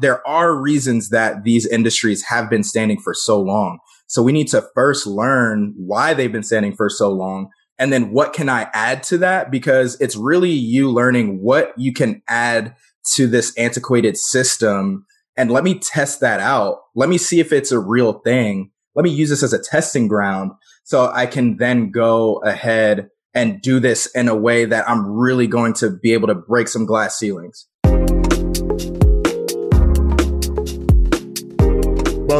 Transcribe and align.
there 0.00 0.26
are 0.26 0.54
reasons 0.54 1.10
that 1.10 1.44
these 1.44 1.66
industries 1.66 2.24
have 2.24 2.48
been 2.48 2.62
standing 2.62 2.98
for 2.98 3.14
so 3.14 3.40
long. 3.40 3.78
So 4.06 4.22
we 4.22 4.32
need 4.32 4.48
to 4.48 4.66
first 4.74 5.06
learn 5.06 5.74
why 5.76 6.14
they've 6.14 6.32
been 6.32 6.42
standing 6.42 6.74
for 6.74 6.88
so 6.88 7.10
long. 7.10 7.50
And 7.78 7.92
then 7.92 8.12
what 8.12 8.32
can 8.32 8.48
I 8.48 8.68
add 8.74 9.02
to 9.04 9.18
that? 9.18 9.50
Because 9.50 9.98
it's 10.00 10.16
really 10.16 10.50
you 10.50 10.90
learning 10.90 11.42
what 11.42 11.72
you 11.76 11.92
can 11.92 12.22
add 12.28 12.74
to 13.14 13.26
this 13.26 13.56
antiquated 13.56 14.16
system. 14.16 15.06
And 15.36 15.50
let 15.50 15.64
me 15.64 15.78
test 15.78 16.20
that 16.20 16.40
out. 16.40 16.80
Let 16.94 17.08
me 17.08 17.18
see 17.18 17.40
if 17.40 17.52
it's 17.52 17.72
a 17.72 17.78
real 17.78 18.14
thing. 18.14 18.70
Let 18.94 19.04
me 19.04 19.10
use 19.10 19.30
this 19.30 19.42
as 19.42 19.52
a 19.52 19.62
testing 19.62 20.08
ground 20.08 20.52
so 20.82 21.10
I 21.12 21.26
can 21.26 21.56
then 21.58 21.90
go 21.90 22.36
ahead 22.38 23.08
and 23.32 23.62
do 23.62 23.78
this 23.78 24.06
in 24.06 24.28
a 24.28 24.34
way 24.34 24.64
that 24.64 24.88
I'm 24.88 25.06
really 25.06 25.46
going 25.46 25.72
to 25.74 25.90
be 25.90 26.12
able 26.12 26.28
to 26.28 26.34
break 26.34 26.68
some 26.68 26.84
glass 26.84 27.16
ceilings. 27.16 27.66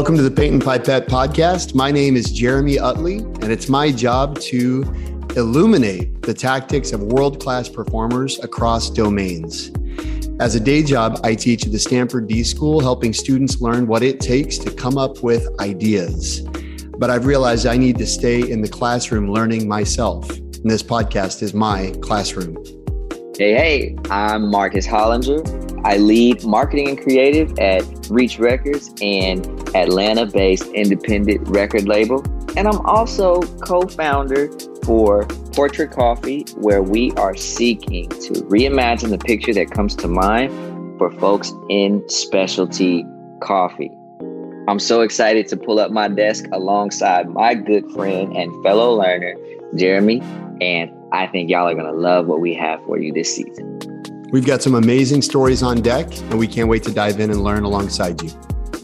Welcome 0.01 0.17
to 0.17 0.23
the 0.23 0.31
Paint 0.31 0.53
and 0.53 0.63
Pipette 0.63 1.07
podcast. 1.07 1.75
My 1.75 1.91
name 1.91 2.15
is 2.15 2.31
Jeremy 2.31 2.79
Utley, 2.79 3.17
and 3.17 3.51
it's 3.51 3.69
my 3.69 3.91
job 3.91 4.39
to 4.39 4.81
illuminate 5.35 6.23
the 6.23 6.33
tactics 6.33 6.91
of 6.91 7.03
world 7.03 7.39
class 7.39 7.69
performers 7.69 8.39
across 8.39 8.89
domains. 8.89 9.69
As 10.39 10.55
a 10.55 10.59
day 10.59 10.81
job, 10.81 11.19
I 11.23 11.35
teach 11.35 11.67
at 11.67 11.71
the 11.71 11.77
Stanford 11.77 12.27
D 12.27 12.43
School, 12.43 12.79
helping 12.79 13.13
students 13.13 13.61
learn 13.61 13.85
what 13.85 14.01
it 14.01 14.19
takes 14.19 14.57
to 14.57 14.71
come 14.71 14.97
up 14.97 15.21
with 15.21 15.47
ideas. 15.59 16.41
But 16.97 17.11
I've 17.11 17.27
realized 17.27 17.67
I 17.67 17.77
need 17.77 17.99
to 17.99 18.07
stay 18.07 18.49
in 18.49 18.63
the 18.63 18.69
classroom 18.69 19.31
learning 19.31 19.67
myself. 19.67 20.27
And 20.31 20.67
this 20.71 20.81
podcast 20.81 21.43
is 21.43 21.53
my 21.53 21.93
classroom. 22.01 22.57
Hey, 23.37 23.53
hey, 23.53 23.97
I'm 24.09 24.49
Marcus 24.49 24.87
Hollinger. 24.87 25.70
I 25.83 25.97
lead 25.97 26.43
marketing 26.43 26.89
and 26.89 27.01
creative 27.01 27.57
at 27.57 27.83
Reach 28.09 28.37
Records 28.37 28.93
and 29.01 29.45
Atlanta 29.75 30.27
based 30.27 30.67
independent 30.67 31.47
record 31.47 31.87
label. 31.87 32.23
And 32.55 32.67
I'm 32.67 32.85
also 32.85 33.41
co 33.61 33.87
founder 33.87 34.51
for 34.83 35.25
Portrait 35.53 35.91
Coffee, 35.91 36.45
where 36.55 36.83
we 36.83 37.11
are 37.13 37.35
seeking 37.35 38.09
to 38.09 38.33
reimagine 38.49 39.09
the 39.09 39.17
picture 39.17 39.53
that 39.53 39.71
comes 39.71 39.95
to 39.97 40.07
mind 40.07 40.51
for 40.99 41.11
folks 41.13 41.51
in 41.69 42.07
specialty 42.09 43.03
coffee. 43.41 43.91
I'm 44.67 44.79
so 44.79 45.01
excited 45.01 45.47
to 45.47 45.57
pull 45.57 45.79
up 45.79 45.91
my 45.91 46.07
desk 46.07 46.45
alongside 46.51 47.27
my 47.29 47.55
good 47.55 47.89
friend 47.91 48.35
and 48.37 48.51
fellow 48.63 48.93
learner, 48.93 49.35
Jeremy, 49.75 50.21
and 50.61 50.91
I 51.11 51.25
think 51.27 51.49
y'all 51.49 51.67
are 51.67 51.73
going 51.73 51.91
to 51.91 51.99
love 51.99 52.27
what 52.27 52.39
we 52.39 52.53
have 52.53 52.83
for 52.85 52.99
you 52.99 53.11
this 53.11 53.35
season. 53.35 53.90
We've 54.31 54.45
got 54.45 54.61
some 54.61 54.75
amazing 54.75 55.23
stories 55.23 55.61
on 55.61 55.81
deck, 55.81 56.07
and 56.29 56.39
we 56.39 56.47
can't 56.47 56.69
wait 56.69 56.83
to 56.83 56.93
dive 56.93 57.19
in 57.19 57.31
and 57.31 57.43
learn 57.43 57.65
alongside 57.65 58.21
you. 58.21 58.29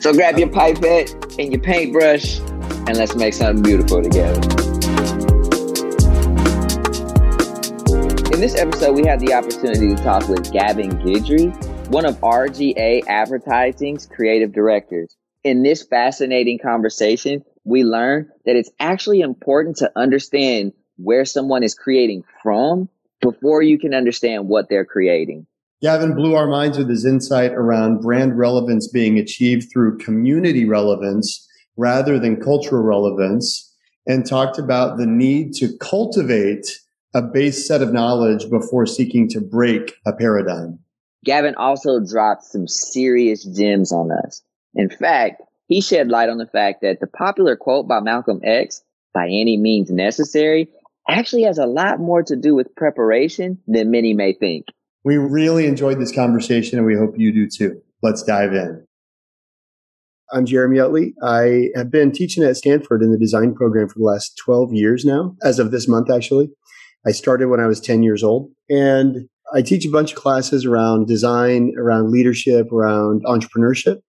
So 0.02 0.12
grab 0.12 0.38
your 0.38 0.50
pipette 0.50 1.14
and 1.40 1.54
your 1.54 1.62
paintbrush, 1.62 2.40
and 2.40 2.98
let's 2.98 3.16
make 3.16 3.34
something 3.34 3.64
beautiful 3.64 4.04
together. 4.04 4.42
In 8.34 8.42
this 8.42 8.56
episode, 8.58 8.94
we 8.94 9.08
had 9.08 9.22
the 9.22 9.34
opportunity 9.34 9.96
to 9.96 10.04
talk 10.04 10.28
with 10.28 10.52
Gavin 10.52 10.92
Guidry, 11.00 11.56
one 11.92 12.06
of 12.06 12.22
R/GA 12.22 13.04
Advertising's 13.08 14.06
creative 14.06 14.52
directors. 14.52 15.16
In 15.46 15.64
this 15.64 15.82
fascinating 15.82 16.60
conversation, 16.60 17.46
we 17.64 17.86
learned 17.86 18.28
that 18.44 18.58
it's 18.58 18.72
actually 18.82 19.22
important 19.22 19.78
to 19.78 19.90
understand 19.96 20.74
where 20.98 21.24
someone 21.24 21.64
is 21.64 21.74
creating 21.74 22.26
from 22.44 22.90
before 23.22 23.62
you 23.62 23.80
can 23.80 23.94
understand 23.94 24.48
what 24.48 24.70
they're 24.70 24.86
creating. 24.86 25.46
Gavin 25.82 26.16
blew 26.16 26.36
our 26.36 26.48
minds 26.48 26.78
with 26.78 26.90
his 26.90 27.06
insight 27.06 27.52
around 27.52 28.02
brand 28.02 28.38
relevance 28.38 28.88
being 28.88 29.20
achieved 29.20 29.72
through 29.72 30.00
community 30.00 30.66
relevance 30.66 31.48
rather 31.76 32.18
than 32.18 32.42
cultural 32.42 32.82
relevance 32.82 33.76
and 34.08 34.26
talked 34.26 34.58
about 34.58 34.98
the 34.98 35.06
need 35.06 35.54
to 35.54 35.78
cultivate 35.78 36.82
a 37.14 37.22
base 37.22 37.68
set 37.68 37.82
of 37.82 37.94
knowledge 37.94 38.50
before 38.50 38.86
seeking 38.86 39.28
to 39.30 39.42
break 39.42 39.94
a 40.06 40.14
paradigm. 40.14 40.80
Gavin 41.24 41.56
also 41.56 42.00
dropped 42.00 42.44
some 42.44 42.68
serious 42.68 43.44
gems 43.44 43.92
on 43.92 44.12
us. 44.12 44.42
In 44.74 44.90
fact, 44.90 45.42
he 45.68 45.82
shed 45.82 46.08
light 46.08 46.30
on 46.30 46.38
the 46.38 46.48
fact 46.48 46.82
that 46.82 47.00
the 47.00 47.08
popular 47.08 47.56
quote 47.56 47.88
by 47.88 48.00
Malcolm 48.00 48.40
X, 48.44 48.82
by 49.14 49.26
any 49.26 49.58
means 49.58 49.92
necessary, 49.92 50.70
actually 51.10 51.44
has 51.44 51.58
a 51.58 51.66
lot 51.66 52.00
more 52.00 52.24
to 52.24 52.36
do 52.36 52.56
with 52.56 52.76
preparation 52.76 53.60
than 53.68 53.92
many 53.92 54.14
may 54.14 54.34
think. 54.34 54.66
We 55.04 55.18
really 55.18 55.66
enjoyed 55.66 56.00
this 56.00 56.14
conversation 56.14 56.78
and 56.78 56.86
we 56.86 56.96
hope 56.96 57.14
you 57.18 57.32
do 57.32 57.48
too. 57.48 57.82
Let's 58.04 58.24
dive 58.24 58.54
in. 58.54 58.86
I'm 60.32 60.46
Jeremy 60.46 60.80
Utley. 60.80 61.14
I 61.24 61.70
have 61.76 61.90
been 61.90 62.12
teaching 62.12 62.44
at 62.44 62.58
Stanford 62.58 63.02
in 63.02 63.12
the 63.12 63.18
design 63.18 63.56
program 63.56 63.88
for 63.88 64.00
the 64.00 64.06
last 64.06 64.38
12 64.44 64.74
years 64.74 65.06
now, 65.06 65.38
as 65.42 65.58
of 65.60 65.72
this 65.72 65.88
month, 65.88 66.12
actually. 66.12 66.50
I 67.06 67.12
started 67.12 67.48
when 67.48 67.62
I 67.62 67.68
was 67.68 67.80
10 67.80 68.04
years 68.04 68.24
old 68.24 68.52
and 68.70 69.30
I 69.54 69.62
teach 69.62 69.86
a 69.86 69.90
bunch 69.90 70.12
of 70.12 70.18
classes 70.18 70.66
around 70.66 71.08
design, 71.08 71.74
around 71.78 72.12
leadership, 72.12 72.70
around 72.72 73.24
entrepreneurship, 73.24 74.02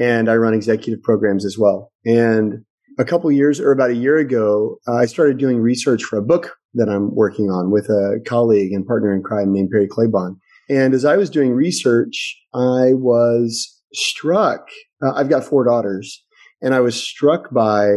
and 0.00 0.28
I 0.28 0.34
run 0.34 0.54
executive 0.54 1.02
programs 1.02 1.44
as 1.44 1.56
well. 1.56 1.92
And 2.04 2.64
a 2.98 3.04
couple 3.04 3.30
years 3.30 3.60
or 3.60 3.72
about 3.72 3.90
a 3.90 3.96
year 3.96 4.18
ago, 4.18 4.78
I 4.88 5.06
started 5.06 5.38
doing 5.38 5.58
research 5.58 6.02
for 6.02 6.18
a 6.18 6.22
book 6.22 6.56
that 6.74 6.88
I'm 6.88 7.14
working 7.14 7.46
on 7.46 7.70
with 7.70 7.86
a 7.86 8.20
colleague 8.26 8.72
and 8.72 8.86
partner 8.86 9.14
in 9.14 9.22
crime 9.22 9.52
named 9.52 9.70
Perry 9.70 9.88
Klebahn. 9.88 10.36
And 10.68 10.94
as 10.94 11.04
I 11.04 11.16
was 11.16 11.30
doing 11.30 11.52
research, 11.52 12.36
I 12.54 12.94
was 12.94 13.80
struck. 13.92 14.68
Uh, 15.02 15.12
I've 15.12 15.28
got 15.28 15.44
four 15.44 15.64
daughters, 15.64 16.24
and 16.60 16.74
I 16.74 16.80
was 16.80 16.94
struck 16.94 17.52
by, 17.52 17.88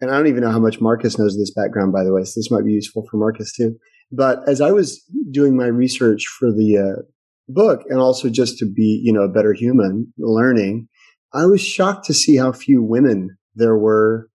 and 0.00 0.10
I 0.10 0.16
don't 0.16 0.26
even 0.26 0.42
know 0.42 0.50
how 0.50 0.58
much 0.58 0.80
Marcus 0.80 1.18
knows 1.18 1.36
this 1.36 1.52
background, 1.54 1.92
by 1.92 2.02
the 2.02 2.12
way, 2.12 2.24
so 2.24 2.32
this 2.36 2.50
might 2.50 2.64
be 2.64 2.72
useful 2.72 3.06
for 3.10 3.18
Marcus 3.18 3.52
too. 3.54 3.76
But 4.10 4.40
as 4.48 4.60
I 4.60 4.72
was 4.72 5.02
doing 5.30 5.56
my 5.56 5.66
research 5.66 6.26
for 6.38 6.50
the 6.50 6.78
uh, 6.78 7.02
book, 7.48 7.82
and 7.88 8.00
also 8.00 8.28
just 8.28 8.58
to 8.58 8.66
be, 8.66 9.00
you 9.02 9.12
know, 9.12 9.22
a 9.22 9.28
better 9.28 9.52
human, 9.52 10.12
learning, 10.18 10.88
I 11.32 11.46
was 11.46 11.60
shocked 11.60 12.06
to 12.06 12.14
see 12.14 12.36
how 12.36 12.52
few 12.52 12.82
women 12.82 13.36
there 13.54 13.76
were 13.76 14.28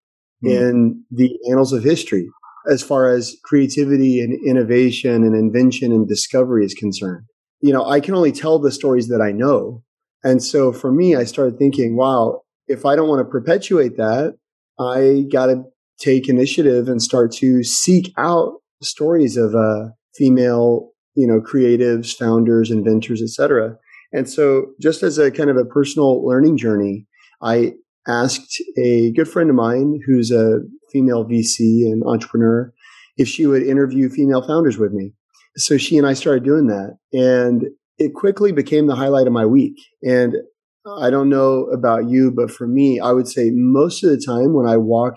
mm. 0.43 0.51
in 0.51 1.03
the 1.11 1.37
annals 1.49 1.73
of 1.73 1.83
history 1.83 2.29
as 2.69 2.83
far 2.83 3.09
as 3.09 3.35
creativity 3.43 4.19
and 4.19 4.37
innovation 4.45 5.23
and 5.23 5.35
invention 5.35 5.91
and 5.91 6.07
discovery 6.07 6.65
is 6.65 6.73
concerned. 6.73 7.25
You 7.61 7.73
know, 7.73 7.85
I 7.85 7.99
can 7.99 8.13
only 8.13 8.31
tell 8.31 8.59
the 8.59 8.71
stories 8.71 9.07
that 9.07 9.21
I 9.21 9.31
know. 9.31 9.83
And 10.23 10.43
so 10.43 10.71
for 10.71 10.91
me, 10.91 11.15
I 11.15 11.23
started 11.23 11.57
thinking, 11.57 11.95
wow, 11.95 12.41
if 12.67 12.85
I 12.85 12.95
don't 12.95 13.09
want 13.09 13.25
to 13.25 13.29
perpetuate 13.29 13.97
that, 13.97 14.35
I 14.79 15.25
got 15.31 15.47
to 15.47 15.63
take 15.99 16.29
initiative 16.29 16.87
and 16.87 17.01
start 17.01 17.31
to 17.33 17.63
seek 17.63 18.13
out 18.17 18.53
stories 18.81 19.35
of 19.35 19.55
uh, 19.55 19.89
female, 20.15 20.91
you 21.15 21.27
know, 21.27 21.41
creatives, 21.41 22.15
founders, 22.15 22.71
inventors, 22.71 23.21
etc. 23.21 23.77
And 24.13 24.29
so 24.29 24.67
just 24.79 25.03
as 25.03 25.17
a 25.17 25.31
kind 25.31 25.49
of 25.49 25.57
a 25.57 25.65
personal 25.65 26.25
learning 26.25 26.57
journey, 26.57 27.07
I 27.41 27.73
asked 28.09 28.61
a 28.77 29.11
good 29.11 29.27
friend 29.27 29.49
of 29.49 29.55
mine 29.55 29.99
who's 30.05 30.31
a 30.31 30.59
female 30.91 31.25
VC 31.25 31.85
and 31.85 32.03
entrepreneur 32.03 32.73
if 33.17 33.27
she 33.27 33.45
would 33.45 33.63
interview 33.63 34.09
female 34.09 34.41
founders 34.41 34.77
with 34.77 34.91
me. 34.91 35.13
So 35.57 35.77
she 35.77 35.97
and 35.97 36.07
I 36.07 36.13
started 36.13 36.43
doing 36.43 36.67
that 36.67 36.97
and 37.13 37.65
it 37.97 38.13
quickly 38.13 38.51
became 38.51 38.87
the 38.87 38.95
highlight 38.95 39.27
of 39.27 39.33
my 39.33 39.45
week. 39.45 39.75
And 40.01 40.35
I 40.97 41.09
don't 41.09 41.29
know 41.29 41.65
about 41.65 42.09
you, 42.09 42.31
but 42.31 42.49
for 42.49 42.65
me, 42.65 42.99
I 42.99 43.11
would 43.11 43.27
say 43.27 43.51
most 43.53 44.03
of 44.03 44.09
the 44.09 44.23
time 44.25 44.53
when 44.53 44.65
I 44.65 44.77
walk 44.77 45.15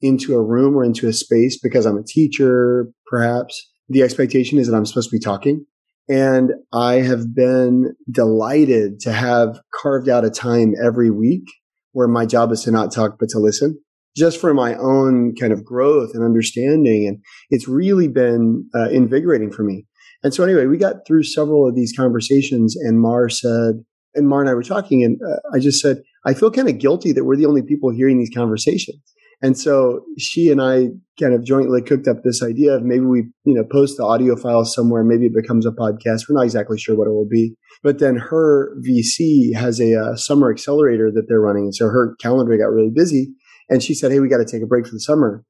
into 0.00 0.34
a 0.34 0.42
room 0.42 0.74
or 0.76 0.82
into 0.82 1.08
a 1.08 1.12
space 1.12 1.58
because 1.62 1.86
I'm 1.86 1.98
a 1.98 2.02
teacher, 2.02 2.88
perhaps 3.06 3.70
the 3.88 4.02
expectation 4.02 4.58
is 4.58 4.66
that 4.66 4.74
I'm 4.74 4.86
supposed 4.86 5.10
to 5.10 5.16
be 5.16 5.20
talking. 5.20 5.64
And 6.08 6.52
I 6.72 6.94
have 6.94 7.34
been 7.34 7.94
delighted 8.10 8.98
to 9.00 9.12
have 9.12 9.60
carved 9.72 10.08
out 10.08 10.24
a 10.24 10.30
time 10.30 10.74
every 10.82 11.10
week 11.10 11.44
where 11.92 12.08
my 12.08 12.26
job 12.26 12.52
is 12.52 12.62
to 12.62 12.70
not 12.70 12.92
talk, 12.92 13.16
but 13.18 13.28
to 13.30 13.38
listen 13.38 13.78
just 14.16 14.40
for 14.40 14.52
my 14.52 14.74
own 14.74 15.34
kind 15.34 15.52
of 15.52 15.64
growth 15.64 16.10
and 16.14 16.24
understanding. 16.24 17.06
And 17.06 17.18
it's 17.50 17.68
really 17.68 18.08
been 18.08 18.68
uh, 18.74 18.90
invigorating 18.90 19.50
for 19.50 19.62
me. 19.62 19.86
And 20.22 20.32
so 20.32 20.44
anyway, 20.44 20.66
we 20.66 20.76
got 20.76 21.06
through 21.06 21.24
several 21.24 21.68
of 21.68 21.74
these 21.74 21.92
conversations 21.96 22.76
and 22.76 23.00
Mar 23.00 23.28
said, 23.28 23.84
and 24.14 24.28
Mar 24.28 24.40
and 24.40 24.50
I 24.50 24.54
were 24.54 24.62
talking 24.62 25.02
and 25.02 25.18
uh, 25.22 25.40
I 25.54 25.58
just 25.58 25.80
said, 25.80 26.02
I 26.24 26.34
feel 26.34 26.50
kind 26.50 26.68
of 26.68 26.78
guilty 26.78 27.12
that 27.12 27.24
we're 27.24 27.36
the 27.36 27.46
only 27.46 27.62
people 27.62 27.90
hearing 27.90 28.18
these 28.18 28.30
conversations. 28.34 29.00
And 29.42 29.58
so 29.58 30.04
she 30.18 30.50
and 30.50 30.62
I 30.62 30.90
kind 31.20 31.34
of 31.34 31.44
jointly 31.44 31.82
cooked 31.82 32.06
up 32.06 32.22
this 32.22 32.42
idea 32.42 32.74
of 32.74 32.84
maybe 32.84 33.04
we, 33.04 33.24
you 33.44 33.54
know, 33.54 33.64
post 33.64 33.96
the 33.96 34.04
audio 34.04 34.36
files 34.36 34.72
somewhere. 34.72 35.02
Maybe 35.02 35.26
it 35.26 35.34
becomes 35.34 35.66
a 35.66 35.72
podcast. 35.72 36.28
We're 36.28 36.36
not 36.36 36.44
exactly 36.44 36.78
sure 36.78 36.96
what 36.96 37.08
it 37.08 37.12
will 37.12 37.28
be. 37.28 37.56
But 37.82 37.98
then 37.98 38.22
Pear 38.30 38.76
VC 38.86 39.52
has 39.54 39.80
a, 39.80 40.00
uh, 40.00 40.16
summer 40.16 40.50
accelerator 40.50 41.10
that 41.10 41.24
they're 41.28 41.40
running. 41.40 41.64
And 41.64 41.74
so 41.74 41.86
her 41.86 42.14
calendar 42.20 42.56
got 42.56 42.72
really 42.72 42.92
busy. 42.94 43.34
And 43.68 43.82
she 43.82 43.94
said, 43.94 44.12
Hey, 44.12 44.20
we 44.20 44.28
got 44.28 44.38
to 44.38 44.44
take 44.44 44.62
a 44.62 44.66
break 44.66 44.86
for 44.86 44.92
the 44.92 45.00
summer. 45.00 45.44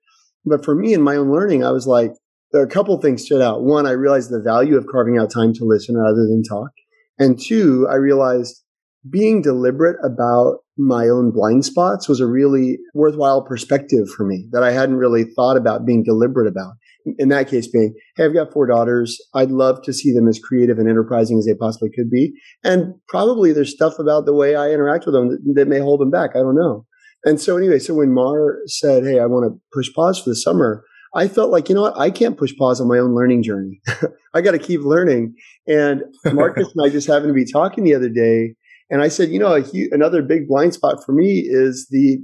But 0.47 0.65
for 0.65 0.75
me 0.75 0.95
in 0.95 1.03
my 1.03 1.17
own 1.17 1.31
learning, 1.31 1.62
I 1.62 1.71
was 1.71 1.87
like, 1.87 2.12
a 2.55 2.67
couple 2.67 2.99
things 3.00 3.25
stood 3.25 3.41
out. 3.41 3.62
One, 3.62 3.87
I 3.87 3.93
realized 3.93 4.31
the 4.31 4.41
value 4.41 4.77
of 4.77 4.87
carving 4.91 5.19
out 5.19 5.31
time 5.31 5.53
to 5.55 5.65
listen 5.65 5.97
rather 5.97 6.27
than 6.27 6.43
talk. 6.43 6.71
And 7.19 7.41
two, 7.41 7.87
I 7.91 7.95
realized 7.95 8.62
being 9.09 9.43
deliberate 9.43 9.97
about 10.05 10.59
my 10.77 11.09
own 11.09 11.31
blind 11.31 11.65
spots 11.65 12.09
was 12.09 12.21
a 12.21 12.27
really 12.27 12.79
worthwhile 12.95 13.43
perspective 13.43 14.09
for 14.09 14.25
me 14.25 14.49
that 14.53 14.63
I 14.63 14.73
hadn't 14.73 14.97
really 14.97 15.25
thought 15.25 15.57
about 15.57 15.87
being 15.87 16.03
deliberate 16.03 16.49
about. 16.49 16.75
In 17.19 17.31
that 17.31 17.49
case 17.49 17.67
being, 17.67 17.95
hey, 18.17 18.25
I've 18.25 18.35
got 18.35 18.53
four 18.53 18.67
daughters. 18.67 19.19
I'd 19.35 19.51
love 19.51 19.83
to 19.83 19.93
see 19.93 20.13
them 20.13 20.29
as 20.29 20.39
creative 20.39 20.79
and 20.79 20.89
enterprising 20.89 21.37
as 21.37 21.47
they 21.47 21.55
possibly 21.55 21.91
could 21.91 22.11
be. 22.11 22.33
And 22.63 22.95
probably 23.09 23.53
there's 23.53 23.75
stuff 23.75 23.99
about 23.99 24.25
the 24.25 24.35
way 24.35 24.55
I 24.55 24.71
interact 24.71 25.05
with 25.05 25.15
them 25.15 25.31
that, 25.31 25.55
that 25.57 25.69
may 25.69 25.81
hold 25.81 26.01
them 26.01 26.11
back. 26.11 26.31
I 26.37 26.39
don't 26.39 26.55
know. 26.55 26.87
And 27.25 27.41
so 27.41 27.57
anyway, 27.57 27.81
so 27.81 27.95
when 27.95 28.13
Mar 28.13 28.59
said, 28.67 29.05
Hey, 29.05 29.19
I 29.19 29.27
want 29.27 29.53
to 29.53 29.61
push 29.73 29.93
pause 29.95 30.21
for 30.21 30.31
the 30.31 30.37
summer, 30.37 30.85
I 31.15 31.29
felt 31.29 31.51
like, 31.51 31.69
you 31.69 31.75
know 31.75 31.83
what? 31.83 31.99
I 31.99 32.11
can't 32.11 32.39
push 32.39 32.55
pause 32.57 32.81
on 32.81 32.89
my 32.89 32.99
own 32.99 33.15
learning 33.15 33.43
journey. 33.43 33.81
I 34.35 34.41
got 34.41 34.53
to 34.53 34.59
keep 34.59 34.81
learning. 34.81 35.35
And 35.67 36.03
Marcus 36.33 36.73
and 36.75 36.87
I 36.87 36.89
just 36.89 37.07
happened 37.07 37.29
to 37.29 37.35
be 37.35 37.51
talking 37.51 37.85
the 37.85 37.95
other 37.95 38.09
day. 38.09 38.55
And 38.93 39.00
I 39.00 39.09
said, 39.09 39.31
you 39.31 39.39
know, 39.39 39.65
another 39.91 40.21
big 40.21 40.47
blind 40.47 40.75
spot 40.75 41.03
for 41.05 41.12
me 41.12 41.44
is 41.49 41.89
the 41.91 42.19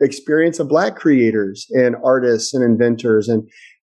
experience 0.00 0.60
of 0.60 0.68
black 0.68 0.94
creators 0.94 1.66
and 1.70 1.96
artists 2.04 2.54
and 2.54 2.62
inventors 2.64 3.28
and 3.28 3.42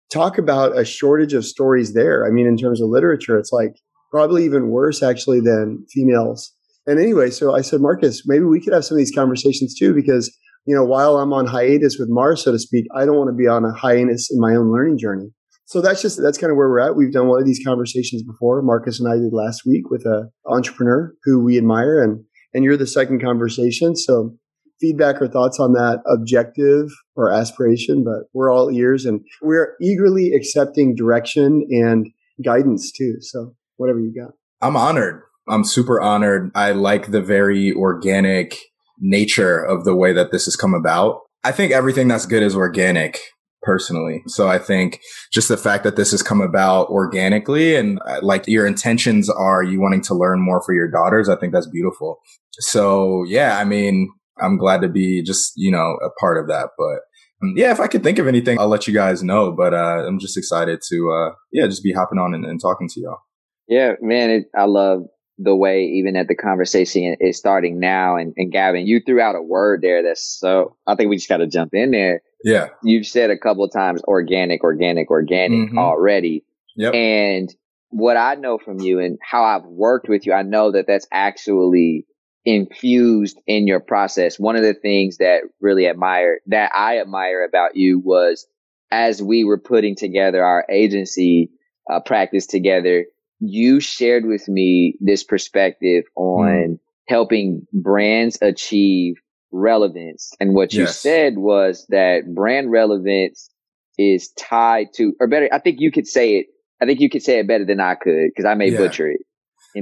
talk 0.09 0.37
about 0.37 0.77
a 0.77 0.85
shortage 0.85 1.33
of 1.33 1.45
stories 1.45 1.93
there. 1.93 2.25
I 2.25 2.31
mean, 2.31 2.47
in 2.47 2.55
terms 2.55 2.81
of 2.81 2.87
literature, 2.87 3.37
it's 3.37 3.51
like 3.51 3.73
probably 4.09 4.45
even 4.45 4.69
worse 4.69 5.03
actually 5.03 5.41
than 5.41 5.85
females. 5.91 6.53
And 6.87 6.97
anyway, 6.97 7.29
so 7.29 7.53
I 7.53 7.59
said, 7.59 7.81
Marcus, 7.81 8.23
maybe 8.25 8.45
we 8.45 8.61
could 8.61 8.73
have 8.73 8.85
some 8.85 8.95
of 8.95 8.99
these 8.99 9.13
conversations 9.13 9.75
too, 9.77 9.93
because 9.93 10.33
you 10.65 10.75
know, 10.75 10.85
while 10.85 11.17
I'm 11.17 11.33
on 11.33 11.45
hiatus 11.45 11.97
with 11.99 12.07
Mars, 12.09 12.43
so 12.43 12.53
to 12.53 12.59
speak, 12.59 12.85
I 12.95 13.05
don't 13.05 13.17
want 13.17 13.29
to 13.29 13.35
be 13.35 13.47
on 13.47 13.65
a 13.65 13.73
hiatus 13.73 14.29
in 14.31 14.39
my 14.39 14.55
own 14.55 14.71
learning 14.71 14.97
journey. 14.97 15.31
So 15.65 15.81
that's 15.81 16.01
just, 16.01 16.19
that's 16.21 16.37
kind 16.37 16.51
of 16.51 16.57
where 16.57 16.69
we're 16.69 16.79
at. 16.79 16.95
We've 16.95 17.11
done 17.11 17.27
one 17.27 17.39
of 17.39 17.45
these 17.45 17.61
conversations 17.63 18.23
before. 18.23 18.61
Marcus 18.61 18.99
and 18.99 19.11
I 19.11 19.17
did 19.17 19.33
last 19.33 19.63
week 19.65 19.89
with 19.89 20.05
a 20.05 20.29
entrepreneur 20.47 21.13
who 21.23 21.43
we 21.43 21.57
admire 21.57 22.01
and, 22.01 22.23
and 22.53 22.63
you're 22.63 22.77
the 22.77 22.87
second 22.87 23.21
conversation. 23.21 23.95
So 23.95 24.35
feedback 24.79 25.21
or 25.21 25.27
thoughts 25.27 25.59
on 25.59 25.73
that 25.73 26.01
objective 26.07 26.89
or 27.15 27.31
aspiration, 27.31 28.03
but 28.03 28.29
we're 28.33 28.51
all 28.51 28.71
ears 28.71 29.05
and 29.05 29.21
we're 29.41 29.75
eagerly 29.81 30.31
accepting 30.33 30.95
direction 30.95 31.65
and 31.69 32.07
guidance 32.43 32.91
too. 32.91 33.15
So 33.21 33.55
whatever 33.77 33.99
you 33.99 34.13
got. 34.13 34.33
I'm 34.61 34.75
honored. 34.75 35.21
I'm 35.47 35.63
super 35.63 35.99
honored. 35.99 36.51
I 36.55 36.71
like 36.71 37.11
the 37.11 37.21
very 37.21 37.73
organic 37.73 38.57
nature 38.99 39.59
of 39.59 39.83
the 39.83 39.95
way 39.95 40.13
that 40.13 40.31
this 40.31 40.45
has 40.45 40.55
come 40.55 40.73
about. 40.73 41.21
I 41.43 41.51
think 41.51 41.71
everything 41.71 42.07
that's 42.07 42.25
good 42.25 42.43
is 42.43 42.55
organic 42.55 43.19
personally. 43.61 44.23
So 44.27 44.47
I 44.47 44.57
think 44.57 45.01
just 45.31 45.47
the 45.47 45.57
fact 45.57 45.83
that 45.83 45.95
this 45.95 46.11
has 46.11 46.23
come 46.23 46.41
about 46.41 46.87
organically 46.89 47.75
and 47.75 47.99
uh, 48.07 48.19
like 48.21 48.47
your 48.47 48.65
intentions 48.65 49.29
are 49.29 49.63
you 49.63 49.81
wanting 49.81 50.01
to 50.03 50.13
learn 50.13 50.39
more 50.41 50.61
for 50.63 50.73
your 50.73 50.89
daughters. 50.89 51.29
I 51.29 51.35
think 51.35 51.53
that's 51.53 51.69
beautiful. 51.69 52.19
So 52.59 53.23
yeah, 53.27 53.57
I 53.57 53.63
mean, 53.63 54.09
I'm 54.41 54.57
glad 54.57 54.81
to 54.81 54.87
be 54.87 55.21
just, 55.23 55.53
you 55.55 55.71
know, 55.71 55.97
a 56.03 56.09
part 56.19 56.37
of 56.37 56.47
that. 56.47 56.69
But 56.77 56.99
um, 57.43 57.53
yeah, 57.55 57.71
if 57.71 57.79
I 57.79 57.87
could 57.87 58.03
think 58.03 58.19
of 58.19 58.27
anything, 58.27 58.59
I'll 58.59 58.67
let 58.67 58.87
you 58.87 58.93
guys 58.93 59.23
know. 59.23 59.51
But 59.51 59.73
uh, 59.73 60.05
I'm 60.07 60.19
just 60.19 60.37
excited 60.37 60.81
to, 60.89 61.11
uh, 61.11 61.35
yeah, 61.51 61.67
just 61.67 61.83
be 61.83 61.93
hopping 61.93 62.19
on 62.19 62.33
and, 62.33 62.45
and 62.45 62.59
talking 62.61 62.87
to 62.89 63.01
y'all. 63.01 63.19
Yeah, 63.67 63.93
man, 64.01 64.29
it, 64.29 64.45
I 64.57 64.65
love 64.65 65.03
the 65.41 65.55
way 65.55 65.85
even 65.85 66.17
at 66.17 66.27
the 66.27 66.35
conversation 66.35 67.15
is 67.19 67.37
starting 67.37 67.79
now. 67.79 68.17
And, 68.17 68.33
and 68.35 68.51
Gavin, 68.51 68.85
you 68.85 68.99
threw 68.99 69.21
out 69.21 69.35
a 69.35 69.41
word 69.41 69.81
there 69.81 70.03
that's 70.03 70.23
so, 70.23 70.75
I 70.85 70.95
think 70.95 71.09
we 71.09 71.15
just 71.15 71.29
got 71.29 71.37
to 71.37 71.47
jump 71.47 71.73
in 71.73 71.91
there. 71.91 72.21
Yeah. 72.43 72.69
You've 72.83 73.07
said 73.07 73.29
a 73.29 73.37
couple 73.37 73.63
of 73.63 73.71
times 73.71 74.03
organic, 74.03 74.63
organic, 74.63 75.09
organic 75.09 75.69
mm-hmm. 75.69 75.77
already. 75.79 76.43
Yep. 76.75 76.93
And 76.93 77.55
what 77.89 78.17
I 78.17 78.35
know 78.35 78.57
from 78.57 78.81
you 78.81 78.99
and 78.99 79.17
how 79.21 79.43
I've 79.43 79.65
worked 79.65 80.09
with 80.09 80.25
you, 80.25 80.33
I 80.33 80.43
know 80.43 80.73
that 80.73 80.85
that's 80.87 81.07
actually 81.11 82.05
infused 82.45 83.39
in 83.47 83.65
your 83.65 83.79
process. 83.79 84.39
One 84.39 84.55
of 84.55 84.63
the 84.63 84.73
things 84.73 85.17
that 85.17 85.41
really 85.61 85.87
admire, 85.87 86.39
that 86.47 86.71
I 86.75 86.99
admire 86.99 87.45
about 87.45 87.75
you 87.75 87.99
was 87.99 88.45
as 88.91 89.21
we 89.21 89.43
were 89.43 89.59
putting 89.59 89.95
together 89.95 90.43
our 90.43 90.65
agency 90.69 91.51
uh, 91.89 91.99
practice 92.01 92.45
together, 92.45 93.05
you 93.39 93.79
shared 93.79 94.25
with 94.25 94.47
me 94.47 94.95
this 94.99 95.23
perspective 95.23 96.03
on 96.15 96.45
mm. 96.45 96.79
helping 97.07 97.65
brands 97.73 98.37
achieve 98.41 99.15
relevance. 99.51 100.31
And 100.39 100.53
what 100.53 100.73
you 100.73 100.83
yes. 100.83 100.99
said 100.99 101.37
was 101.37 101.85
that 101.89 102.33
brand 102.33 102.71
relevance 102.71 103.49
is 103.97 104.29
tied 104.37 104.87
to, 104.95 105.13
or 105.19 105.27
better, 105.27 105.49
I 105.51 105.59
think 105.59 105.77
you 105.79 105.91
could 105.91 106.07
say 106.07 106.35
it. 106.37 106.47
I 106.81 106.85
think 106.85 107.01
you 107.01 107.09
could 107.09 107.23
say 107.23 107.39
it 107.39 107.47
better 107.47 107.65
than 107.65 107.79
I 107.79 107.95
could 107.95 108.29
because 108.29 108.45
I 108.45 108.53
may 108.55 108.69
yeah. 108.69 108.77
butcher 108.77 109.11
it. 109.11 109.21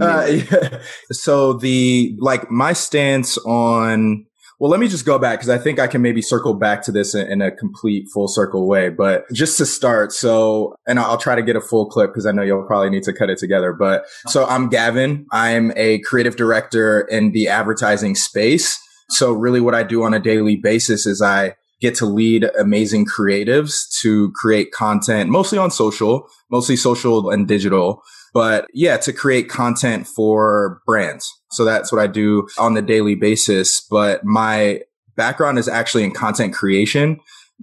Uh, 0.01 0.25
yeah. 0.25 0.79
So 1.11 1.53
the, 1.53 2.15
like 2.19 2.49
my 2.51 2.73
stance 2.73 3.37
on 3.39 4.25
well, 4.59 4.71
let 4.71 4.79
me 4.79 4.87
just 4.87 5.05
go 5.05 5.19
back 5.19 5.39
because 5.39 5.49
I 5.49 5.59
think 5.59 5.77
I 5.79 5.85
can 5.85 6.01
maybe 6.01 6.21
circle 6.21 6.55
back 6.55 6.81
to 6.83 6.91
this 6.91 7.13
in, 7.13 7.31
in, 7.31 7.41
a 7.41 7.51
complete 7.51 8.07
full 8.11 8.27
circle 8.27 8.67
way. 8.67 8.89
But 8.89 9.25
just 9.31 9.57
to 9.59 9.65
start, 9.65 10.11
so, 10.11 10.75
and 10.87 10.99
I'll 10.99 11.19
try 11.19 11.35
to 11.35 11.43
get 11.43 11.55
a 11.55 11.61
full 11.61 11.87
clip 11.87 12.09
because 12.11 12.25
I 12.25 12.31
know 12.31 12.41
you'll 12.41 12.63
probably 12.65 12.89
need 12.89 13.03
to 13.03 13.13
cut 13.13 13.29
it 13.29 13.37
together. 13.37 13.71
But 13.71 14.05
so 14.27 14.45
I'm 14.45 14.69
Gavin. 14.69 15.27
I'm 15.31 15.71
a 15.75 15.99
creative 15.99 16.35
director 16.35 17.01
in 17.01 17.33
the 17.33 17.47
advertising 17.47 18.15
space. 18.15 18.79
So 19.09 19.31
really 19.31 19.61
what 19.61 19.75
I 19.75 19.83
do 19.83 20.03
on 20.03 20.13
a 20.13 20.19
daily 20.19 20.55
basis 20.55 21.05
is 21.05 21.21
I 21.21 21.55
get 21.79 21.93
to 21.95 22.05
lead 22.07 22.49
amazing 22.59 23.05
creatives 23.05 23.87
to 24.01 24.31
create 24.31 24.71
content, 24.71 25.29
mostly 25.29 25.59
on 25.59 25.69
social, 25.69 26.27
mostly 26.49 26.75
social 26.75 27.29
and 27.29 27.47
digital 27.47 28.01
but 28.37 28.67
yeah, 28.71 28.97
to 28.97 29.11
create 29.11 29.49
content 29.49 30.05
for 30.05 30.79
brands. 30.85 31.27
So 31.49 31.65
that's 31.65 31.91
what 31.91 31.99
I 31.99 32.05
do 32.05 32.47
on 32.59 32.75
the 32.75 32.83
daily 32.83 33.15
basis. 33.15 33.81
But 33.89 34.23
my 34.23 34.81
background 35.15 35.57
is 35.57 35.67
actually 35.67 36.03
in 36.03 36.11
content 36.11 36.53
creation. 36.53 37.19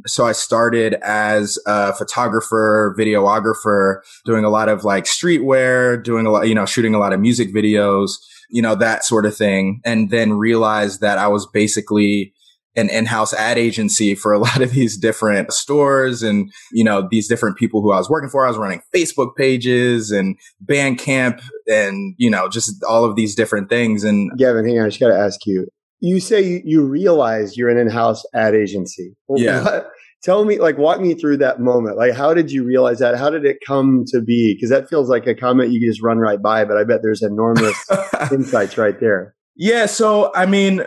So 0.08 0.26
I 0.26 0.32
started 0.32 0.94
as 0.94 1.60
a 1.68 1.94
photographer, 1.94 2.92
videographer, 2.98 4.00
doing 4.24 4.44
a 4.44 4.50
lot 4.50 4.68
of 4.68 4.82
like 4.82 5.04
streetwear, 5.04 6.02
doing 6.02 6.26
a 6.26 6.32
lot, 6.32 6.48
you 6.48 6.56
know, 6.56 6.66
shooting 6.66 6.92
a 6.92 6.98
lot 6.98 7.12
of 7.12 7.20
music 7.20 7.54
videos, 7.54 8.14
you 8.50 8.60
know, 8.60 8.74
that 8.74 9.04
sort 9.04 9.26
of 9.26 9.36
thing. 9.36 9.80
And 9.84 10.10
then 10.10 10.32
realized 10.32 11.00
that 11.02 11.18
I 11.18 11.28
was 11.28 11.46
basically 11.46 12.34
an 12.76 12.88
in-house 12.90 13.32
ad 13.32 13.58
agency 13.58 14.14
for 14.14 14.32
a 14.32 14.38
lot 14.46 14.60
of 14.60 14.72
these 14.72 14.96
different 14.96 15.52
stores 15.52 16.22
and, 16.22 16.52
you 16.72 16.84
know, 16.84 17.06
these 17.10 17.28
different 17.28 17.56
people 17.56 17.82
who 17.82 17.92
I 17.92 17.98
was 17.98 18.10
working 18.10 18.28
for. 18.28 18.44
I 18.44 18.48
was 18.48 18.58
running 18.58 18.80
Facebook 18.94 19.36
pages 19.36 20.10
and 20.10 20.36
Bandcamp 20.64 21.42
and, 21.66 22.14
you 22.18 22.30
know, 22.30 22.48
just 22.48 22.82
all 22.84 23.04
of 23.04 23.16
these 23.16 23.34
different 23.34 23.68
things. 23.68 24.04
And 24.04 24.30
Gavin, 24.38 24.66
hang 24.66 24.78
on. 24.78 24.86
I 24.86 24.88
just 24.88 25.00
got 25.00 25.08
to 25.08 25.18
ask 25.18 25.40
you, 25.46 25.66
you 26.00 26.20
say 26.20 26.62
you 26.64 26.84
realize 26.84 27.56
you're 27.56 27.70
an 27.70 27.78
in-house 27.78 28.24
ad 28.34 28.54
agency. 28.54 29.14
yeah. 29.36 29.62
What, 29.62 29.90
tell 30.22 30.44
me, 30.44 30.58
like, 30.58 30.78
walk 30.78 31.00
me 31.00 31.14
through 31.14 31.36
that 31.38 31.60
moment. 31.60 31.96
Like, 31.96 32.14
how 32.14 32.34
did 32.34 32.50
you 32.50 32.64
realize 32.64 32.98
that? 32.98 33.16
How 33.16 33.30
did 33.30 33.44
it 33.44 33.58
come 33.66 34.04
to 34.08 34.20
be? 34.20 34.54
Because 34.54 34.70
that 34.70 34.88
feels 34.88 35.08
like 35.08 35.26
a 35.26 35.34
comment 35.34 35.70
you 35.70 35.80
can 35.80 35.88
just 35.88 36.02
run 36.02 36.18
right 36.18 36.40
by, 36.42 36.64
but 36.64 36.76
I 36.76 36.84
bet 36.84 37.00
there's 37.02 37.22
enormous 37.22 37.76
insights 38.32 38.76
right 38.76 38.98
there. 39.00 39.34
Yeah. 39.56 39.86
So, 39.86 40.32
I 40.34 40.46
mean, 40.46 40.84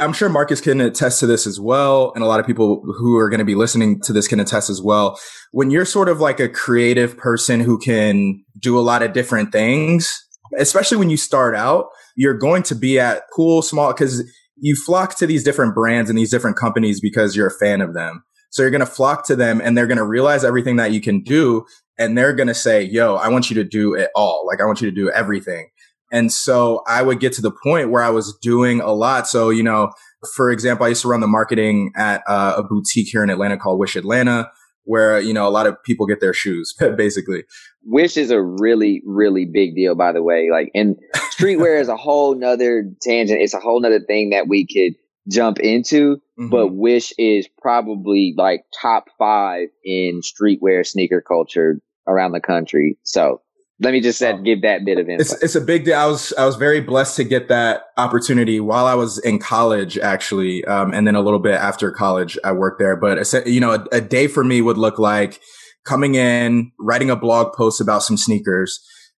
I'm 0.00 0.12
sure 0.12 0.28
Marcus 0.28 0.60
can 0.60 0.80
attest 0.80 1.20
to 1.20 1.26
this 1.26 1.46
as 1.46 1.60
well. 1.60 2.12
And 2.14 2.24
a 2.24 2.26
lot 2.26 2.40
of 2.40 2.46
people 2.46 2.82
who 2.98 3.16
are 3.16 3.28
going 3.28 3.38
to 3.38 3.44
be 3.44 3.54
listening 3.54 4.00
to 4.02 4.12
this 4.12 4.26
can 4.26 4.40
attest 4.40 4.68
as 4.68 4.82
well. 4.82 5.18
When 5.52 5.70
you're 5.70 5.84
sort 5.84 6.08
of 6.08 6.20
like 6.20 6.40
a 6.40 6.48
creative 6.48 7.16
person 7.16 7.60
who 7.60 7.78
can 7.78 8.44
do 8.58 8.78
a 8.78 8.80
lot 8.80 9.02
of 9.02 9.12
different 9.12 9.52
things, 9.52 10.12
especially 10.58 10.96
when 10.96 11.10
you 11.10 11.16
start 11.16 11.54
out, 11.54 11.86
you're 12.16 12.36
going 12.36 12.62
to 12.64 12.74
be 12.74 12.98
at 12.98 13.22
cool, 13.34 13.62
small, 13.62 13.92
cause 13.92 14.24
you 14.56 14.74
flock 14.74 15.16
to 15.18 15.26
these 15.26 15.44
different 15.44 15.74
brands 15.74 16.10
and 16.10 16.18
these 16.18 16.30
different 16.30 16.56
companies 16.56 17.00
because 17.00 17.36
you're 17.36 17.46
a 17.46 17.58
fan 17.58 17.80
of 17.80 17.94
them. 17.94 18.24
So 18.50 18.62
you're 18.62 18.70
going 18.70 18.80
to 18.80 18.86
flock 18.86 19.24
to 19.26 19.36
them 19.36 19.60
and 19.60 19.76
they're 19.78 19.86
going 19.86 19.98
to 19.98 20.04
realize 20.04 20.44
everything 20.44 20.76
that 20.76 20.92
you 20.92 21.00
can 21.00 21.22
do. 21.22 21.64
And 21.98 22.18
they're 22.18 22.34
going 22.34 22.48
to 22.48 22.54
say, 22.54 22.82
yo, 22.82 23.14
I 23.14 23.28
want 23.28 23.50
you 23.50 23.54
to 23.56 23.64
do 23.64 23.94
it 23.94 24.10
all. 24.14 24.44
Like 24.46 24.60
I 24.60 24.64
want 24.64 24.80
you 24.80 24.90
to 24.90 24.94
do 24.94 25.10
everything. 25.10 25.68
And 26.10 26.32
so 26.32 26.82
I 26.86 27.02
would 27.02 27.20
get 27.20 27.32
to 27.34 27.42
the 27.42 27.52
point 27.52 27.90
where 27.90 28.02
I 28.02 28.10
was 28.10 28.36
doing 28.42 28.80
a 28.80 28.92
lot. 28.92 29.28
So, 29.28 29.50
you 29.50 29.62
know, 29.62 29.92
for 30.34 30.50
example, 30.50 30.86
I 30.86 30.90
used 30.90 31.02
to 31.02 31.08
run 31.08 31.20
the 31.20 31.26
marketing 31.26 31.92
at 31.96 32.22
uh, 32.26 32.54
a 32.58 32.62
boutique 32.62 33.08
here 33.08 33.22
in 33.22 33.30
Atlanta 33.30 33.56
called 33.56 33.78
Wish 33.78 33.96
Atlanta, 33.96 34.50
where, 34.84 35.20
you 35.20 35.32
know, 35.32 35.46
a 35.46 35.50
lot 35.50 35.66
of 35.66 35.82
people 35.84 36.06
get 36.06 36.20
their 36.20 36.34
shoes, 36.34 36.74
basically. 36.96 37.44
Wish 37.84 38.16
is 38.16 38.30
a 38.30 38.42
really, 38.42 39.02
really 39.06 39.46
big 39.46 39.74
deal, 39.74 39.94
by 39.94 40.12
the 40.12 40.22
way. 40.22 40.48
Like, 40.50 40.70
and 40.74 40.96
streetwear 41.38 41.80
is 41.80 41.88
a 41.88 41.96
whole 41.96 42.34
nother 42.34 42.84
tangent. 43.00 43.40
It's 43.40 43.54
a 43.54 43.60
whole 43.60 43.80
nother 43.80 44.00
thing 44.00 44.30
that 44.30 44.48
we 44.48 44.66
could 44.66 44.96
jump 45.28 45.60
into, 45.60 46.16
mm-hmm. 46.16 46.48
but 46.48 46.68
Wish 46.68 47.12
is 47.18 47.48
probably 47.60 48.34
like 48.36 48.64
top 48.80 49.06
five 49.18 49.68
in 49.84 50.20
streetwear 50.22 50.86
sneaker 50.86 51.20
culture 51.20 51.80
around 52.06 52.32
the 52.32 52.40
country. 52.40 52.98
So 53.04 53.42
let 53.80 53.92
me 53.92 54.00
just 54.00 54.18
said, 54.18 54.34
um, 54.36 54.42
give 54.42 54.62
that 54.62 54.84
bit 54.84 54.98
of 54.98 55.08
info. 55.08 55.22
It's, 55.22 55.42
it's 55.42 55.54
a 55.54 55.60
big 55.60 55.84
deal. 55.84 55.96
I 55.96 56.06
was, 56.06 56.32
I 56.36 56.44
was 56.44 56.56
very 56.56 56.80
blessed 56.80 57.16
to 57.16 57.24
get 57.24 57.48
that 57.48 57.84
opportunity 57.96 58.60
while 58.60 58.86
I 58.86 58.94
was 58.94 59.18
in 59.18 59.38
college, 59.38 59.98
actually. 59.98 60.64
Um, 60.66 60.92
and 60.92 61.06
then 61.06 61.14
a 61.14 61.22
little 61.22 61.38
bit 61.38 61.54
after 61.54 61.90
college, 61.90 62.38
I 62.44 62.52
worked 62.52 62.78
there. 62.78 62.94
But, 62.96 63.26
you 63.46 63.60
know, 63.60 63.72
a, 63.72 63.86
a 63.92 64.00
day 64.00 64.26
for 64.26 64.44
me 64.44 64.60
would 64.60 64.78
look 64.78 64.98
like 64.98 65.40
coming 65.86 66.14
in, 66.14 66.72
writing 66.78 67.10
a 67.10 67.16
blog 67.16 67.54
post 67.54 67.80
about 67.80 68.02
some 68.02 68.18
sneakers, 68.18 68.78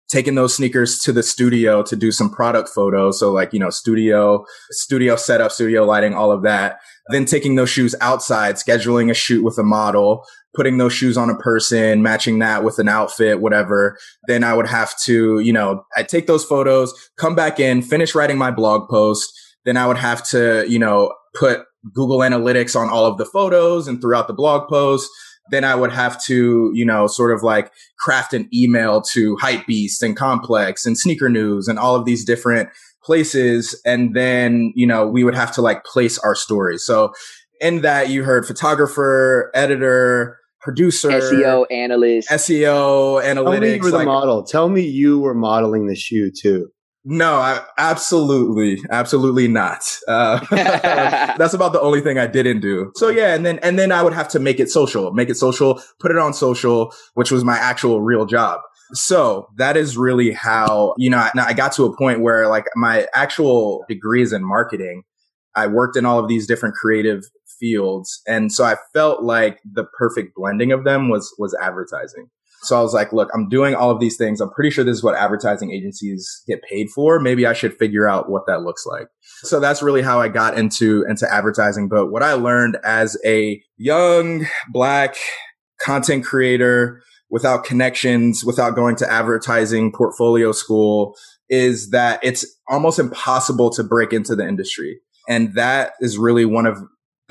taking 0.09 0.35
those 0.35 0.53
sneakers 0.53 0.99
to 0.99 1.11
the 1.11 1.23
studio 1.23 1.81
to 1.81 1.95
do 1.95 2.11
some 2.11 2.29
product 2.29 2.69
photos. 2.69 3.19
So 3.19 3.31
like, 3.31 3.53
you 3.53 3.59
know, 3.59 3.71
studio, 3.71 4.45
studio 4.69 5.15
setup, 5.15 5.51
studio 5.51 5.85
lighting, 5.85 6.13
all 6.13 6.31
of 6.31 6.43
that. 6.43 6.79
Then 7.11 7.25
taking 7.25 7.55
those 7.55 7.69
shoes 7.69 7.95
outside, 8.01 8.55
scheduling 8.55 9.09
a 9.09 9.13
shoot 9.13 9.43
with 9.43 9.57
a 9.57 9.63
model, 9.63 10.25
putting 10.55 10.77
those 10.77 10.93
shoes 10.93 11.17
on 11.17 11.29
a 11.29 11.37
person, 11.37 12.01
matching 12.01 12.39
that 12.39 12.63
with 12.63 12.79
an 12.79 12.87
outfit, 12.87 13.41
whatever. 13.41 13.97
Then 14.27 14.43
I 14.43 14.53
would 14.53 14.67
have 14.67 14.97
to, 15.01 15.39
you 15.39 15.53
know, 15.53 15.83
I 15.95 16.03
take 16.03 16.27
those 16.27 16.45
photos, 16.45 16.93
come 17.17 17.35
back 17.35 17.59
in, 17.59 17.81
finish 17.81 18.15
writing 18.15 18.37
my 18.37 18.51
blog 18.51 18.89
post. 18.89 19.31
Then 19.65 19.77
I 19.77 19.87
would 19.87 19.97
have 19.97 20.23
to, 20.29 20.65
you 20.67 20.79
know, 20.79 21.13
put 21.35 21.65
Google 21.93 22.19
Analytics 22.19 22.79
on 22.79 22.89
all 22.89 23.05
of 23.05 23.17
the 23.17 23.25
photos 23.25 23.87
and 23.87 24.01
throughout 24.01 24.27
the 24.27 24.33
blog 24.33 24.69
post 24.69 25.09
then 25.51 25.63
I 25.63 25.75
would 25.75 25.91
have 25.91 26.21
to, 26.25 26.71
you 26.73 26.85
know, 26.85 27.07
sort 27.07 27.31
of 27.31 27.43
like 27.43 27.71
craft 27.99 28.33
an 28.33 28.49
email 28.53 29.01
to 29.13 29.35
Hypebeast 29.37 30.01
and 30.01 30.15
Complex 30.15 30.85
and 30.85 30.97
Sneaker 30.97 31.29
News 31.29 31.67
and 31.67 31.77
all 31.77 31.95
of 31.95 32.05
these 32.05 32.25
different 32.25 32.69
places. 33.03 33.79
And 33.85 34.15
then, 34.15 34.71
you 34.75 34.87
know, 34.87 35.07
we 35.07 35.23
would 35.23 35.35
have 35.35 35.51
to 35.53 35.61
like 35.61 35.83
place 35.83 36.17
our 36.19 36.35
stories. 36.35 36.85
So 36.85 37.13
in 37.59 37.81
that 37.81 38.09
you 38.09 38.23
heard 38.23 38.45
photographer, 38.45 39.51
editor, 39.53 40.39
producer, 40.61 41.09
SEO 41.09 41.65
analyst, 41.71 42.29
SEO 42.29 43.23
analytics. 43.23 43.43
Tell 43.43 43.59
me 43.59 43.75
you 43.75 43.81
were 43.81 43.91
the 43.91 43.97
like, 43.97 44.05
model. 44.05 44.43
Tell 44.43 44.69
me 44.69 44.81
you 44.81 45.19
were 45.19 45.33
modeling 45.33 45.87
the 45.87 45.95
shoe 45.95 46.31
too. 46.31 46.69
No, 47.03 47.33
I, 47.33 47.61
absolutely, 47.79 48.79
absolutely 48.91 49.47
not. 49.47 49.83
Uh, 50.07 50.39
that's 50.51 51.55
about 51.55 51.73
the 51.73 51.81
only 51.81 51.99
thing 51.99 52.19
I 52.19 52.27
didn't 52.27 52.61
do. 52.61 52.91
So 52.95 53.09
yeah, 53.09 53.33
and 53.33 53.43
then 53.43 53.57
and 53.59 53.79
then 53.79 53.91
I 53.91 54.03
would 54.03 54.13
have 54.13 54.27
to 54.29 54.39
make 54.39 54.59
it 54.59 54.69
social, 54.69 55.11
make 55.11 55.29
it 55.29 55.35
social, 55.35 55.81
put 55.99 56.11
it 56.11 56.17
on 56.17 56.33
social, 56.33 56.93
which 57.15 57.31
was 57.31 57.43
my 57.43 57.57
actual 57.57 58.01
real 58.01 58.27
job. 58.27 58.61
So 58.93 59.47
that 59.57 59.77
is 59.77 59.97
really 59.97 60.31
how 60.31 60.93
you 60.97 61.09
know. 61.09 61.17
I, 61.17 61.31
I 61.35 61.53
got 61.53 61.71
to 61.73 61.85
a 61.85 61.97
point 61.97 62.21
where 62.21 62.47
like 62.47 62.65
my 62.75 63.07
actual 63.13 63.85
degrees 63.87 64.33
in 64.33 64.43
marketing, 64.43 65.03
I 65.55 65.67
worked 65.67 65.97
in 65.97 66.05
all 66.05 66.19
of 66.19 66.27
these 66.27 66.47
different 66.47 66.75
creative 66.75 67.23
fields, 67.59 68.21
and 68.27 68.51
so 68.51 68.63
I 68.63 68.75
felt 68.93 69.23
like 69.23 69.59
the 69.63 69.85
perfect 69.97 70.33
blending 70.35 70.71
of 70.71 70.83
them 70.83 71.09
was 71.09 71.33
was 71.37 71.55
advertising. 71.61 72.29
So 72.63 72.77
I 72.77 72.81
was 72.81 72.93
like, 72.93 73.11
look, 73.11 73.29
I'm 73.33 73.49
doing 73.49 73.73
all 73.73 73.89
of 73.89 73.99
these 73.99 74.17
things. 74.17 74.39
I'm 74.39 74.51
pretty 74.51 74.69
sure 74.69 74.83
this 74.83 74.97
is 74.97 75.03
what 75.03 75.15
advertising 75.15 75.71
agencies 75.71 76.43
get 76.47 76.61
paid 76.61 76.89
for. 76.93 77.19
Maybe 77.19 77.47
I 77.47 77.53
should 77.53 77.75
figure 77.77 78.07
out 78.07 78.29
what 78.29 78.45
that 78.45 78.61
looks 78.61 78.85
like. 78.85 79.07
So 79.41 79.59
that's 79.59 79.81
really 79.81 80.03
how 80.03 80.19
I 80.19 80.27
got 80.27 80.57
into, 80.57 81.03
into 81.09 81.31
advertising. 81.31 81.89
But 81.89 82.11
what 82.11 82.21
I 82.21 82.33
learned 82.33 82.77
as 82.83 83.17
a 83.25 83.63
young 83.77 84.45
black 84.71 85.15
content 85.83 86.23
creator 86.23 87.01
without 87.31 87.63
connections, 87.63 88.43
without 88.45 88.75
going 88.75 88.95
to 88.97 89.11
advertising 89.11 89.91
portfolio 89.91 90.51
school 90.51 91.15
is 91.49 91.89
that 91.89 92.19
it's 92.23 92.45
almost 92.67 92.99
impossible 92.99 93.69
to 93.71 93.83
break 93.83 94.13
into 94.13 94.35
the 94.35 94.47
industry. 94.47 94.99
And 95.27 95.55
that 95.55 95.93
is 96.01 96.17
really 96.17 96.45
one 96.45 96.65
of 96.65 96.81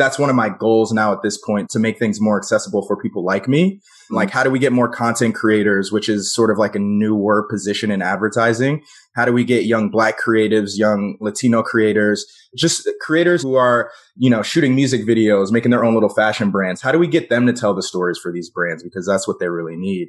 that's 0.00 0.19
one 0.19 0.30
of 0.30 0.37
my 0.37 0.49
goals 0.49 0.92
now 0.92 1.12
at 1.12 1.23
this 1.23 1.37
point 1.37 1.69
to 1.69 1.78
make 1.78 1.99
things 1.99 2.21
more 2.21 2.38
accessible 2.38 2.87
for 2.87 2.97
people 2.97 3.23
like 3.23 3.47
me. 3.47 3.75
Mm-hmm. 3.75 4.14
Like, 4.16 4.30
how 4.30 4.42
do 4.42 4.50
we 4.50 4.59
get 4.59 4.73
more 4.73 4.88
content 4.88 5.35
creators, 5.35 5.92
which 5.92 6.09
is 6.09 6.35
sort 6.35 6.50
of 6.50 6.57
like 6.57 6.75
a 6.75 6.78
newer 6.78 7.47
position 7.49 7.90
in 7.90 8.00
advertising? 8.00 8.83
How 9.14 9.26
do 9.26 9.33
we 9.33 9.45
get 9.45 9.66
young 9.66 9.90
black 9.90 10.19
creatives, 10.19 10.78
young 10.78 11.19
Latino 11.21 11.62
creators, 11.62 12.25
just 12.57 12.88
creators 13.00 13.42
who 13.42 13.57
are, 13.57 13.92
you 14.16 14.30
know, 14.30 14.42
shooting 14.42 14.75
music 14.75 15.02
videos, 15.02 15.52
making 15.52 15.71
their 15.71 15.85
own 15.85 15.92
little 15.92 16.09
fashion 16.09 16.50
brands? 16.50 16.80
How 16.80 16.92
do 16.92 16.99
we 16.99 17.07
get 17.07 17.28
them 17.28 17.47
to 17.47 17.52
tell 17.52 17.75
the 17.75 17.83
stories 17.83 18.19
for 18.19 18.33
these 18.33 18.49
brands? 18.49 18.83
Because 18.83 19.07
that's 19.07 19.28
what 19.28 19.38
they 19.38 19.49
really 19.49 19.76
need 19.76 20.09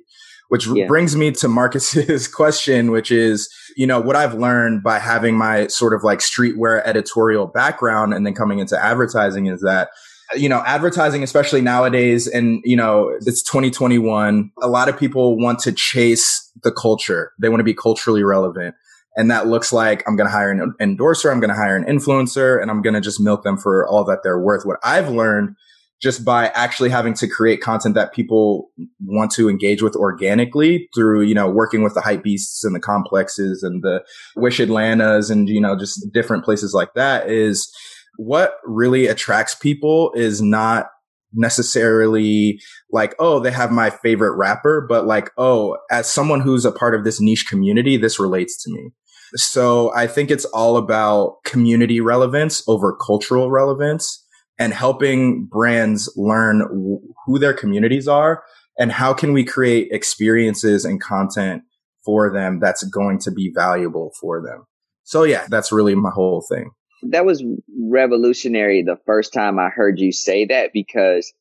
which 0.51 0.67
yeah. 0.67 0.85
brings 0.85 1.15
me 1.15 1.31
to 1.31 1.47
Marcus's 1.47 2.27
question, 2.35 2.91
which 2.91 3.09
is, 3.09 3.49
you 3.77 3.87
know, 3.87 4.01
what 4.01 4.17
I've 4.17 4.33
learned 4.33 4.83
by 4.83 4.99
having 4.99 5.37
my 5.37 5.67
sort 5.67 5.93
of 5.93 6.03
like 6.03 6.19
streetwear 6.19 6.85
editorial 6.85 7.47
background 7.47 8.13
and 8.13 8.25
then 8.25 8.33
coming 8.33 8.59
into 8.59 8.77
advertising 8.77 9.45
is 9.45 9.61
that, 9.61 9.91
you 10.35 10.49
know, 10.49 10.61
advertising, 10.65 11.23
especially 11.23 11.61
nowadays, 11.61 12.27
and, 12.27 12.61
you 12.65 12.75
know, 12.75 13.17
it's 13.25 13.41
2021, 13.43 14.51
a 14.61 14.67
lot 14.67 14.89
of 14.89 14.99
people 14.99 15.37
want 15.37 15.59
to 15.59 15.71
chase 15.71 16.51
the 16.63 16.71
culture. 16.73 17.31
They 17.39 17.47
want 17.47 17.61
to 17.61 17.65
be 17.65 17.73
culturally 17.73 18.23
relevant. 18.23 18.75
And 19.15 19.31
that 19.31 19.47
looks 19.47 19.71
like 19.71 20.03
I'm 20.05 20.17
going 20.17 20.27
to 20.27 20.33
hire 20.33 20.51
an 20.51 20.73
endorser. 20.81 21.31
I'm 21.31 21.39
going 21.39 21.49
to 21.49 21.55
hire 21.55 21.77
an 21.77 21.85
influencer 21.85 22.61
and 22.61 22.69
I'm 22.69 22.81
going 22.81 22.95
to 22.95 23.01
just 23.01 23.21
milk 23.21 23.43
them 23.43 23.55
for 23.55 23.87
all 23.87 24.03
that 24.03 24.19
they're 24.21 24.37
worth. 24.37 24.65
What 24.65 24.79
I've 24.83 25.09
learned 25.09 25.55
just 26.01 26.25
by 26.25 26.47
actually 26.49 26.89
having 26.89 27.13
to 27.13 27.27
create 27.27 27.61
content 27.61 27.93
that 27.95 28.13
people 28.13 28.71
want 29.05 29.31
to 29.31 29.49
engage 29.49 29.81
with 29.81 29.95
organically 29.95 30.89
through, 30.95 31.21
you 31.21 31.35
know, 31.35 31.49
working 31.49 31.83
with 31.83 31.93
the 31.93 32.01
hype 32.01 32.23
beasts 32.23 32.63
and 32.63 32.73
the 32.73 32.79
complexes 32.79 33.61
and 33.61 33.83
the 33.83 34.03
wish 34.35 34.59
Atlantas 34.59 35.29
and, 35.29 35.47
you 35.47 35.61
know, 35.61 35.77
just 35.77 36.11
different 36.11 36.43
places 36.43 36.73
like 36.73 36.93
that 36.95 37.29
is 37.29 37.71
what 38.17 38.55
really 38.65 39.07
attracts 39.07 39.53
people 39.53 40.11
is 40.15 40.41
not 40.41 40.87
necessarily 41.33 42.59
like, 42.91 43.15
oh, 43.19 43.39
they 43.39 43.51
have 43.51 43.71
my 43.71 43.89
favorite 43.89 44.35
rapper, 44.35 44.85
but 44.87 45.05
like, 45.05 45.29
oh, 45.37 45.77
as 45.89 46.09
someone 46.09 46.41
who's 46.41 46.65
a 46.65 46.71
part 46.71 46.95
of 46.95 47.03
this 47.03 47.21
niche 47.21 47.47
community, 47.47 47.95
this 47.95 48.19
relates 48.19 48.61
to 48.63 48.71
me. 48.71 48.89
So 49.35 49.93
I 49.95 50.07
think 50.07 50.29
it's 50.29 50.45
all 50.45 50.75
about 50.75 51.37
community 51.45 52.01
relevance 52.01 52.67
over 52.67 52.93
cultural 52.93 53.49
relevance 53.49 54.25
and 54.61 54.75
helping 54.75 55.45
brands 55.45 56.07
learn 56.15 56.59
w- 56.59 57.01
who 57.25 57.39
their 57.39 57.53
communities 57.53 58.07
are 58.07 58.43
and 58.77 58.91
how 58.91 59.11
can 59.11 59.33
we 59.33 59.43
create 59.43 59.91
experiences 59.91 60.85
and 60.85 61.01
content 61.01 61.63
for 62.05 62.31
them 62.31 62.59
that's 62.59 62.83
going 62.83 63.17
to 63.17 63.31
be 63.31 63.51
valuable 63.55 64.11
for 64.21 64.39
them. 64.39 64.67
So 65.03 65.23
yeah, 65.23 65.47
that's 65.49 65.71
really 65.71 65.95
my 65.95 66.11
whole 66.11 66.45
thing. 66.47 66.69
That 67.09 67.25
was 67.25 67.43
revolutionary 67.75 68.83
the 68.83 68.99
first 69.07 69.33
time 69.33 69.57
I 69.57 69.69
heard 69.69 69.97
you 69.97 70.11
say 70.11 70.45
that 70.45 70.73
because 70.73 71.33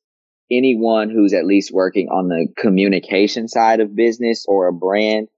anyone 0.50 1.10
who's 1.10 1.34
at 1.34 1.44
least 1.44 1.74
working 1.74 2.08
on 2.08 2.28
the 2.28 2.48
communication 2.56 3.48
side 3.48 3.80
of 3.80 3.94
business 3.94 4.46
or 4.48 4.66
a 4.66 4.72
brand, 4.72 5.28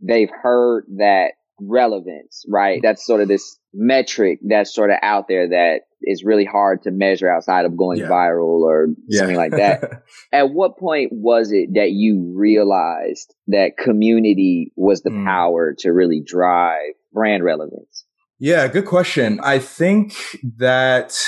they've 0.00 0.30
heard 0.42 0.86
that 0.96 1.34
relevance, 1.60 2.44
right? 2.48 2.80
That's 2.82 3.06
sort 3.06 3.20
of 3.20 3.28
this 3.28 3.56
metric 3.72 4.40
that's 4.42 4.74
sort 4.74 4.90
of 4.90 4.96
out 5.02 5.28
there 5.28 5.50
that 5.50 5.82
is 6.02 6.24
really 6.24 6.44
hard 6.44 6.82
to 6.82 6.90
measure 6.90 7.28
outside 7.28 7.64
of 7.64 7.76
going 7.76 7.98
yeah. 7.98 8.08
viral 8.08 8.62
or 8.62 8.88
yeah. 9.08 9.18
something 9.18 9.36
like 9.36 9.52
that. 9.52 10.02
At 10.32 10.50
what 10.50 10.78
point 10.78 11.10
was 11.12 11.52
it 11.52 11.74
that 11.74 11.90
you 11.92 12.32
realized 12.36 13.34
that 13.48 13.76
community 13.76 14.72
was 14.76 15.02
the 15.02 15.10
mm. 15.10 15.24
power 15.24 15.74
to 15.80 15.90
really 15.90 16.22
drive 16.24 16.94
brand 17.12 17.44
relevance? 17.44 18.04
Yeah, 18.38 18.68
good 18.68 18.86
question. 18.86 19.40
I 19.42 19.58
think 19.58 20.14
that 20.58 21.18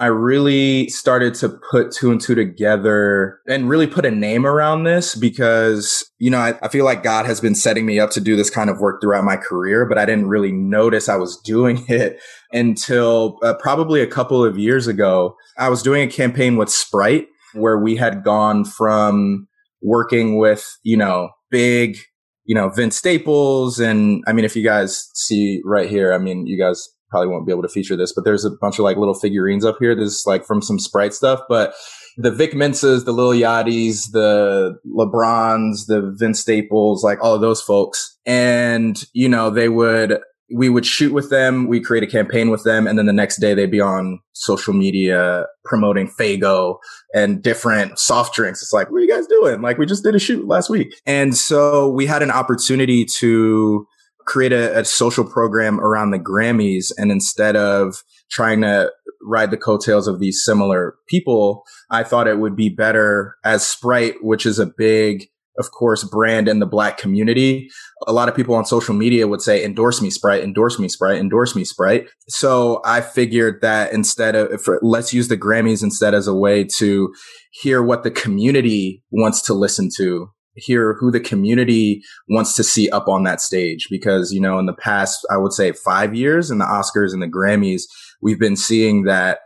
I 0.00 0.06
really 0.06 0.88
started 0.88 1.34
to 1.36 1.60
put 1.70 1.92
two 1.92 2.10
and 2.10 2.18
two 2.18 2.34
together 2.34 3.40
and 3.46 3.68
really 3.68 3.86
put 3.86 4.06
a 4.06 4.10
name 4.10 4.46
around 4.46 4.84
this 4.84 5.14
because, 5.14 6.10
you 6.18 6.30
know, 6.30 6.38
I, 6.38 6.54
I, 6.62 6.68
feel 6.68 6.86
like 6.86 7.02
God 7.02 7.26
has 7.26 7.38
been 7.38 7.54
setting 7.54 7.84
me 7.84 8.00
up 8.00 8.10
to 8.12 8.20
do 8.20 8.34
this 8.34 8.48
kind 8.48 8.70
of 8.70 8.80
work 8.80 9.02
throughout 9.02 9.24
my 9.24 9.36
career, 9.36 9.84
but 9.84 9.98
I 9.98 10.06
didn't 10.06 10.28
really 10.28 10.52
notice 10.52 11.10
I 11.10 11.16
was 11.16 11.38
doing 11.38 11.84
it 11.88 12.18
until 12.52 13.38
uh, 13.42 13.54
probably 13.54 14.00
a 14.00 14.06
couple 14.06 14.44
of 14.44 14.58
years 14.58 14.86
ago. 14.86 15.36
I 15.58 15.68
was 15.68 15.82
doing 15.82 16.02
a 16.02 16.10
campaign 16.10 16.56
with 16.56 16.70
Sprite 16.70 17.28
where 17.54 17.78
we 17.78 17.96
had 17.96 18.24
gone 18.24 18.64
from 18.64 19.48
working 19.82 20.38
with, 20.38 20.78
you 20.82 20.96
know, 20.96 21.30
big, 21.50 21.96
you 22.44 22.54
know, 22.54 22.68
Vince 22.68 22.96
Staples. 22.96 23.78
And 23.78 24.22
I 24.26 24.32
mean, 24.32 24.44
if 24.44 24.56
you 24.56 24.64
guys 24.64 25.10
see 25.14 25.60
right 25.64 25.88
here, 25.88 26.12
I 26.12 26.18
mean, 26.18 26.46
you 26.46 26.58
guys 26.58 26.88
probably 27.10 27.28
won't 27.28 27.46
be 27.46 27.52
able 27.52 27.62
to 27.62 27.68
feature 27.68 27.96
this, 27.96 28.12
but 28.12 28.24
there's 28.24 28.44
a 28.44 28.50
bunch 28.60 28.78
of 28.78 28.84
like 28.84 28.96
little 28.96 29.14
figurines 29.14 29.64
up 29.64 29.76
here. 29.80 29.94
This 29.94 30.12
is 30.12 30.24
like 30.26 30.44
from 30.44 30.62
some 30.62 30.78
sprite 30.78 31.12
stuff, 31.12 31.40
but 31.48 31.74
the 32.16 32.30
Vic 32.30 32.52
Mensas, 32.52 33.04
the 33.04 33.12
Lil 33.12 33.32
Yachty's, 33.32 34.10
the 34.12 34.76
LeBrons, 34.96 35.86
the 35.86 36.14
Vince 36.16 36.40
Staples, 36.40 37.02
like 37.02 37.22
all 37.22 37.34
of 37.34 37.40
those 37.40 37.62
folks. 37.62 38.18
And, 38.26 39.02
you 39.12 39.28
know, 39.28 39.50
they 39.50 39.68
would, 39.68 40.18
we 40.52 40.68
would 40.68 40.84
shoot 40.84 41.12
with 41.12 41.30
them. 41.30 41.68
We 41.68 41.80
create 41.80 42.02
a 42.02 42.06
campaign 42.06 42.50
with 42.50 42.64
them. 42.64 42.86
And 42.86 42.98
then 42.98 43.06
the 43.06 43.12
next 43.12 43.38
day 43.38 43.54
they'd 43.54 43.70
be 43.70 43.80
on 43.80 44.20
social 44.32 44.74
media 44.74 45.46
promoting 45.64 46.08
Faygo 46.08 46.76
and 47.14 47.42
different 47.42 47.98
soft 47.98 48.34
drinks. 48.34 48.62
It's 48.62 48.72
like, 48.72 48.90
what 48.90 48.98
are 48.98 49.00
you 49.00 49.08
guys 49.08 49.26
doing? 49.26 49.62
Like 49.62 49.78
we 49.78 49.86
just 49.86 50.02
did 50.02 50.14
a 50.14 50.18
shoot 50.18 50.46
last 50.46 50.68
week. 50.70 50.94
And 51.06 51.36
so 51.36 51.88
we 51.88 52.06
had 52.06 52.22
an 52.22 52.30
opportunity 52.30 53.04
to 53.18 53.86
create 54.26 54.52
a, 54.52 54.78
a 54.78 54.84
social 54.84 55.24
program 55.24 55.80
around 55.80 56.10
the 56.10 56.18
Grammys. 56.18 56.92
And 56.96 57.10
instead 57.10 57.56
of 57.56 58.02
trying 58.30 58.60
to 58.62 58.90
ride 59.22 59.50
the 59.50 59.56
coattails 59.56 60.06
of 60.06 60.18
these 60.18 60.42
similar 60.44 60.94
people, 61.08 61.64
I 61.90 62.02
thought 62.04 62.28
it 62.28 62.38
would 62.38 62.56
be 62.56 62.68
better 62.68 63.36
as 63.44 63.66
Sprite, 63.66 64.14
which 64.22 64.46
is 64.46 64.58
a 64.58 64.66
big, 64.66 65.26
of 65.60 65.70
course, 65.70 66.02
brand 66.02 66.48
in 66.48 66.58
the 66.58 66.66
black 66.66 66.98
community. 66.98 67.70
A 68.08 68.12
lot 68.12 68.28
of 68.28 68.34
people 68.34 68.56
on 68.56 68.64
social 68.64 68.94
media 68.94 69.28
would 69.28 69.42
say, 69.42 69.64
endorse 69.64 70.02
me, 70.02 70.10
Sprite, 70.10 70.42
endorse 70.42 70.80
me, 70.80 70.88
Sprite, 70.88 71.20
endorse 71.20 71.54
me, 71.54 71.64
Sprite. 71.64 72.08
So 72.28 72.80
I 72.84 73.00
figured 73.00 73.60
that 73.62 73.92
instead 73.92 74.34
of, 74.34 74.68
let's 74.82 75.14
use 75.14 75.28
the 75.28 75.38
Grammys 75.38 75.84
instead 75.84 76.14
as 76.14 76.26
a 76.26 76.34
way 76.34 76.64
to 76.78 77.14
hear 77.52 77.82
what 77.82 78.02
the 78.02 78.10
community 78.10 79.04
wants 79.12 79.42
to 79.42 79.54
listen 79.54 79.88
to 79.98 80.30
hear 80.54 80.94
who 80.94 81.10
the 81.10 81.20
community 81.20 82.02
wants 82.28 82.54
to 82.56 82.64
see 82.64 82.88
up 82.90 83.08
on 83.08 83.24
that 83.24 83.40
stage 83.40 83.86
because, 83.88 84.32
you 84.32 84.40
know, 84.40 84.58
in 84.58 84.66
the 84.66 84.74
past, 84.74 85.26
I 85.30 85.36
would 85.36 85.52
say 85.52 85.72
five 85.72 86.14
years 86.14 86.50
in 86.50 86.58
the 86.58 86.64
Oscars 86.64 87.12
and 87.12 87.22
the 87.22 87.28
Grammys, 87.28 87.82
we've 88.20 88.38
been 88.38 88.56
seeing 88.56 89.04
that 89.04 89.38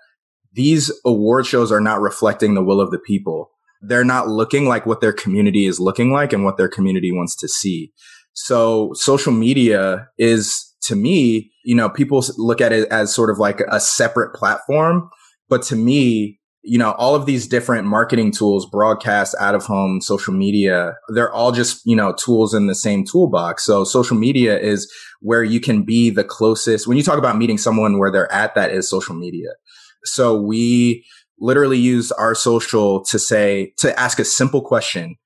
these 0.52 0.92
award 1.04 1.46
shows 1.46 1.72
are 1.72 1.80
not 1.80 2.00
reflecting 2.00 2.54
the 2.54 2.64
will 2.64 2.80
of 2.80 2.90
the 2.90 2.98
people. 2.98 3.50
They're 3.86 4.04
not 4.04 4.28
looking 4.28 4.66
like 4.66 4.86
what 4.86 5.00
their 5.00 5.12
community 5.12 5.66
is 5.66 5.80
looking 5.80 6.12
like 6.12 6.32
and 6.32 6.44
what 6.44 6.56
their 6.56 6.68
community 6.68 7.12
wants 7.12 7.36
to 7.36 7.48
see. 7.48 7.92
So 8.32 8.92
social 8.94 9.32
media 9.32 10.08
is 10.18 10.74
to 10.82 10.96
me, 10.96 11.50
you 11.64 11.74
know, 11.74 11.88
people 11.88 12.24
look 12.36 12.60
at 12.60 12.72
it 12.72 12.88
as 12.88 13.14
sort 13.14 13.30
of 13.30 13.38
like 13.38 13.60
a 13.70 13.80
separate 13.80 14.34
platform. 14.34 15.08
But 15.48 15.62
to 15.64 15.76
me, 15.76 16.40
you 16.62 16.78
know, 16.78 16.92
all 16.92 17.14
of 17.14 17.26
these 17.26 17.46
different 17.46 17.86
marketing 17.86 18.32
tools, 18.32 18.66
broadcast, 18.66 19.34
out 19.38 19.54
of 19.54 19.64
home, 19.64 20.00
social 20.00 20.32
media, 20.32 20.94
they're 21.08 21.32
all 21.32 21.52
just, 21.52 21.82
you 21.84 21.94
know, 21.94 22.14
tools 22.14 22.54
in 22.54 22.66
the 22.66 22.74
same 22.74 23.04
toolbox. 23.04 23.64
So 23.64 23.84
social 23.84 24.16
media 24.16 24.58
is 24.58 24.90
where 25.20 25.44
you 25.44 25.60
can 25.60 25.82
be 25.82 26.08
the 26.08 26.24
closest. 26.24 26.86
When 26.86 26.96
you 26.96 27.02
talk 27.02 27.18
about 27.18 27.36
meeting 27.36 27.58
someone 27.58 27.98
where 27.98 28.10
they're 28.10 28.32
at, 28.32 28.54
that 28.54 28.70
is 28.70 28.88
social 28.88 29.14
media. 29.14 29.50
So 30.04 30.40
we 30.40 31.04
literally 31.38 31.78
use 31.78 32.12
our 32.12 32.34
social 32.34 33.04
to 33.06 33.18
say, 33.18 33.72
to 33.78 33.98
ask 33.98 34.18
a 34.18 34.24
simple 34.24 34.62
question. 34.62 35.16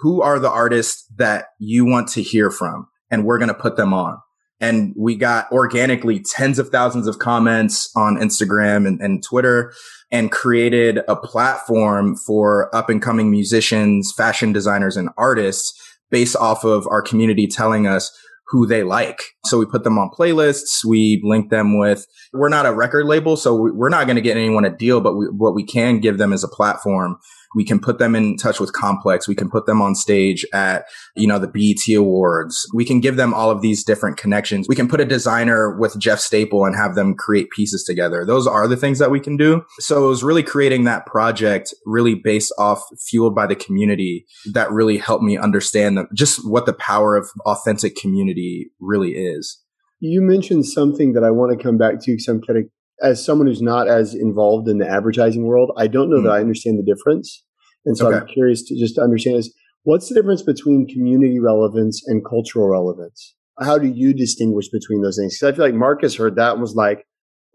Who 0.00 0.20
are 0.22 0.38
the 0.38 0.50
artists 0.50 1.06
that 1.16 1.46
you 1.58 1.84
want 1.84 2.08
to 2.08 2.22
hear 2.22 2.50
from? 2.50 2.88
And 3.10 3.24
we're 3.24 3.38
going 3.38 3.48
to 3.48 3.54
put 3.54 3.76
them 3.76 3.94
on. 3.94 4.18
And 4.58 4.94
we 4.96 5.16
got 5.16 5.52
organically 5.52 6.20
tens 6.20 6.58
of 6.58 6.70
thousands 6.70 7.06
of 7.06 7.18
comments 7.18 7.90
on 7.94 8.16
Instagram 8.16 8.86
and, 8.86 9.00
and 9.00 9.22
Twitter 9.22 9.72
and 10.10 10.32
created 10.32 11.00
a 11.08 11.16
platform 11.16 12.16
for 12.16 12.74
up 12.74 12.88
and 12.88 13.02
coming 13.02 13.30
musicians, 13.30 14.12
fashion 14.16 14.52
designers 14.52 14.96
and 14.96 15.10
artists 15.18 15.98
based 16.10 16.36
off 16.36 16.64
of 16.64 16.86
our 16.88 17.02
community 17.02 17.46
telling 17.46 17.86
us 17.86 18.16
who 18.48 18.66
they 18.66 18.82
like. 18.82 19.22
So 19.46 19.58
we 19.58 19.66
put 19.66 19.84
them 19.84 19.98
on 19.98 20.10
playlists. 20.10 20.84
We 20.84 21.20
link 21.24 21.50
them 21.50 21.78
with, 21.78 22.06
we're 22.32 22.48
not 22.48 22.66
a 22.66 22.72
record 22.72 23.06
label. 23.06 23.36
So 23.36 23.54
we're 23.54 23.88
not 23.88 24.06
going 24.06 24.16
to 24.16 24.22
get 24.22 24.36
anyone 24.36 24.64
a 24.64 24.76
deal, 24.76 25.00
but 25.00 25.16
we, 25.16 25.26
what 25.26 25.54
we 25.54 25.64
can 25.64 26.00
give 26.00 26.18
them 26.18 26.32
is 26.32 26.44
a 26.44 26.48
platform 26.48 27.18
we 27.54 27.64
can 27.64 27.78
put 27.78 27.98
them 27.98 28.14
in 28.14 28.36
touch 28.36 28.60
with 28.60 28.72
Complex. 28.72 29.28
We 29.28 29.34
can 29.34 29.50
put 29.50 29.66
them 29.66 29.80
on 29.80 29.94
stage 29.94 30.44
at, 30.52 30.86
you 31.14 31.26
know, 31.26 31.38
the 31.38 31.46
BET 31.46 31.96
Awards. 31.96 32.66
We 32.74 32.84
can 32.84 33.00
give 33.00 33.16
them 33.16 33.32
all 33.34 33.50
of 33.50 33.62
these 33.62 33.84
different 33.84 34.16
connections. 34.16 34.66
We 34.68 34.76
can 34.76 34.88
put 34.88 35.00
a 35.00 35.04
designer 35.04 35.76
with 35.78 35.98
Jeff 35.98 36.20
Staple 36.20 36.64
and 36.64 36.76
have 36.76 36.94
them 36.94 37.14
create 37.14 37.50
pieces 37.50 37.84
together. 37.84 38.24
Those 38.24 38.46
are 38.46 38.66
the 38.68 38.76
things 38.76 38.98
that 38.98 39.10
we 39.10 39.20
can 39.20 39.36
do. 39.36 39.62
So 39.78 40.04
it 40.04 40.08
was 40.08 40.24
really 40.24 40.42
creating 40.42 40.84
that 40.84 41.06
project 41.06 41.74
really 41.84 42.14
based 42.14 42.52
off 42.58 42.82
fueled 43.08 43.34
by 43.34 43.46
the 43.46 43.56
community 43.56 44.26
that 44.52 44.70
really 44.70 44.98
helped 44.98 45.24
me 45.24 45.36
understand 45.36 45.96
the, 45.96 46.06
just 46.14 46.48
what 46.48 46.66
the 46.66 46.72
power 46.72 47.16
of 47.16 47.28
authentic 47.44 47.96
community 47.96 48.70
really 48.80 49.12
is. 49.12 49.62
You 49.98 50.20
mentioned 50.20 50.66
something 50.66 51.14
that 51.14 51.24
I 51.24 51.30
want 51.30 51.56
to 51.56 51.62
come 51.62 51.78
back 51.78 52.00
to 52.02 52.12
because 52.12 52.28
I'm 52.28 52.42
kind 52.42 52.58
of 52.58 52.64
as 53.02 53.24
someone 53.24 53.46
who's 53.46 53.62
not 53.62 53.88
as 53.88 54.14
involved 54.14 54.68
in 54.68 54.78
the 54.78 54.88
advertising 54.88 55.44
world, 55.44 55.70
I 55.76 55.86
don't 55.86 56.10
know 56.10 56.18
mm. 56.18 56.24
that 56.24 56.32
I 56.32 56.40
understand 56.40 56.78
the 56.78 56.94
difference. 56.94 57.44
And 57.84 57.96
so 57.96 58.08
okay. 58.08 58.18
I'm 58.18 58.26
curious 58.26 58.62
to 58.64 58.78
just 58.78 58.96
to 58.96 59.02
understand 59.02 59.36
is 59.36 59.54
what's 59.84 60.08
the 60.08 60.14
difference 60.14 60.42
between 60.42 60.86
community 60.86 61.38
relevance 61.38 62.02
and 62.06 62.24
cultural 62.24 62.68
relevance? 62.68 63.34
How 63.60 63.78
do 63.78 63.86
you 63.88 64.12
distinguish 64.12 64.68
between 64.68 65.02
those 65.02 65.16
things? 65.16 65.38
Because 65.38 65.52
I 65.52 65.56
feel 65.56 65.64
like 65.64 65.74
Marcus 65.74 66.16
heard 66.16 66.36
that 66.36 66.52
and 66.52 66.60
was 66.60 66.74
like, 66.74 67.06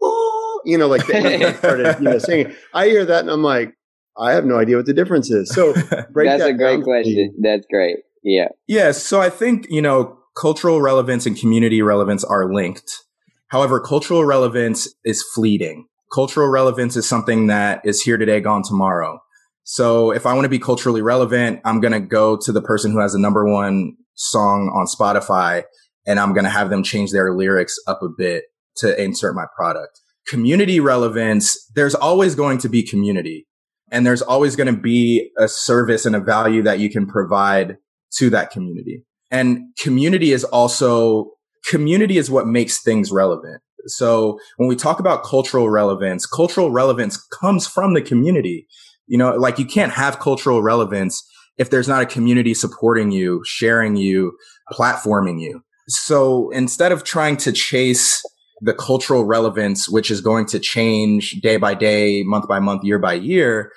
oh, 0.02 0.60
you 0.64 0.78
know, 0.78 0.88
like 0.88 1.06
they 1.06 1.52
started, 1.58 1.96
you 1.98 2.08
know, 2.08 2.18
saying. 2.18 2.52
I 2.74 2.86
hear 2.86 3.04
that 3.04 3.20
and 3.20 3.30
I'm 3.30 3.42
like, 3.42 3.74
I 4.18 4.32
have 4.32 4.44
no 4.44 4.58
idea 4.58 4.76
what 4.76 4.86
the 4.86 4.94
difference 4.94 5.30
is. 5.30 5.50
So 5.50 5.72
break 6.12 6.28
that's 6.28 6.42
that 6.42 6.50
a 6.50 6.54
great 6.54 6.82
question. 6.82 7.34
That's 7.40 7.66
great. 7.70 7.98
Yeah. 8.22 8.48
Yeah. 8.66 8.92
So 8.92 9.20
I 9.20 9.30
think 9.30 9.66
you 9.70 9.82
know 9.82 10.18
cultural 10.36 10.80
relevance 10.80 11.26
and 11.26 11.38
community 11.38 11.82
relevance 11.82 12.24
are 12.24 12.52
linked. 12.52 13.04
However, 13.52 13.80
cultural 13.80 14.24
relevance 14.24 14.88
is 15.04 15.22
fleeting. 15.34 15.86
Cultural 16.10 16.48
relevance 16.48 16.96
is 16.96 17.06
something 17.06 17.48
that 17.48 17.82
is 17.84 18.00
here 18.00 18.16
today, 18.16 18.40
gone 18.40 18.62
tomorrow. 18.62 19.20
So 19.64 20.10
if 20.10 20.24
I 20.24 20.32
want 20.32 20.46
to 20.46 20.48
be 20.48 20.58
culturally 20.58 21.02
relevant, 21.02 21.60
I'm 21.66 21.78
going 21.78 21.92
to 21.92 22.00
go 22.00 22.38
to 22.38 22.50
the 22.50 22.62
person 22.62 22.92
who 22.92 23.00
has 23.00 23.12
the 23.12 23.18
number 23.18 23.44
one 23.46 23.98
song 24.14 24.72
on 24.74 24.86
Spotify 24.86 25.64
and 26.06 26.18
I'm 26.18 26.32
going 26.32 26.44
to 26.44 26.50
have 26.50 26.70
them 26.70 26.82
change 26.82 27.12
their 27.12 27.34
lyrics 27.34 27.78
up 27.86 28.02
a 28.02 28.08
bit 28.08 28.44
to 28.76 29.00
insert 29.00 29.34
my 29.34 29.44
product. 29.54 30.00
Community 30.26 30.80
relevance, 30.80 31.70
there's 31.74 31.94
always 31.94 32.34
going 32.34 32.56
to 32.56 32.70
be 32.70 32.82
community 32.82 33.46
and 33.90 34.06
there's 34.06 34.22
always 34.22 34.56
going 34.56 34.74
to 34.74 34.80
be 34.80 35.30
a 35.38 35.46
service 35.46 36.06
and 36.06 36.16
a 36.16 36.20
value 36.20 36.62
that 36.62 36.78
you 36.78 36.88
can 36.88 37.06
provide 37.06 37.76
to 38.16 38.30
that 38.30 38.50
community. 38.50 39.04
And 39.30 39.76
community 39.78 40.32
is 40.32 40.42
also 40.42 41.32
community 41.66 42.18
is 42.18 42.30
what 42.30 42.46
makes 42.46 42.82
things 42.82 43.10
relevant. 43.10 43.62
So 43.86 44.38
when 44.56 44.68
we 44.68 44.76
talk 44.76 45.00
about 45.00 45.24
cultural 45.24 45.68
relevance, 45.68 46.26
cultural 46.26 46.70
relevance 46.70 47.16
comes 47.16 47.66
from 47.66 47.94
the 47.94 48.02
community. 48.02 48.66
You 49.06 49.18
know, 49.18 49.34
like 49.34 49.58
you 49.58 49.66
can't 49.66 49.92
have 49.92 50.20
cultural 50.20 50.62
relevance 50.62 51.22
if 51.58 51.70
there's 51.70 51.88
not 51.88 52.02
a 52.02 52.06
community 52.06 52.54
supporting 52.54 53.10
you, 53.10 53.42
sharing 53.44 53.96
you, 53.96 54.36
platforming 54.72 55.40
you. 55.40 55.62
So 55.88 56.50
instead 56.50 56.92
of 56.92 57.04
trying 57.04 57.36
to 57.38 57.52
chase 57.52 58.22
the 58.60 58.72
cultural 58.72 59.24
relevance, 59.24 59.88
which 59.88 60.10
is 60.10 60.20
going 60.20 60.46
to 60.46 60.60
change 60.60 61.32
day 61.42 61.56
by 61.56 61.74
day, 61.74 62.22
month 62.22 62.46
by 62.46 62.60
month, 62.60 62.84
year 62.84 62.98
by 62.98 63.14
year, 63.14 63.72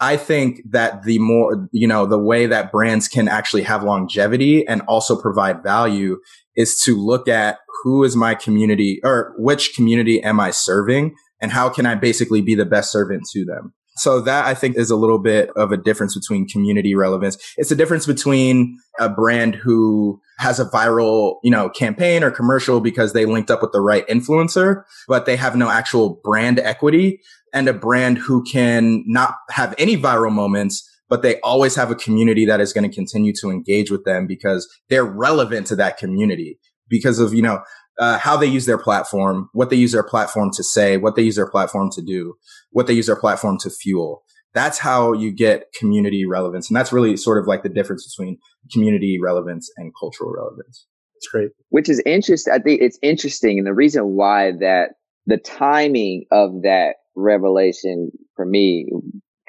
I 0.00 0.16
think 0.16 0.60
that 0.70 1.02
the 1.02 1.18
more, 1.18 1.68
you 1.72 1.88
know, 1.88 2.06
the 2.06 2.18
way 2.18 2.46
that 2.46 2.70
brands 2.70 3.08
can 3.08 3.26
actually 3.26 3.62
have 3.62 3.82
longevity 3.82 4.66
and 4.66 4.82
also 4.82 5.20
provide 5.20 5.64
value 5.64 6.18
is 6.58 6.78
to 6.80 6.96
look 6.96 7.28
at 7.28 7.58
who 7.82 8.04
is 8.04 8.16
my 8.16 8.34
community 8.34 9.00
or 9.04 9.32
which 9.38 9.74
community 9.74 10.22
am 10.22 10.40
I 10.40 10.50
serving 10.50 11.14
and 11.40 11.52
how 11.52 11.68
can 11.68 11.86
I 11.86 11.94
basically 11.94 12.42
be 12.42 12.54
the 12.54 12.66
best 12.66 12.92
servant 12.92 13.22
to 13.32 13.44
them. 13.44 13.72
So 13.96 14.20
that 14.20 14.46
I 14.46 14.54
think 14.54 14.76
is 14.76 14.90
a 14.90 14.96
little 14.96 15.18
bit 15.18 15.50
of 15.56 15.72
a 15.72 15.76
difference 15.76 16.16
between 16.16 16.46
community 16.46 16.94
relevance. 16.94 17.36
It's 17.56 17.72
a 17.72 17.76
difference 17.76 18.06
between 18.06 18.78
a 19.00 19.08
brand 19.08 19.56
who 19.56 20.20
has 20.38 20.60
a 20.60 20.66
viral, 20.66 21.38
you 21.42 21.50
know, 21.50 21.68
campaign 21.68 22.22
or 22.22 22.30
commercial 22.30 22.80
because 22.80 23.12
they 23.12 23.24
linked 23.24 23.50
up 23.50 23.60
with 23.60 23.72
the 23.72 23.80
right 23.80 24.06
influencer, 24.06 24.84
but 25.08 25.26
they 25.26 25.34
have 25.34 25.56
no 25.56 25.68
actual 25.68 26.20
brand 26.22 26.60
equity 26.60 27.20
and 27.52 27.68
a 27.68 27.72
brand 27.72 28.18
who 28.18 28.44
can 28.44 29.02
not 29.06 29.34
have 29.50 29.74
any 29.78 29.96
viral 29.96 30.32
moments, 30.32 30.88
but 31.08 31.22
they 31.22 31.40
always 31.40 31.74
have 31.74 31.90
a 31.90 31.94
community 31.94 32.44
that 32.46 32.60
is 32.60 32.72
going 32.72 32.88
to 32.88 32.94
continue 32.94 33.32
to 33.40 33.50
engage 33.50 33.90
with 33.90 34.04
them 34.04 34.26
because 34.26 34.68
they're 34.88 35.04
relevant 35.04 35.66
to 35.68 35.76
that 35.76 35.96
community 35.96 36.58
because 36.88 37.18
of, 37.18 37.34
you 37.34 37.42
know, 37.42 37.60
uh, 37.98 38.18
how 38.18 38.36
they 38.36 38.46
use 38.46 38.66
their 38.66 38.78
platform, 38.78 39.48
what 39.52 39.70
they 39.70 39.76
use 39.76 39.92
their 39.92 40.02
platform 40.02 40.50
to 40.52 40.62
say, 40.62 40.96
what 40.96 41.16
they 41.16 41.22
use 41.22 41.36
their 41.36 41.50
platform 41.50 41.90
to 41.90 42.02
do, 42.02 42.34
what 42.70 42.86
they 42.86 42.92
use 42.92 43.06
their 43.06 43.16
platform 43.16 43.58
to 43.58 43.70
fuel. 43.70 44.22
That's 44.54 44.78
how 44.78 45.12
you 45.12 45.32
get 45.32 45.66
community 45.78 46.24
relevance. 46.24 46.70
And 46.70 46.76
that's 46.76 46.92
really 46.92 47.16
sort 47.16 47.38
of 47.38 47.46
like 47.46 47.62
the 47.62 47.68
difference 47.68 48.06
between 48.06 48.38
community 48.72 49.18
relevance 49.22 49.70
and 49.76 49.92
cultural 49.98 50.32
relevance. 50.32 50.86
It's 51.16 51.28
great. 51.28 51.50
Which 51.70 51.88
is 51.88 52.00
interesting. 52.06 52.52
I 52.52 52.58
think 52.58 52.80
it's 52.80 52.98
interesting. 53.02 53.58
And 53.58 53.66
the 53.66 53.74
reason 53.74 54.04
why 54.14 54.52
that 54.60 54.90
the 55.26 55.36
timing 55.36 56.24
of 56.30 56.62
that 56.62 56.94
revelation 57.16 58.10
for 58.36 58.46
me 58.46 58.88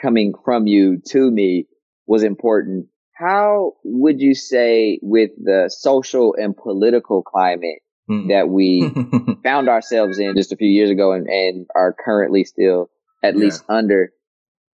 coming 0.02 0.34
from 0.44 0.68
you 0.68 1.02
to 1.10 1.32
me 1.32 1.68
was 2.08 2.24
important. 2.24 2.88
How 3.14 3.74
would 3.84 4.20
you 4.20 4.34
say 4.34 5.00
with 5.02 5.32
the 5.38 5.70
social 5.74 6.36
and 6.36 6.56
political 6.56 7.22
climate 7.22 7.80
mm. 8.10 8.30
that 8.30 8.50
we 8.50 8.90
found 9.44 9.70
ourselves 9.70 10.20
in 10.20 10.36
just 10.36 10.52
a 10.52 10.56
few 10.56 10.70
years 10.70 10.90
ago 10.90 11.12
and, 11.12 11.28
and 11.28 11.68
are 11.76 11.94
currently 11.94 12.44
still 12.46 12.90
at 13.24 13.36
yeah. 13.36 13.42
least 13.42 13.64
under, 13.68 14.12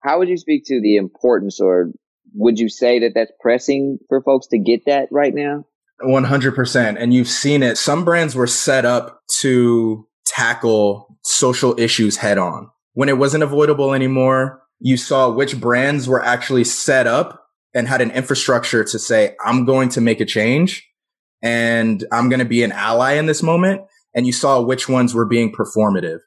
how 0.02 0.20
would 0.20 0.30
you 0.30 0.38
speak 0.38 0.66
to 0.66 0.80
the 0.82 0.98
importance 0.98 1.60
or 1.60 1.92
would 2.34 2.60
you 2.60 2.70
say 2.70 3.00
that 3.00 3.14
that's 3.16 3.32
pressing 3.40 3.98
for 4.10 4.22
folks 4.22 4.48
to 4.48 4.60
get 4.60 4.86
that 4.86 5.08
right 5.12 5.34
now? 5.34 5.66
100%. 6.04 6.98
And 7.00 7.14
you've 7.14 7.30
seen 7.30 7.64
it. 7.64 7.78
Some 7.78 8.04
brands 8.04 8.36
were 8.36 8.48
set 8.48 8.86
up 8.86 9.22
to 9.40 10.08
tackle 10.26 11.18
social 11.24 11.80
issues 11.80 12.18
head 12.18 12.38
on. 12.38 12.70
When 12.94 13.10
it 13.10 13.18
wasn't 13.18 13.44
avoidable 13.44 13.94
anymore, 13.94 14.62
you 14.80 14.98
saw 14.98 15.30
which 15.30 15.60
brands 15.60 16.08
were 16.08 16.24
actually 16.24 16.64
set 16.64 17.08
up 17.08 17.46
and 17.74 17.88
had 17.88 18.02
an 18.02 18.12
infrastructure 18.12 18.84
to 18.84 19.00
say, 19.00 19.36
I'm 19.46 19.66
going 19.66 19.90
to 19.90 20.02
make 20.02 20.20
a 20.20 20.26
change 20.26 20.88
and 21.42 22.06
I'm 22.12 22.30
going 22.30 22.40
to 22.40 22.46
be 22.46 22.64
an 22.64 22.72
ally 22.72 23.14
in 23.14 23.26
this 23.26 23.44
moment. 23.44 23.82
And 24.14 24.26
you 24.26 24.34
saw 24.34 24.62
which 24.62 24.88
ones 24.88 25.14
were 25.14 25.26
being 25.26 25.54
performative. 25.54 26.20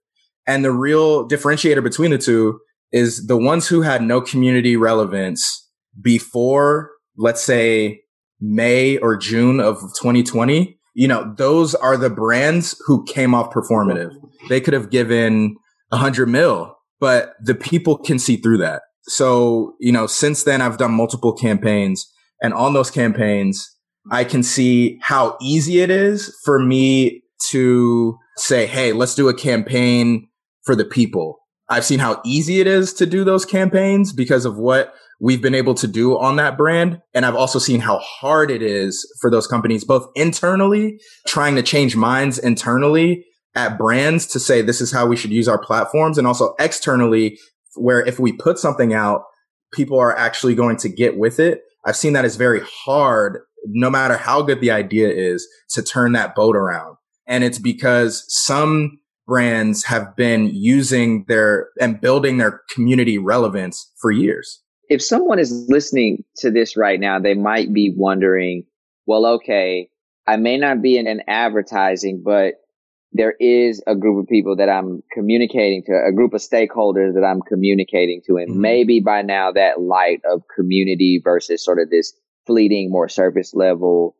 And 0.47 0.65
the 0.65 0.73
real 0.73 1.29
differentiator 1.29 1.83
between 1.83 2.11
the 2.11 2.19
two 2.19 2.61
is 2.93 3.27
the 3.27 3.37
ones 3.37 3.67
who 3.67 3.83
had 3.83 4.03
no 4.03 4.21
community 4.21 4.77
relevance 4.77 5.69
before, 6.01 6.91
let's 7.17 7.43
say 7.43 8.01
May 8.41 8.99
or 8.99 9.17
June 9.17 9.61
of 9.61 9.81
2020. 10.01 10.79
You 10.95 11.09
know, 11.09 11.35
those 11.37 11.75
are 11.75 11.97
the 11.97 12.11
brands 12.11 12.81
who 12.87 13.05
came 13.05 13.35
off 13.35 13.53
performative. 13.53 14.11
They 14.49 14.61
could 14.61 14.75
have 14.75 14.91
given 14.91 15.57
a 15.91 15.97
hundred 15.97 16.29
mil 16.29 16.78
but 17.01 17.35
the 17.43 17.55
people 17.55 17.99
can 17.99 18.19
see 18.19 18.37
through 18.37 18.59
that. 18.59 18.83
So, 19.05 19.75
you 19.81 19.93
know, 19.93 20.07
since 20.07 20.45
then 20.45 20.61
I've 20.61 20.77
done 20.79 20.93
multiple 20.93 21.33
campaigns 21.33 22.07
And 22.41 22.55
on 22.55 22.73
those 22.73 22.91
campaigns, 22.91 23.69
I 24.13 24.25
can 24.25 24.43
see 24.43 24.99
how 25.03 25.37
easy 25.41 25.81
it 25.81 25.91
is 25.91 26.35
for 26.45 26.59
me 26.59 27.23
to 27.51 28.17
say, 28.37 28.67
Hey, 28.67 28.93
let's 28.93 29.15
do 29.15 29.29
a 29.29 29.35
campaign 29.35 30.29
for 30.65 30.77
the 30.77 30.85
people. 30.85 31.39
I've 31.69 31.85
seen 31.85 31.99
how 31.99 32.21
easy 32.25 32.61
it 32.61 32.67
is 32.67 32.95
to 32.95 33.07
do 33.07 33.25
those 33.25 33.45
campaigns 33.45 34.13
because 34.13 34.45
of 34.45 34.57
what 34.57 34.95
we've 35.21 35.43
been 35.43 35.55
able 35.55 35.75
to 35.75 35.87
do 35.87 36.17
on 36.19 36.37
that 36.37 36.57
brand. 36.57 37.01
And 37.13 37.27
I've 37.27 37.35
also 37.35 37.59
seen 37.59 37.81
how 37.81 37.99
hard 37.99 38.51
it 38.51 38.63
is 38.63 39.07
for 39.21 39.31
those 39.31 39.47
companies, 39.47 39.85
both 39.85 40.07
internally, 40.15 41.01
trying 41.27 41.57
to 41.57 41.63
change 41.63 41.97
minds 41.97 42.39
internally 42.39 43.25
at 43.59 43.77
brands 43.77 44.25
to 44.29 44.39
say 44.39 44.63
this 44.63 44.81
is 44.81 44.93
how 44.93 45.07
we 45.07 45.17
should 45.17 45.33
use 45.33 45.49
our 45.49 45.59
platforms 45.59 46.17
and 46.17 46.27
also 46.27 46.55
externally 46.61 47.39
where 47.75 48.07
if 48.07 48.21
we 48.21 48.33
put 48.33 48.59
something 48.59 48.95
out, 48.95 49.25
people 49.73 49.99
are 49.99 50.17
actually 50.17 50.55
going 50.55 50.77
to 50.77 50.89
get 50.89 51.19
with 51.19 51.41
it. 51.41 51.63
I've 51.85 51.97
seen 51.97 52.13
that 52.13 52.25
is 52.25 52.37
very 52.37 52.61
hard, 52.65 53.41
no 53.67 53.91
matter 53.91 54.17
how 54.17 54.43
good 54.43 54.61
the 54.61 54.71
idea 54.71 55.09
is 55.09 55.47
to 55.71 55.83
turn 55.83 56.13
that 56.13 56.35
boat 56.35 56.57
around. 56.57 56.97
And 57.27 57.43
it's 57.43 57.59
because 57.59 58.25
some 58.29 59.01
brands 59.27 59.85
have 59.85 60.17
been 60.17 60.47
using 60.47 61.25
their 61.29 61.69
and 61.81 62.01
building 62.01 62.39
their 62.39 62.63
community 62.71 63.19
relevance 63.19 63.93
for 64.01 64.11
years. 64.11 64.63
If 64.89 65.03
someone 65.03 65.39
is 65.39 65.67
listening 65.69 66.25
to 66.37 66.51
this 66.51 66.77
right 66.77 66.99
now, 66.99 67.19
they 67.19 67.35
might 67.35 67.75
be 67.75 67.93
wondering, 67.95 68.65
well, 69.07 69.27
okay, 69.27 69.91
I 70.27 70.37
may 70.37 70.57
not 70.57 70.81
be 70.81 70.97
in 70.97 71.07
an 71.07 71.23
advertising, 71.27 72.23
but 72.25 72.55
there 73.13 73.35
is 73.41 73.83
a 73.87 73.95
group 73.95 74.23
of 74.23 74.29
people 74.29 74.57
that 74.57 74.69
I'm 74.69 75.03
communicating 75.13 75.83
to, 75.87 75.93
a 75.93 76.13
group 76.13 76.35
of 76.35 76.41
stakeholders 76.41 77.15
that 77.15 77.25
I'm 77.25 77.41
communicating 77.41 78.21
to. 78.27 78.37
And 78.37 78.51
mm-hmm. 78.51 78.61
maybe 78.61 79.01
by 79.01 79.23
now 79.23 79.53
that 79.53 79.81
light 79.81 80.21
of 80.31 80.43
community 80.55 81.21
versus 81.23 81.65
sort 81.65 81.79
of 81.81 81.91
this 81.91 82.13
fleeting, 82.47 82.91
more 82.91 83.09
surface 83.09 83.55
level 83.55 84.15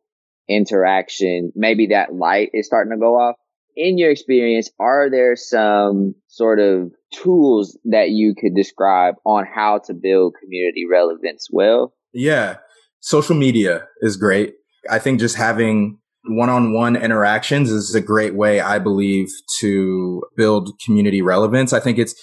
interaction, 0.47 1.51
maybe 1.55 1.87
that 1.87 2.13
light 2.13 2.49
is 2.53 2.65
starting 2.65 2.91
to 2.91 2.97
go 2.97 3.15
off. 3.15 3.35
In 3.75 3.97
your 3.97 4.09
experience, 4.09 4.69
are 4.79 5.09
there 5.09 5.35
some 5.35 6.15
sort 6.27 6.59
of 6.59 6.91
tools 7.13 7.77
that 7.85 8.09
you 8.09 8.33
could 8.35 8.55
describe 8.55 9.15
on 9.25 9.45
how 9.45 9.79
to 9.85 9.93
build 9.93 10.35
community 10.41 10.85
relevance 10.91 11.47
well? 11.51 11.93
Yeah. 12.11 12.57
Social 12.99 13.35
media 13.35 13.87
is 14.01 14.17
great. 14.17 14.55
I 14.89 14.99
think 14.99 15.19
just 15.19 15.35
having 15.35 15.99
one-on-one 16.29 16.95
interactions 16.95 17.71
is 17.71 17.95
a 17.95 18.01
great 18.01 18.35
way, 18.35 18.59
I 18.59 18.79
believe, 18.79 19.29
to 19.59 20.23
build 20.37 20.71
community 20.85 21.21
relevance. 21.21 21.73
I 21.73 21.79
think 21.79 21.97
it's 21.97 22.15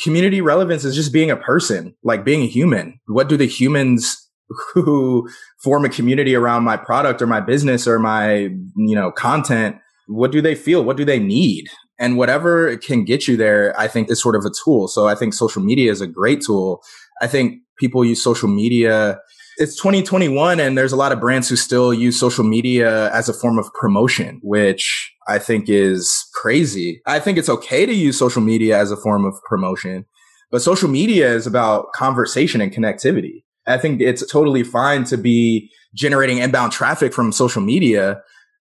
community 0.00 0.40
relevance 0.40 0.84
is 0.84 0.94
just 0.94 1.12
being 1.12 1.30
a 1.30 1.36
person, 1.36 1.94
like 2.02 2.24
being 2.24 2.42
a 2.42 2.46
human. 2.46 2.98
What 3.06 3.28
do 3.28 3.36
the 3.36 3.46
humans 3.46 4.16
who 4.74 5.28
form 5.62 5.84
a 5.84 5.88
community 5.88 6.34
around 6.34 6.64
my 6.64 6.76
product 6.76 7.22
or 7.22 7.26
my 7.26 7.40
business 7.40 7.86
or 7.86 7.98
my, 7.98 8.48
you 8.76 8.94
know, 8.94 9.10
content, 9.10 9.76
what 10.06 10.32
do 10.32 10.40
they 10.40 10.54
feel? 10.54 10.84
What 10.84 10.96
do 10.96 11.04
they 11.04 11.18
need? 11.18 11.68
And 11.98 12.16
whatever 12.16 12.76
can 12.78 13.04
get 13.04 13.28
you 13.28 13.36
there, 13.36 13.78
I 13.78 13.86
think 13.86 14.10
is 14.10 14.20
sort 14.20 14.34
of 14.34 14.44
a 14.44 14.50
tool. 14.64 14.88
So 14.88 15.06
I 15.06 15.14
think 15.14 15.34
social 15.34 15.62
media 15.62 15.90
is 15.90 16.00
a 16.00 16.06
great 16.06 16.42
tool. 16.42 16.82
I 17.20 17.26
think 17.26 17.60
people 17.78 18.04
use 18.04 18.22
social 18.22 18.48
media 18.48 19.20
it's 19.58 19.76
2021 19.76 20.60
and 20.60 20.76
there's 20.76 20.92
a 20.92 20.96
lot 20.96 21.12
of 21.12 21.20
brands 21.20 21.48
who 21.48 21.56
still 21.56 21.92
use 21.92 22.18
social 22.18 22.44
media 22.44 23.12
as 23.12 23.28
a 23.28 23.34
form 23.34 23.58
of 23.58 23.72
promotion, 23.74 24.40
which 24.42 25.12
I 25.28 25.38
think 25.38 25.68
is 25.68 26.24
crazy. 26.34 27.00
I 27.06 27.18
think 27.18 27.38
it's 27.38 27.48
okay 27.48 27.86
to 27.86 27.94
use 27.94 28.18
social 28.18 28.42
media 28.42 28.78
as 28.78 28.90
a 28.90 28.96
form 28.96 29.24
of 29.24 29.34
promotion, 29.48 30.06
but 30.50 30.62
social 30.62 30.88
media 30.88 31.32
is 31.32 31.46
about 31.46 31.92
conversation 31.92 32.60
and 32.60 32.72
connectivity. 32.72 33.44
I 33.66 33.78
think 33.78 34.00
it's 34.00 34.26
totally 34.30 34.64
fine 34.64 35.04
to 35.04 35.16
be 35.16 35.70
generating 35.94 36.38
inbound 36.38 36.72
traffic 36.72 37.12
from 37.12 37.32
social 37.32 37.62
media, 37.62 38.22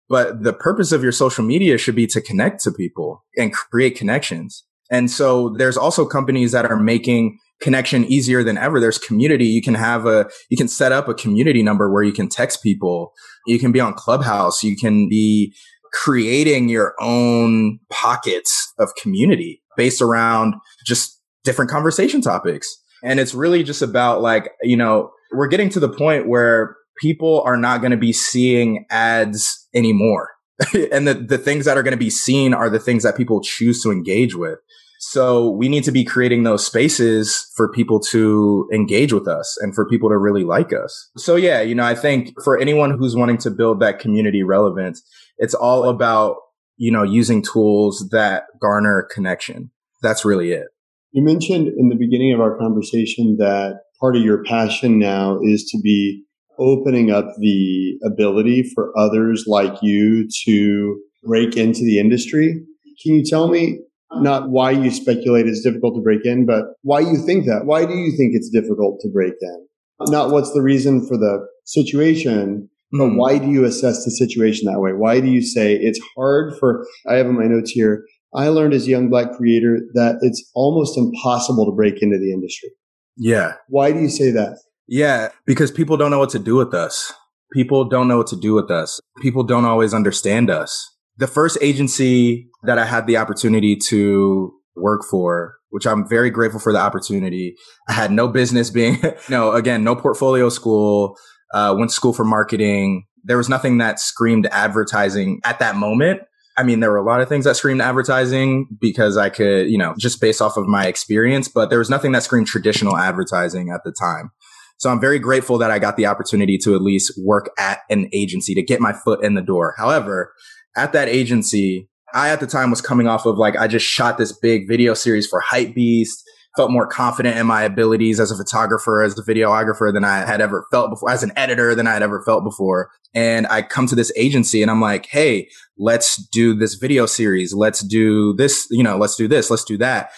but 0.09 0.43
the 0.43 0.53
purpose 0.53 0.91
of 0.91 1.03
your 1.03 1.11
social 1.11 1.45
media 1.45 1.77
should 1.77 1.95
be 1.95 2.07
to 2.07 2.21
connect 2.21 2.61
to 2.63 2.71
people 2.71 3.23
and 3.37 3.53
create 3.53 3.95
connections. 3.95 4.63
And 4.91 5.09
so 5.09 5.49
there's 5.57 5.77
also 5.77 6.05
companies 6.05 6.51
that 6.51 6.65
are 6.65 6.79
making 6.79 7.37
connection 7.61 8.05
easier 8.05 8.43
than 8.43 8.57
ever. 8.57 8.79
There's 8.79 8.97
community. 8.97 9.45
You 9.45 9.61
can 9.61 9.75
have 9.75 10.05
a, 10.05 10.29
you 10.49 10.57
can 10.57 10.67
set 10.67 10.91
up 10.91 11.07
a 11.07 11.13
community 11.13 11.63
number 11.63 11.91
where 11.91 12.03
you 12.03 12.13
can 12.13 12.29
text 12.29 12.63
people. 12.63 13.13
You 13.45 13.59
can 13.59 13.71
be 13.71 13.79
on 13.79 13.93
Clubhouse. 13.93 14.63
You 14.63 14.75
can 14.77 15.09
be 15.09 15.53
creating 15.93 16.69
your 16.69 16.93
own 16.99 17.79
pockets 17.89 18.73
of 18.79 18.93
community 19.01 19.61
based 19.75 20.01
around 20.01 20.55
just 20.85 21.19
different 21.43 21.71
conversation 21.71 22.21
topics. 22.21 22.67
And 23.03 23.19
it's 23.19 23.33
really 23.33 23.63
just 23.63 23.81
about 23.81 24.21
like, 24.21 24.51
you 24.61 24.77
know, 24.77 25.11
we're 25.31 25.47
getting 25.47 25.69
to 25.69 25.79
the 25.79 25.89
point 25.89 26.27
where 26.27 26.75
people 27.01 27.41
are 27.45 27.57
not 27.57 27.79
going 27.81 27.91
to 27.91 27.97
be 27.97 28.13
seeing 28.13 28.85
ads 28.89 29.67
anymore. 29.73 30.29
and 30.91 31.07
the, 31.07 31.13
the 31.13 31.37
things 31.37 31.65
that 31.65 31.77
are 31.77 31.83
going 31.83 31.93
to 31.93 31.97
be 31.97 32.09
seen 32.09 32.53
are 32.53 32.69
the 32.69 32.79
things 32.79 33.03
that 33.03 33.15
people 33.15 33.41
choose 33.41 33.81
to 33.83 33.91
engage 33.91 34.35
with. 34.35 34.59
So 35.01 35.49
we 35.51 35.69
need 35.69 35.85
to 35.85 35.93
be 35.93 36.03
creating 36.03 36.43
those 36.43 36.65
spaces 36.65 37.49
for 37.55 37.71
people 37.71 38.01
to 38.11 38.69
engage 38.73 39.13
with 39.13 39.29
us 39.29 39.57
and 39.61 39.73
for 39.73 39.87
people 39.87 40.09
to 40.09 40.17
really 40.17 40.43
like 40.43 40.73
us. 40.73 41.09
So 41.15 41.37
yeah, 41.37 41.61
you 41.61 41.73
know, 41.73 41.85
I 41.85 41.95
think 41.95 42.33
for 42.43 42.59
anyone 42.59 42.97
who's 42.97 43.15
wanting 43.15 43.37
to 43.39 43.49
build 43.49 43.79
that 43.79 43.99
community 43.99 44.43
relevance, 44.43 45.01
it's 45.37 45.53
all 45.53 45.87
about, 45.87 46.35
you 46.75 46.91
know, 46.91 47.03
using 47.03 47.41
tools 47.41 48.09
that 48.11 48.43
garner 48.61 49.07
connection. 49.09 49.71
That's 50.01 50.25
really 50.25 50.51
it. 50.51 50.67
You 51.11 51.23
mentioned 51.23 51.69
in 51.69 51.87
the 51.87 51.95
beginning 51.95 52.33
of 52.33 52.41
our 52.41 52.57
conversation 52.57 53.37
that 53.39 53.79
part 54.01 54.17
of 54.17 54.21
your 54.21 54.43
passion 54.43 54.99
now 54.99 55.39
is 55.41 55.63
to 55.71 55.79
be 55.81 56.23
opening 56.59 57.09
up 57.09 57.25
the 57.39 57.97
ability 58.05 58.69
for 58.75 58.91
others 58.97 59.45
like 59.47 59.81
you 59.81 60.27
to 60.43 60.99
break 61.23 61.55
into 61.55 61.85
the 61.85 61.99
industry. 61.99 62.61
Can 63.01 63.15
you 63.15 63.23
tell 63.23 63.47
me 63.47 63.79
not 64.13 64.49
why 64.49 64.71
you 64.71 64.91
speculate 64.91 65.47
it's 65.47 65.61
difficult 65.61 65.95
to 65.95 66.01
break 66.01 66.25
in, 66.25 66.45
but 66.45 66.65
why 66.81 66.99
you 66.99 67.17
think 67.17 67.45
that. 67.45 67.65
Why 67.65 67.85
do 67.85 67.93
you 67.93 68.15
think 68.17 68.31
it's 68.33 68.49
difficult 68.49 68.99
to 69.01 69.09
break 69.09 69.33
in? 69.39 69.67
Not 70.01 70.31
what's 70.31 70.53
the 70.53 70.61
reason 70.61 71.05
for 71.05 71.17
the 71.17 71.45
situation, 71.65 72.69
but 72.91 73.09
mm. 73.09 73.17
why 73.17 73.37
do 73.37 73.47
you 73.47 73.65
assess 73.65 74.03
the 74.05 74.11
situation 74.11 74.71
that 74.71 74.79
way? 74.79 74.93
Why 74.93 75.19
do 75.19 75.27
you 75.27 75.41
say 75.41 75.75
it's 75.75 75.99
hard 76.15 76.57
for, 76.57 76.85
I 77.07 77.15
have 77.15 77.27
in 77.27 77.37
my 77.37 77.45
notes 77.45 77.71
here, 77.71 78.05
I 78.33 78.47
learned 78.49 78.73
as 78.73 78.87
a 78.87 78.89
young 78.89 79.09
black 79.09 79.31
creator 79.33 79.79
that 79.93 80.19
it's 80.21 80.49
almost 80.55 80.97
impossible 80.97 81.65
to 81.65 81.71
break 81.71 82.01
into 82.01 82.17
the 82.17 82.31
industry. 82.31 82.69
Yeah. 83.17 83.53
Why 83.67 83.91
do 83.91 83.99
you 83.99 84.09
say 84.09 84.31
that? 84.31 84.59
Yeah, 84.87 85.29
because 85.45 85.71
people 85.71 85.97
don't 85.97 86.11
know 86.11 86.19
what 86.19 86.29
to 86.31 86.39
do 86.39 86.55
with 86.55 86.73
us. 86.73 87.13
People 87.51 87.85
don't 87.85 88.07
know 88.07 88.17
what 88.17 88.27
to 88.27 88.39
do 88.39 88.53
with 88.53 88.71
us. 88.71 88.99
People 89.21 89.43
don't 89.43 89.65
always 89.65 89.93
understand 89.93 90.49
us 90.49 90.95
the 91.19 91.27
first 91.27 91.57
agency 91.61 92.49
that 92.63 92.79
I 92.79 92.85
had 92.85 93.05
the 93.05 93.17
opportunity 93.17 93.75
to 93.89 94.53
work 94.75 95.01
for, 95.09 95.55
which 95.69 95.85
I'm 95.85 96.07
very 96.07 96.29
grateful 96.29 96.61
for 96.61 96.71
the 96.71 96.79
opportunity. 96.79 97.55
I 97.89 97.93
had 97.93 98.11
no 98.11 98.29
business 98.29 98.69
being, 98.69 99.01
no, 99.29 99.51
again, 99.51 99.83
no 99.83 99.95
portfolio 99.95 100.47
school, 100.47 101.17
uh, 101.53 101.75
went 101.77 101.89
to 101.91 101.95
school 101.95 102.13
for 102.13 102.23
marketing. 102.23 103.03
There 103.25 103.37
was 103.37 103.49
nothing 103.49 103.79
that 103.79 103.99
screamed 103.99 104.47
advertising 104.47 105.41
at 105.43 105.59
that 105.59 105.75
moment. 105.75 106.21
I 106.57 106.63
mean, 106.63 106.79
there 106.79 106.89
were 106.89 106.97
a 106.97 107.05
lot 107.05 107.21
of 107.21 107.27
things 107.27 107.45
that 107.45 107.57
screamed 107.57 107.81
advertising 107.81 108.67
because 108.79 109.17
I 109.17 109.29
could, 109.29 109.69
you 109.69 109.77
know, 109.77 109.95
just 109.97 110.21
based 110.21 110.41
off 110.41 110.55
of 110.55 110.67
my 110.67 110.87
experience, 110.87 111.49
but 111.49 111.69
there 111.69 111.79
was 111.79 111.89
nothing 111.89 112.13
that 112.13 112.23
screamed 112.23 112.47
traditional 112.47 112.97
advertising 112.97 113.71
at 113.71 113.81
the 113.83 113.91
time. 113.91 114.31
So 114.77 114.89
I'm 114.89 115.01
very 115.01 115.19
grateful 115.19 115.57
that 115.57 115.71
I 115.71 115.79
got 115.79 115.97
the 115.97 116.05
opportunity 116.05 116.57
to 116.59 116.73
at 116.73 116.81
least 116.81 117.11
work 117.21 117.49
at 117.59 117.79
an 117.89 118.09
agency 118.13 118.55
to 118.55 118.63
get 118.63 118.79
my 118.79 118.93
foot 118.93 119.21
in 119.21 119.33
the 119.33 119.41
door. 119.41 119.75
However, 119.77 120.31
at 120.75 120.93
that 120.93 121.07
agency, 121.07 121.89
I 122.13 122.29
at 122.29 122.39
the 122.39 122.47
time 122.47 122.69
was 122.69 122.81
coming 122.81 123.07
off 123.07 123.25
of 123.25 123.37
like, 123.37 123.55
I 123.55 123.67
just 123.67 123.85
shot 123.85 124.17
this 124.17 124.31
big 124.31 124.67
video 124.67 124.93
series 124.93 125.27
for 125.27 125.41
Hypebeast, 125.41 126.23
felt 126.55 126.71
more 126.71 126.87
confident 126.87 127.37
in 127.37 127.45
my 127.45 127.63
abilities 127.63 128.19
as 128.19 128.31
a 128.31 128.35
photographer, 128.35 129.03
as 129.03 129.17
a 129.17 129.23
videographer 129.23 129.93
than 129.93 130.03
I 130.03 130.25
had 130.25 130.41
ever 130.41 130.65
felt 130.71 130.89
before, 130.89 131.11
as 131.11 131.23
an 131.23 131.31
editor 131.35 131.75
than 131.75 131.87
I 131.87 131.93
had 131.93 132.01
ever 132.01 132.21
felt 132.23 132.43
before. 132.43 132.89
And 133.13 133.47
I 133.47 133.61
come 133.61 133.87
to 133.87 133.95
this 133.95 134.11
agency 134.15 134.61
and 134.61 134.71
I'm 134.71 134.81
like, 134.81 135.07
Hey, 135.07 135.49
let's 135.77 136.15
do 136.29 136.53
this 136.53 136.75
video 136.75 137.05
series. 137.05 137.53
Let's 137.53 137.81
do 137.81 138.33
this, 138.33 138.67
you 138.71 138.83
know, 138.83 138.97
let's 138.97 139.15
do 139.15 139.27
this, 139.27 139.49
let's 139.49 139.63
do 139.63 139.77
that. 139.77 140.11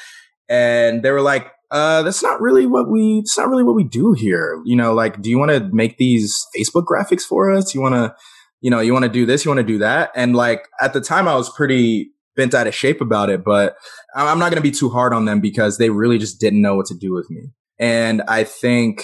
And 0.49 1.03
they 1.03 1.11
were 1.11 1.21
like, 1.21 1.51
uh, 1.69 2.03
that's 2.03 2.21
not 2.21 2.41
really 2.41 2.65
what 2.65 2.89
we, 2.89 3.19
it's 3.19 3.37
not 3.37 3.47
really 3.47 3.63
what 3.63 3.75
we 3.75 3.85
do 3.85 4.11
here. 4.11 4.61
You 4.65 4.75
know, 4.75 4.93
like, 4.93 5.21
do 5.21 5.29
you 5.29 5.37
want 5.37 5.51
to 5.51 5.69
make 5.71 5.97
these 5.97 6.45
Facebook 6.57 6.83
graphics 6.83 7.21
for 7.21 7.49
us? 7.51 7.73
You 7.73 7.81
want 7.81 7.95
to, 7.95 8.13
you 8.61 8.69
know, 8.69 8.79
you 8.79 8.93
want 8.93 9.03
to 9.03 9.09
do 9.09 9.25
this, 9.25 9.43
you 9.43 9.49
want 9.49 9.59
to 9.59 9.73
do 9.73 9.79
that. 9.79 10.11
And 10.15 10.35
like 10.35 10.67
at 10.79 10.93
the 10.93 11.01
time 11.01 11.27
I 11.27 11.35
was 11.35 11.49
pretty 11.49 12.11
bent 12.35 12.53
out 12.53 12.67
of 12.67 12.75
shape 12.75 13.01
about 13.01 13.29
it, 13.29 13.43
but 13.43 13.75
I'm 14.15 14.39
not 14.39 14.51
going 14.51 14.61
to 14.61 14.61
be 14.61 14.71
too 14.71 14.89
hard 14.89 15.13
on 15.13 15.25
them 15.25 15.41
because 15.41 15.77
they 15.77 15.89
really 15.89 16.17
just 16.17 16.39
didn't 16.39 16.61
know 16.61 16.75
what 16.75 16.85
to 16.87 16.95
do 16.97 17.13
with 17.13 17.29
me. 17.29 17.49
And 17.79 18.21
I 18.27 18.43
think 18.43 19.03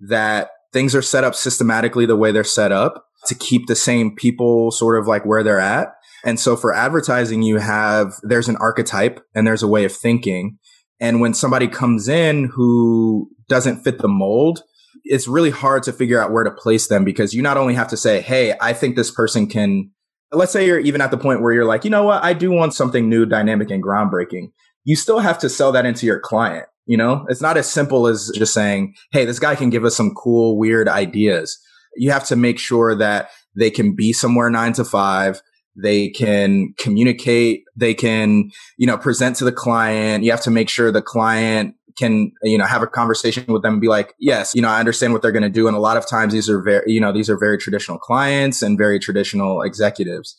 that 0.00 0.50
things 0.72 0.94
are 0.94 1.02
set 1.02 1.24
up 1.24 1.34
systematically 1.34 2.06
the 2.06 2.16
way 2.16 2.30
they're 2.30 2.44
set 2.44 2.70
up 2.70 3.04
to 3.26 3.34
keep 3.34 3.66
the 3.66 3.74
same 3.74 4.14
people 4.14 4.70
sort 4.70 4.98
of 4.98 5.08
like 5.08 5.24
where 5.24 5.42
they're 5.42 5.58
at. 5.58 5.88
And 6.24 6.38
so 6.38 6.56
for 6.56 6.74
advertising, 6.74 7.42
you 7.42 7.58
have, 7.58 8.12
there's 8.22 8.48
an 8.48 8.56
archetype 8.56 9.20
and 9.34 9.46
there's 9.46 9.62
a 9.62 9.68
way 9.68 9.84
of 9.84 9.92
thinking. 9.92 10.58
And 11.00 11.20
when 11.20 11.34
somebody 11.34 11.68
comes 11.68 12.08
in 12.08 12.50
who 12.54 13.30
doesn't 13.48 13.82
fit 13.82 13.98
the 13.98 14.08
mold, 14.08 14.62
it's 15.08 15.26
really 15.26 15.50
hard 15.50 15.82
to 15.84 15.92
figure 15.92 16.22
out 16.22 16.32
where 16.32 16.44
to 16.44 16.50
place 16.50 16.88
them 16.88 17.02
because 17.02 17.34
you 17.34 17.42
not 17.42 17.56
only 17.56 17.74
have 17.74 17.88
to 17.88 17.96
say, 17.96 18.20
Hey, 18.20 18.54
I 18.60 18.72
think 18.72 18.94
this 18.94 19.10
person 19.10 19.46
can, 19.46 19.90
let's 20.30 20.52
say 20.52 20.66
you're 20.66 20.78
even 20.78 21.00
at 21.00 21.10
the 21.10 21.16
point 21.16 21.40
where 21.40 21.52
you're 21.52 21.64
like, 21.64 21.84
you 21.84 21.90
know 21.90 22.04
what? 22.04 22.22
I 22.22 22.34
do 22.34 22.50
want 22.50 22.74
something 22.74 23.08
new, 23.08 23.26
dynamic 23.26 23.70
and 23.70 23.82
groundbreaking. 23.82 24.52
You 24.84 24.96
still 24.96 25.18
have 25.18 25.38
to 25.40 25.48
sell 25.48 25.72
that 25.72 25.86
into 25.86 26.06
your 26.06 26.20
client. 26.20 26.66
You 26.86 26.96
know, 26.96 27.26
it's 27.28 27.42
not 27.42 27.56
as 27.56 27.70
simple 27.70 28.06
as 28.06 28.30
just 28.34 28.54
saying, 28.54 28.94
Hey, 29.10 29.24
this 29.24 29.38
guy 29.38 29.54
can 29.54 29.70
give 29.70 29.84
us 29.84 29.96
some 29.96 30.14
cool, 30.14 30.58
weird 30.58 30.88
ideas. 30.88 31.58
You 31.96 32.10
have 32.12 32.26
to 32.26 32.36
make 32.36 32.58
sure 32.58 32.94
that 32.94 33.30
they 33.56 33.70
can 33.70 33.96
be 33.96 34.12
somewhere 34.12 34.50
nine 34.50 34.74
to 34.74 34.84
five. 34.84 35.40
They 35.74 36.10
can 36.10 36.74
communicate. 36.78 37.64
They 37.76 37.94
can, 37.94 38.50
you 38.76 38.86
know, 38.86 38.98
present 38.98 39.36
to 39.36 39.44
the 39.44 39.52
client. 39.52 40.24
You 40.24 40.30
have 40.32 40.42
to 40.42 40.50
make 40.50 40.68
sure 40.68 40.92
the 40.92 41.02
client 41.02 41.74
can, 41.98 42.32
you 42.42 42.56
know, 42.56 42.64
have 42.64 42.82
a 42.82 42.86
conversation 42.86 43.44
with 43.48 43.62
them 43.62 43.74
and 43.74 43.80
be 43.80 43.88
like, 43.88 44.14
yes, 44.18 44.54
you 44.54 44.62
know, 44.62 44.68
I 44.68 44.78
understand 44.78 45.12
what 45.12 45.22
they're 45.22 45.32
going 45.32 45.42
to 45.42 45.48
do. 45.48 45.66
And 45.66 45.76
a 45.76 45.80
lot 45.80 45.96
of 45.96 46.08
times 46.08 46.32
these 46.32 46.48
are 46.48 46.62
very, 46.62 46.84
you 46.86 47.00
know, 47.00 47.12
these 47.12 47.28
are 47.28 47.38
very 47.38 47.58
traditional 47.58 47.98
clients 47.98 48.62
and 48.62 48.78
very 48.78 48.98
traditional 48.98 49.62
executives. 49.62 50.38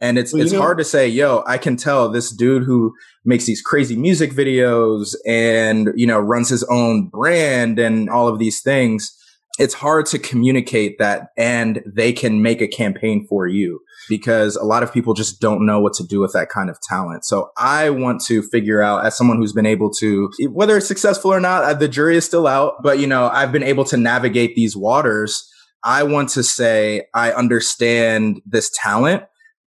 And 0.00 0.18
it's, 0.18 0.32
well, 0.32 0.42
it's 0.42 0.52
know, 0.52 0.60
hard 0.60 0.78
to 0.78 0.84
say, 0.84 1.08
yo, 1.08 1.42
I 1.46 1.56
can 1.56 1.76
tell 1.76 2.10
this 2.10 2.30
dude 2.30 2.64
who 2.64 2.94
makes 3.24 3.46
these 3.46 3.62
crazy 3.62 3.96
music 3.96 4.32
videos 4.32 5.14
and, 5.26 5.88
you 5.96 6.06
know, 6.06 6.18
runs 6.18 6.50
his 6.50 6.64
own 6.64 7.08
brand 7.08 7.78
and 7.78 8.10
all 8.10 8.28
of 8.28 8.38
these 8.38 8.60
things. 8.60 9.15
It's 9.58 9.74
hard 9.74 10.06
to 10.06 10.18
communicate 10.18 10.98
that 10.98 11.28
and 11.36 11.82
they 11.86 12.12
can 12.12 12.42
make 12.42 12.60
a 12.60 12.68
campaign 12.68 13.26
for 13.28 13.46
you 13.46 13.80
because 14.08 14.56
a 14.56 14.64
lot 14.64 14.82
of 14.82 14.92
people 14.92 15.14
just 15.14 15.40
don't 15.40 15.64
know 15.64 15.80
what 15.80 15.94
to 15.94 16.04
do 16.04 16.20
with 16.20 16.32
that 16.32 16.48
kind 16.48 16.68
of 16.68 16.78
talent. 16.80 17.24
So 17.24 17.50
I 17.56 17.90
want 17.90 18.20
to 18.26 18.42
figure 18.42 18.82
out 18.82 19.04
as 19.04 19.16
someone 19.16 19.38
who's 19.38 19.52
been 19.52 19.66
able 19.66 19.90
to, 19.94 20.30
whether 20.50 20.76
it's 20.76 20.86
successful 20.86 21.32
or 21.32 21.40
not, 21.40 21.64
uh, 21.64 21.74
the 21.74 21.88
jury 21.88 22.16
is 22.16 22.24
still 22.24 22.46
out, 22.46 22.82
but 22.82 22.98
you 22.98 23.06
know, 23.06 23.28
I've 23.28 23.52
been 23.52 23.62
able 23.62 23.84
to 23.84 23.96
navigate 23.96 24.54
these 24.54 24.76
waters. 24.76 25.48
I 25.82 26.02
want 26.02 26.30
to 26.30 26.42
say 26.42 27.06
I 27.14 27.32
understand 27.32 28.40
this 28.44 28.70
talent 28.82 29.24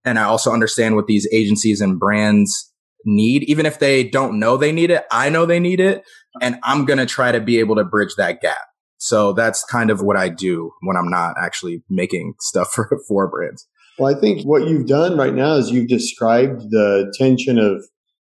and 0.05 0.19
I 0.19 0.25
also 0.25 0.53
understand 0.53 0.97
what 0.97 1.07
these 1.07 1.29
agencies 1.33 1.81
and 1.81 1.99
brands 1.99 2.73
need. 3.05 3.45
Even 3.45 3.67
if 3.67 3.79
they 3.79 4.05
don't 4.05 4.39
know 4.39 4.57
they 4.57 4.73
need 4.73 4.91
it, 4.91 5.05
I 5.11 5.29
know 5.29 5.47
they 5.47 5.61
need 5.61 5.81
it. 5.81 6.05
And 6.41 6.59
I'm 6.63 6.85
going 6.85 6.99
to 6.99 7.07
try 7.07 7.33
to 7.33 7.41
be 7.41 7.59
able 7.59 7.77
to 7.77 7.85
bridge 7.85 8.15
that 8.17 8.41
gap. 8.41 8.59
So 9.03 9.33
that's 9.33 9.65
kind 9.65 9.91
of 9.91 10.01
what 10.01 10.17
I 10.17 10.29
do 10.29 10.71
when 10.83 10.97
I'm 10.97 11.11
not 11.11 11.35
actually 11.37 11.83
making 11.91 12.35
stuff 12.39 12.71
for, 12.73 12.89
for 13.09 13.29
brands. 13.29 13.67
Well, 13.99 14.17
I 14.17 14.19
think 14.19 14.45
what 14.45 14.69
you've 14.69 14.87
done 14.87 15.19
right 15.19 15.35
now 15.35 15.55
is 15.55 15.71
you've 15.71 15.89
described 15.89 16.71
the 16.71 17.13
tension 17.19 17.59
of 17.59 17.83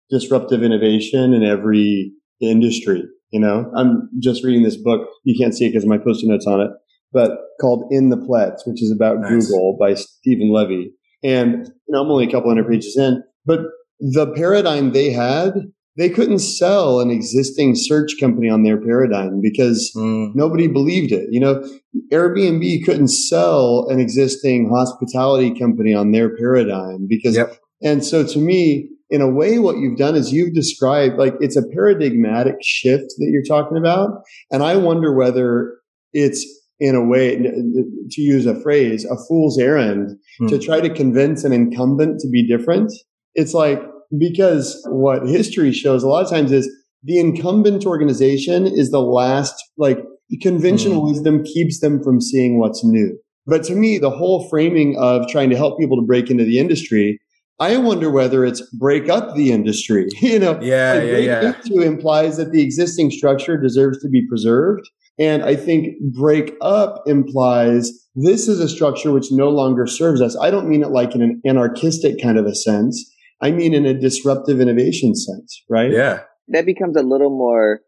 disruptive 0.10 0.64
innovation 0.64 1.34
in 1.34 1.44
every 1.44 2.14
industry. 2.42 3.04
You 3.32 3.42
know, 3.42 3.70
I'm 3.76 4.10
just 4.20 4.44
reading 4.44 4.64
this 4.64 4.78
book. 4.78 5.08
You 5.26 5.36
can't 5.38 5.54
see 5.54 5.66
it 5.66 5.72
because 5.72 5.86
my 5.86 5.98
post-it 5.98 6.28
notes 6.28 6.48
on 6.48 6.62
it, 6.62 6.72
but 7.12 7.32
called 7.60 7.92
In 7.92 8.10
the 8.10 8.18
Plex, 8.18 8.62
which 8.66 8.82
is 8.82 8.92
about 8.92 9.20
nice. 9.20 9.30
Google 9.30 9.78
by 9.78 9.96
Stephen 9.96 10.52
Levy. 10.52 10.94
And 11.24 11.68
you 11.68 11.90
know, 11.90 12.02
I'm 12.02 12.10
only 12.10 12.26
a 12.26 12.32
couple 12.32 12.50
hundred 12.50 12.70
pages 12.70 12.96
in, 12.98 13.22
but 13.46 13.60
the 14.00 14.32
paradigm 14.34 14.94
they 14.94 15.12
had, 15.12 15.54
they 16.00 16.10
couldn't 16.10 16.40
sell 16.40 17.02
an 17.02 17.12
existing 17.12 17.76
search 17.76 18.14
company 18.22 18.50
on 18.50 18.64
their 18.64 18.80
paradigm 18.80 19.42
because 19.42 19.92
mm. 19.98 20.32
nobody 20.34 20.68
believed 20.68 21.12
it. 21.12 21.28
You 21.30 21.42
know, 21.42 21.70
Airbnb 22.10 22.86
couldn't 22.86 23.10
sell 23.10 23.86
an 23.90 24.00
existing 24.00 24.70
hospitality 24.74 25.54
company 25.60 25.94
on 25.94 26.12
their 26.12 26.34
paradigm 26.38 27.06
because, 27.10 27.36
yep. 27.36 27.60
and 27.84 28.04
so 28.04 28.26
to 28.26 28.40
me, 28.40 28.90
in 29.10 29.20
a 29.20 29.30
way, 29.30 29.60
what 29.60 29.78
you've 29.78 29.98
done 29.98 30.16
is 30.16 30.32
you've 30.32 30.54
described 30.54 31.18
like 31.18 31.34
it's 31.42 31.58
a 31.58 31.68
paradigmatic 31.74 32.56
shift 32.64 33.08
that 33.18 33.30
you're 33.32 33.44
talking 33.44 33.78
about. 33.78 34.22
And 34.52 34.64
I 34.64 34.78
wonder 34.78 35.14
whether 35.14 35.80
it's 36.14 36.46
in 36.80 36.96
a 36.96 37.04
way, 37.04 37.36
to 37.36 38.22
use 38.22 38.46
a 38.46 38.56
phrase, 38.62 39.04
a 39.04 39.18
fool's 39.28 39.60
errand 39.60 40.18
hmm. 40.38 40.48
to 40.48 40.58
try 40.60 40.80
to 40.80 40.90
convince 40.90 41.44
an 41.44 41.52
incumbent 41.52 42.22
to 42.22 42.30
be 42.30 42.48
different. 42.48 42.94
It's 43.36 43.54
like, 43.54 43.82
because 44.18 44.82
what 44.90 45.28
history 45.28 45.72
shows 45.72 46.04
a 46.04 46.08
lot 46.08 46.24
of 46.24 46.30
times 46.30 46.52
is 46.52 46.70
the 47.04 47.20
incumbent 47.20 47.86
organization 47.86 48.66
is 48.68 48.92
the 48.92 49.02
last, 49.02 49.56
like 49.78 50.00
conventional 50.42 51.02
hmm. 51.02 51.08
wisdom 51.08 51.44
keeps 51.44 51.80
them 51.80 52.04
from 52.04 52.20
seeing 52.22 52.60
what's 52.60 52.84
new. 52.84 53.18
But 53.46 53.64
to 53.66 53.76
me, 53.76 53.98
the 53.98 54.12
whole 54.12 54.48
framing 54.50 54.98
of 54.98 55.28
trying 55.28 55.50
to 55.50 55.58
help 55.58 55.80
people 55.80 55.98
to 55.98 56.06
break 56.06 56.30
into 56.30 56.44
the 56.44 56.60
industry, 56.60 57.20
I 57.60 57.78
wonder 57.78 58.10
whether 58.10 58.46
it's 58.46 58.62
break 58.78 59.10
up 59.10 59.36
the 59.36 59.52
industry. 59.52 60.08
you 60.22 60.40
know, 60.40 60.60
yeah, 60.62 61.02
yeah, 61.02 61.18
yeah. 61.18 61.54
Into 61.64 61.82
implies 61.82 62.38
that 62.38 62.52
the 62.52 62.62
existing 62.62 63.12
structure 63.12 63.58
deserves 63.58 64.02
to 64.02 64.10
be 64.10 64.26
preserved. 64.28 64.90
And 65.18 65.44
I 65.44 65.56
think 65.56 65.96
break 66.14 66.56
up 66.62 67.04
implies 67.06 67.92
this 68.16 68.48
is 68.48 68.62
a 68.62 68.70
structure 68.70 69.12
which 69.12 69.32
no 69.32 69.50
longer 69.50 69.86
serves 69.86 70.22
us. 70.22 70.38
I 70.38 70.50
don't 70.50 70.70
mean 70.70 70.82
it 70.82 70.92
like 70.92 71.14
in 71.14 71.22
an 71.22 71.42
anarchistic 71.46 72.22
kind 72.22 72.38
of 72.38 72.46
a 72.46 72.56
sense. 72.56 73.14
I 73.42 73.52
mean 73.52 73.74
in 73.74 73.86
a 73.86 73.94
disruptive 73.94 74.60
innovation 74.60 75.16
sense, 75.16 75.64
right? 75.70 75.92
Yeah. 75.92 76.24
That 76.50 76.66
becomes 76.66 76.98
a 76.98 77.04
little 77.04 77.30
more 77.30 77.82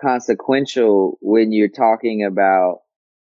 consequential 0.00 1.18
when 1.20 1.52
you're 1.52 1.68
talking 1.68 2.24
about 2.24 2.78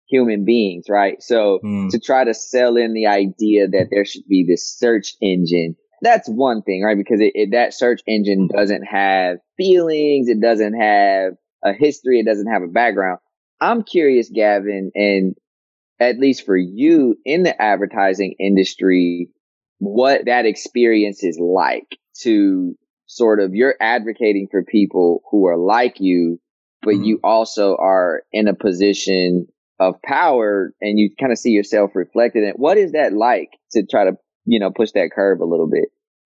human 0.08 0.44
beings, 0.44 0.86
right? 0.88 1.22
So 1.22 1.60
mm. 1.64 1.90
to 1.90 1.98
try 1.98 2.24
to 2.24 2.34
sell 2.34 2.76
in 2.76 2.92
the 2.92 3.06
idea 3.06 3.68
that 3.68 3.88
there 3.90 4.04
should 4.04 4.26
be 4.28 4.44
this 4.46 4.76
search 4.78 5.14
engine, 5.22 5.74
that's 6.02 6.28
one 6.28 6.62
thing, 6.62 6.82
right? 6.82 6.96
Because 6.96 7.20
it, 7.20 7.32
it, 7.34 7.50
that 7.52 7.74
search 7.74 8.02
engine 8.06 8.48
doesn't 8.48 8.82
have 8.82 9.38
feelings. 9.56 10.28
It 10.28 10.40
doesn't 10.40 10.74
have 10.74 11.32
a 11.64 11.72
history. 11.72 12.20
It 12.20 12.26
doesn't 12.26 12.52
have 12.52 12.62
a 12.62 12.68
background. 12.68 13.20
I'm 13.60 13.84
curious, 13.84 14.28
Gavin, 14.28 14.90
and 14.94 15.34
at 16.00 16.18
least 16.18 16.44
for 16.44 16.56
you 16.56 17.16
in 17.24 17.44
the 17.44 17.60
advertising 17.62 18.34
industry, 18.40 19.30
what 19.82 20.26
that 20.26 20.46
experience 20.46 21.24
is 21.24 21.40
like 21.40 21.98
to 22.20 22.76
sort 23.06 23.40
of 23.40 23.52
you're 23.52 23.74
advocating 23.80 24.46
for 24.48 24.62
people 24.62 25.22
who 25.28 25.44
are 25.46 25.58
like 25.58 25.96
you, 25.98 26.38
but 26.82 26.94
mm-hmm. 26.94 27.02
you 27.02 27.20
also 27.24 27.76
are 27.76 28.22
in 28.30 28.46
a 28.46 28.54
position 28.54 29.48
of 29.80 30.00
power 30.04 30.72
and 30.80 31.00
you 31.00 31.10
kind 31.18 31.32
of 31.32 31.38
see 31.38 31.50
yourself 31.50 31.90
reflected 31.96 32.44
in 32.44 32.52
what 32.52 32.78
is 32.78 32.92
that 32.92 33.12
like 33.12 33.50
to 33.72 33.84
try 33.84 34.04
to, 34.04 34.12
you 34.44 34.60
know, 34.60 34.70
push 34.70 34.92
that 34.92 35.10
curve 35.12 35.40
a 35.40 35.44
little 35.44 35.68
bit? 35.68 35.88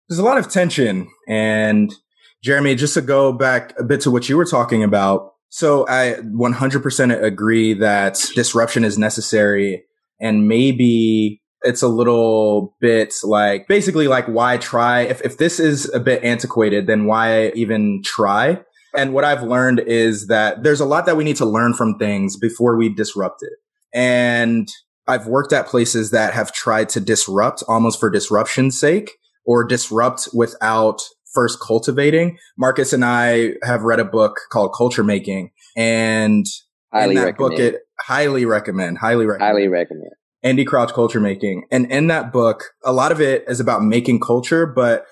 There's 0.09 0.18
a 0.18 0.24
lot 0.24 0.38
of 0.38 0.50
tension 0.50 1.09
and 1.28 1.94
Jeremy, 2.42 2.74
just 2.74 2.94
to 2.94 3.00
go 3.00 3.32
back 3.32 3.78
a 3.78 3.85
bit 3.85 4.00
to 4.00 4.11
what 4.11 4.28
you 4.28 4.37
were 4.37 4.44
talking 4.44 4.82
about, 4.82 5.35
so 5.50 5.87
I 5.88 6.16
100% 6.20 7.22
agree 7.22 7.74
that 7.74 8.20
disruption 8.35 8.82
is 8.82 8.98
necessary 8.98 9.85
and 10.20 10.48
maybe 10.48 11.40
it's 11.66 11.83
a 11.83 11.88
little 11.88 12.74
bit 12.81 13.14
like 13.22 13.66
basically 13.68 14.09
like 14.09 14.26
why 14.26 14.57
try 14.57 15.02
if, 15.02 15.20
if 15.22 15.38
this 15.38 15.61
is 15.61 15.92
a 15.92 16.00
bit 16.00 16.22
antiquated 16.22 16.87
then 16.87 17.07
why 17.07 17.48
even 17.50 18.00
try 18.05 18.61
and 18.96 19.12
what 19.12 19.24
i've 19.24 19.42
learned 19.42 19.81
is 19.81 20.29
that 20.29 20.62
there's 20.62 20.81
a 20.81 20.87
lot 20.87 21.07
that 21.07 21.16
we 21.16 21.24
need 21.24 21.37
to 21.37 21.46
learn 21.46 21.74
from 21.74 21.98
things 21.98 22.37
before 22.37 22.76
we 22.76 22.88
disrupt 22.88 23.42
it 23.42 23.52
and 23.92 24.68
i've 25.07 25.26
worked 25.26 25.52
at 25.52 25.66
places 25.66 26.11
that 26.11 26.33
have 26.33 26.52
tried 26.52 26.88
to 26.88 27.00
disrupt 27.00 27.62
almost 27.68 28.00
for 28.00 28.09
disruption's 28.09 28.79
sake 28.79 29.11
or 29.44 29.64
disrupt 29.64 30.29
without 30.35 31.02
first 31.37 31.61
cultivating. 31.61 32.38
Marcus 32.59 32.92
and 32.92 33.05
I 33.05 33.52
have 33.62 33.83
read 33.83 34.00
a 34.00 34.05
book 34.05 34.40
called 34.50 34.74
Culture 34.76 35.05
Making, 35.05 35.50
and 35.76 36.46
highly 36.92 37.11
in 37.11 37.14
that 37.16 37.26
recommend. 37.26 37.50
book, 37.50 37.61
it 37.61 37.83
highly 38.00 38.44
recommend, 38.46 38.98
highly 38.98 39.26
recommend, 39.26 39.46
highly 39.46 39.68
recommend. 39.68 40.12
Andy 40.46 40.64
Crouch 40.64 40.92
Culture 40.92 41.20
Making, 41.20 41.64
and 41.72 41.90
in 41.90 42.06
that 42.06 42.32
book, 42.32 42.64
a 42.85 42.92
lot 42.92 43.11
of 43.11 43.20
it 43.20 43.44
is 43.48 43.59
about 43.59 43.82
making 43.82 44.20
culture, 44.20 44.64
but 44.64 45.04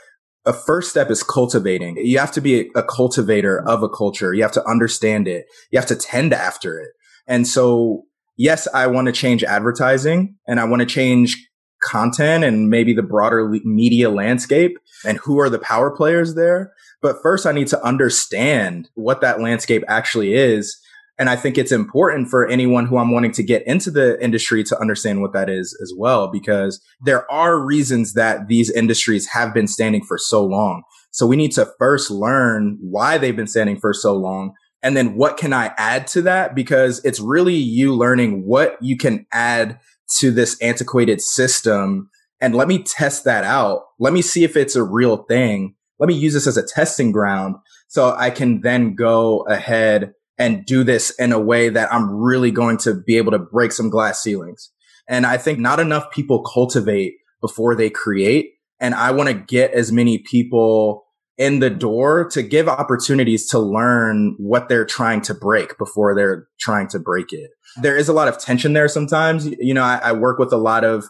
a 0.47 0.53
first 0.53 0.91
step 0.91 1.11
is 1.11 1.23
cultivating. 1.23 1.97
You 1.97 2.19
have 2.19 2.33
to 2.33 2.41
be 2.41 2.71
a, 2.77 2.83
cultivator 2.83 3.67
of 3.67 3.83
a 3.83 3.89
culture. 3.89 4.33
You 4.33 4.43
have 4.43 4.53
to 4.53 4.65
understand 4.65 5.27
it. 5.27 5.47
You 5.71 5.79
have 5.79 5.89
to 5.89 5.97
tend 5.97 6.33
after 6.33 6.79
it. 6.79 6.91
And 7.27 7.49
so, 7.49 8.05
yes, 8.37 8.69
I 8.73 8.87
want 8.87 9.07
to 9.07 9.13
change 9.13 9.43
advertising 9.43 10.37
and 10.47 10.61
I 10.61 10.65
want 10.65 10.81
to 10.81 10.87
change 10.87 11.49
content 11.83 12.45
and 12.45 12.69
maybe 12.71 12.93
the 12.93 13.03
broader 13.03 13.49
media 13.65 14.11
landscape 14.11 14.79
and 15.05 15.19
who 15.19 15.41
are 15.41 15.51
the 15.51 15.59
power 15.59 15.91
players 15.91 16.35
there. 16.35 16.73
But 17.03 17.21
first, 17.23 17.47
I 17.47 17.53
need 17.53 17.69
to 17.69 17.83
understand 17.83 18.89
what 18.95 19.21
that 19.21 19.41
landscape 19.41 19.83
actually 19.89 20.35
is. 20.35 20.79
And 21.19 21.31
I 21.31 21.37
think 21.37 21.57
it's 21.57 21.71
important 21.71 22.29
for 22.29 22.49
anyone 22.49 22.87
who 22.87 22.99
I'm 22.99 23.13
wanting 23.13 23.33
to 23.33 23.43
get 23.43 23.67
into 23.67 23.91
the 23.91 24.23
industry 24.23 24.65
to 24.65 24.81
understand 24.81 25.23
what 25.23 25.33
that 25.33 25.49
is 25.49 25.79
as 25.81 25.93
well, 25.97 26.29
because 26.29 26.81
there 27.01 27.31
are 27.31 27.65
reasons 27.65 28.15
that 28.15 28.49
these 28.49 28.71
industries 28.71 29.29
have 29.29 29.55
been 29.55 29.69
standing 29.69 30.03
for 30.03 30.19
so 30.19 30.45
long. 30.45 30.83
So 31.13 31.27
we 31.27 31.37
need 31.37 31.53
to 31.53 31.71
first 31.79 32.11
learn 32.11 32.79
why 32.81 33.19
they've 33.19 33.37
been 33.37 33.47
standing 33.47 33.79
for 33.79 33.93
so 33.93 34.17
long. 34.17 34.55
And 34.83 34.97
then 34.97 35.17
what 35.17 35.37
can 35.37 35.53
I 35.53 35.73
add 35.79 36.09
to 36.09 36.23
that? 36.23 36.55
Because 36.55 37.01
it's 37.05 37.21
really 37.21 37.55
you 37.55 37.95
learning 37.95 38.45
what 38.45 38.77
you 38.81 38.97
can 38.97 39.25
add 39.33 39.79
to 40.19 40.31
this 40.31 40.61
antiquated 40.61 41.21
system 41.21 42.11
and 42.41 42.55
let 42.55 42.69
me 42.69 42.83
test 42.83 43.25
that 43.25 43.45
out. 43.45 43.85
Let 43.99 44.13
me 44.13 44.21
see 44.21 44.45
if 44.45 44.57
it's 44.57 44.77
a 44.77 44.83
real 44.83 45.19
thing. 45.19 45.77
Let 45.99 46.09
me 46.09 46.15
use 46.15 46.35
this 46.35 46.47
as 46.47 46.57
a 46.57 46.67
testing 46.67 47.13
ground 47.13 47.57
so 47.89 48.15
I 48.19 48.29
can 48.31 48.61
then 48.61 48.95
go 48.95 49.43
ahead 49.43 50.13
and 50.39 50.65
do 50.67 50.85
this 50.85 51.11
in 51.19 51.33
a 51.33 51.39
way 51.39 51.69
that 51.69 51.93
I'm 51.93 52.11
really 52.11 52.51
going 52.51 52.79
to 52.79 52.95
be 52.95 53.17
able 53.17 53.33
to 53.33 53.39
break 53.39 53.73
some 53.73 53.91
glass 53.91 54.23
ceilings. 54.23 54.71
And 55.09 55.27
I 55.27 55.37
think 55.37 55.59
not 55.59 55.81
enough 55.81 56.11
people 56.11 56.43
cultivate 56.43 57.15
before 57.41 57.75
they 57.75 57.91
create. 57.91 58.53
And 58.81 58.95
I 58.95 59.11
want 59.13 59.29
to 59.29 59.35
get 59.35 59.73
as 59.73 59.93
many 59.93 60.19
people 60.19 61.05
in 61.37 61.59
the 61.59 61.71
door 61.71 62.29
to 62.31 62.43
give 62.43 62.69
opportunities 62.69 63.49
to 63.49 63.59
learn 63.59 64.37
what 64.39 64.69
they're 64.69 64.85
trying 64.85 65.21
to 65.21 65.35
break 65.35 65.77
before 65.79 66.15
they're 66.15 66.49
trying 66.61 66.89
to 66.89 66.99
break 66.99 67.33
it. 67.33 67.51
There 67.83 67.97
is 67.97 68.09
a 68.09 68.13
lot 68.13 68.29
of 68.29 68.39
tension 68.39 68.73
there 68.73 68.89
sometimes. 68.89 69.47
You 69.59 69.75
know, 69.75 69.83
I, 69.83 70.01
I 70.03 70.13
work 70.13 70.39
with 70.39 70.53
a 70.53 70.57
lot 70.57 70.85
of 70.85 71.05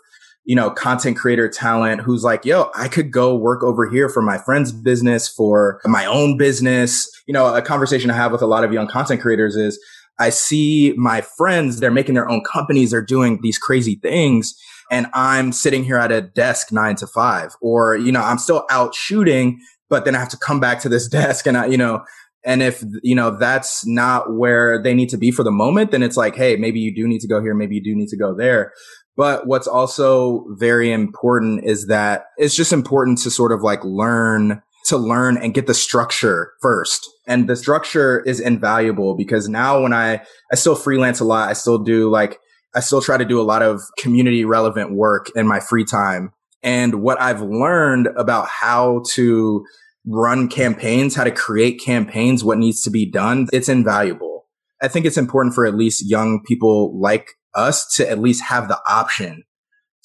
you 0.44 0.54
know, 0.54 0.70
content 0.70 1.16
creator 1.16 1.48
talent 1.48 2.02
who's 2.02 2.22
like, 2.22 2.44
yo, 2.44 2.70
I 2.74 2.88
could 2.88 3.11
go 3.11 3.35
work 3.35 3.62
over 3.62 3.88
here 3.88 4.09
for 4.09 4.22
my 4.22 4.38
friend's 4.38 4.72
business, 4.72 5.28
for 5.28 5.80
my 5.87 6.04
own 6.04 6.37
business. 6.37 7.11
You 7.26 7.33
know, 7.33 7.54
a 7.54 7.62
conversation 7.62 8.11
I 8.11 8.14
have 8.14 8.33
with 8.33 8.42
a 8.42 8.46
lot 8.46 8.64
of 8.64 8.72
young 8.72 8.87
content 8.87 9.22
creators 9.22 9.57
is 9.57 9.78
I 10.18 10.30
see 10.30 10.94
my 10.96 11.22
friends, 11.22 11.80
they're 11.80 11.90
making 11.90 12.14
their 12.14 12.28
own 12.28 12.42
companies, 12.44 12.90
they're 12.90 13.02
doing 13.02 13.40
these 13.42 13.59
crazy 13.59 13.98
things. 14.02 14.54
And 14.90 15.07
I'm 15.14 15.50
sitting 15.50 15.83
here 15.83 15.96
at 15.96 16.12
a 16.12 16.20
desk 16.20 16.70
nine 16.70 16.96
to 16.96 17.07
five, 17.07 17.52
or, 17.62 17.96
you 17.96 18.12
know, 18.12 18.20
I'm 18.20 18.38
still 18.38 18.66
out 18.70 18.94
shooting, 18.94 19.59
but 19.88 20.04
then 20.04 20.14
I 20.14 20.18
have 20.18 20.28
to 20.28 20.38
come 20.38 20.61
back 20.61 20.80
to 20.80 20.88
this 20.88 21.09
desk 21.20 21.46
and 21.46 21.57
I, 21.57 21.66
you 21.66 21.78
know, 21.78 22.04
and 22.46 22.62
if, 22.62 22.85
you 23.02 23.14
know, 23.14 23.30
that's 23.30 23.87
not 23.87 24.35
where 24.35 24.80
they 24.83 24.92
need 24.92 25.09
to 25.09 25.16
be 25.16 25.30
for 25.30 25.42
the 25.42 25.50
moment, 25.50 25.90
then 25.90 26.02
it's 26.02 26.18
like, 26.18 26.37
Hey, 26.37 26.57
maybe 26.57 26.78
you 26.78 26.94
do 26.94 27.09
need 27.09 27.20
to 27.20 27.28
go 27.28 27.40
here. 27.40 27.54
Maybe 27.54 27.76
you 27.76 27.83
do 27.83 27.96
need 27.96 28.09
to 28.09 28.18
go 28.18 28.35
there. 28.35 28.72
But 29.16 29.46
what's 29.46 29.68
also 29.68 30.44
very 30.50 30.90
important 30.90 31.64
is 31.64 31.87
that 31.87 32.27
it's 32.37 32.55
just 32.55 32.72
important 32.72 33.18
to 33.18 33.31
sort 33.31 33.53
of 33.53 33.62
like 33.62 33.85
learn 33.85 34.62
to 34.87 34.98
learn 34.98 35.37
and 35.38 35.55
get 35.55 35.66
the 35.66 35.74
structure 35.74 36.53
first. 36.61 37.09
And 37.27 37.48
the 37.48 37.57
structure 37.57 38.20
is 38.20 38.38
invaluable 38.38 39.16
because 39.16 39.48
now 39.48 39.83
when 39.83 39.92
I, 39.92 40.20
I 40.53 40.57
still 40.57 40.74
freelance 40.74 41.20
a 41.20 41.24
lot, 41.24 41.48
I 41.48 41.55
still 41.55 41.79
do 41.79 42.11
like, 42.11 42.38
I 42.74 42.81
still 42.81 43.00
try 43.00 43.16
to 43.16 43.24
do 43.24 43.40
a 43.40 43.42
lot 43.42 43.62
of 43.62 43.81
community 43.98 44.44
relevant 44.44 44.94
work 44.94 45.31
in 45.35 45.46
my 45.46 45.61
free 45.61 45.85
time. 45.85 46.33
And 46.62 47.03
what 47.03 47.20
I've 47.20 47.40
learned 47.40 48.09
about 48.16 48.48
how 48.48 49.03
to 49.12 49.64
run 50.07 50.48
campaigns, 50.48 51.14
how 51.14 51.24
to 51.24 51.31
create 51.31 51.81
campaigns, 51.83 52.44
what 52.44 52.59
needs 52.59 52.83
to 52.83 52.90
be 52.90 53.11
done, 53.11 53.48
it's 53.53 53.68
invaluable. 53.68 54.46
I 54.83 54.88
think 54.88 55.07
it's 55.07 55.16
important 55.16 55.55
for 55.55 55.64
at 55.64 55.74
least 55.74 56.11
young 56.11 56.42
people 56.46 56.98
like 57.00 57.31
us 57.54 57.86
to 57.96 58.08
at 58.08 58.18
least 58.18 58.42
have 58.44 58.68
the 58.68 58.80
option 58.88 59.44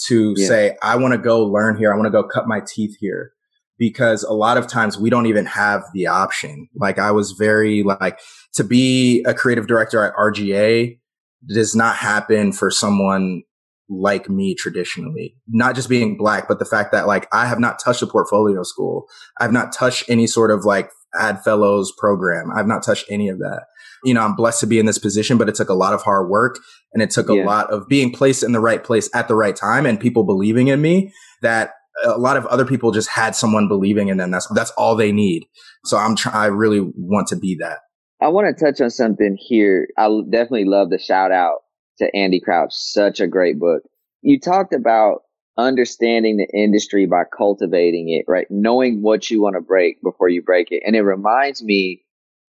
to 0.07 0.33
yeah. 0.37 0.47
say, 0.47 0.77
I 0.81 0.95
want 0.95 1.13
to 1.13 1.17
go 1.17 1.43
learn 1.43 1.77
here. 1.77 1.93
I 1.93 1.95
want 1.95 2.07
to 2.07 2.11
go 2.11 2.23
cut 2.23 2.47
my 2.47 2.61
teeth 2.65 2.95
here 2.99 3.31
because 3.77 4.23
a 4.23 4.33
lot 4.33 4.57
of 4.57 4.67
times 4.67 4.97
we 4.97 5.09
don't 5.09 5.25
even 5.25 5.45
have 5.45 5.83
the 5.93 6.07
option. 6.07 6.67
Like 6.75 6.99
I 6.99 7.11
was 7.11 7.31
very 7.31 7.83
like 7.83 8.19
to 8.53 8.63
be 8.63 9.23
a 9.25 9.33
creative 9.33 9.67
director 9.67 10.03
at 10.03 10.13
R/GA 10.17 10.99
does 11.47 11.75
not 11.75 11.95
happen 11.95 12.51
for 12.51 12.69
someone 12.69 13.43
like 13.89 14.29
me 14.29 14.53
traditionally, 14.53 15.35
not 15.47 15.73
just 15.75 15.89
being 15.89 16.15
black, 16.15 16.47
but 16.47 16.59
the 16.59 16.65
fact 16.65 16.91
that 16.91 17.07
like 17.07 17.27
I 17.33 17.47
have 17.47 17.59
not 17.59 17.79
touched 17.79 18.01
a 18.01 18.07
portfolio 18.07 18.63
school. 18.63 19.07
I've 19.39 19.53
not 19.53 19.73
touched 19.73 20.09
any 20.09 20.27
sort 20.27 20.51
of 20.51 20.63
like 20.63 20.91
ad 21.19 21.43
fellows 21.43 21.91
program. 21.97 22.51
I've 22.55 22.67
not 22.67 22.83
touched 22.83 23.05
any 23.09 23.29
of 23.29 23.39
that 23.39 23.63
you 24.03 24.13
know, 24.13 24.21
I'm 24.21 24.35
blessed 24.35 24.59
to 24.61 24.67
be 24.67 24.79
in 24.79 24.85
this 24.85 24.97
position, 24.97 25.37
but 25.37 25.49
it 25.49 25.55
took 25.55 25.69
a 25.69 25.73
lot 25.73 25.93
of 25.93 26.01
hard 26.01 26.29
work 26.29 26.59
and 26.93 27.03
it 27.03 27.09
took 27.09 27.29
a 27.29 27.35
yeah. 27.35 27.45
lot 27.45 27.71
of 27.71 27.87
being 27.87 28.11
placed 28.11 28.43
in 28.43 28.51
the 28.51 28.59
right 28.59 28.83
place 28.83 29.09
at 29.13 29.27
the 29.27 29.35
right 29.35 29.55
time 29.55 29.85
and 29.85 29.99
people 29.99 30.23
believing 30.23 30.67
in 30.67 30.81
me 30.81 31.11
that 31.41 31.71
a 32.03 32.17
lot 32.17 32.37
of 32.37 32.45
other 32.47 32.65
people 32.65 32.91
just 32.91 33.09
had 33.09 33.35
someone 33.35 33.67
believing 33.67 34.07
in 34.07 34.17
them. 34.17 34.31
That's, 34.31 34.47
that's 34.53 34.71
all 34.71 34.95
they 34.95 35.11
need. 35.11 35.45
So 35.85 35.97
I'm 35.97 36.15
trying, 36.15 36.35
I 36.35 36.45
really 36.45 36.81
want 36.95 37.27
to 37.29 37.35
be 37.35 37.57
that. 37.59 37.79
I 38.21 38.29
want 38.29 38.55
to 38.55 38.65
touch 38.65 38.81
on 38.81 38.89
something 38.89 39.37
here. 39.39 39.87
I 39.97 40.07
definitely 40.29 40.65
love 40.65 40.89
the 40.89 40.99
shout 40.99 41.31
out 41.31 41.59
to 41.99 42.15
Andy 42.15 42.39
Crouch. 42.39 42.73
Such 42.73 43.19
a 43.19 43.27
great 43.27 43.59
book. 43.59 43.83
You 44.21 44.39
talked 44.39 44.73
about 44.73 45.21
understanding 45.57 46.37
the 46.37 46.47
industry 46.57 47.05
by 47.05 47.23
cultivating 47.37 48.09
it, 48.09 48.25
right? 48.27 48.47
Knowing 48.49 49.01
what 49.01 49.29
you 49.29 49.41
want 49.41 49.55
to 49.55 49.61
break 49.61 50.01
before 50.01 50.29
you 50.29 50.41
break 50.41 50.67
it. 50.71 50.83
And 50.85 50.95
it 50.95 51.01
reminds 51.01 51.63
me 51.63 52.01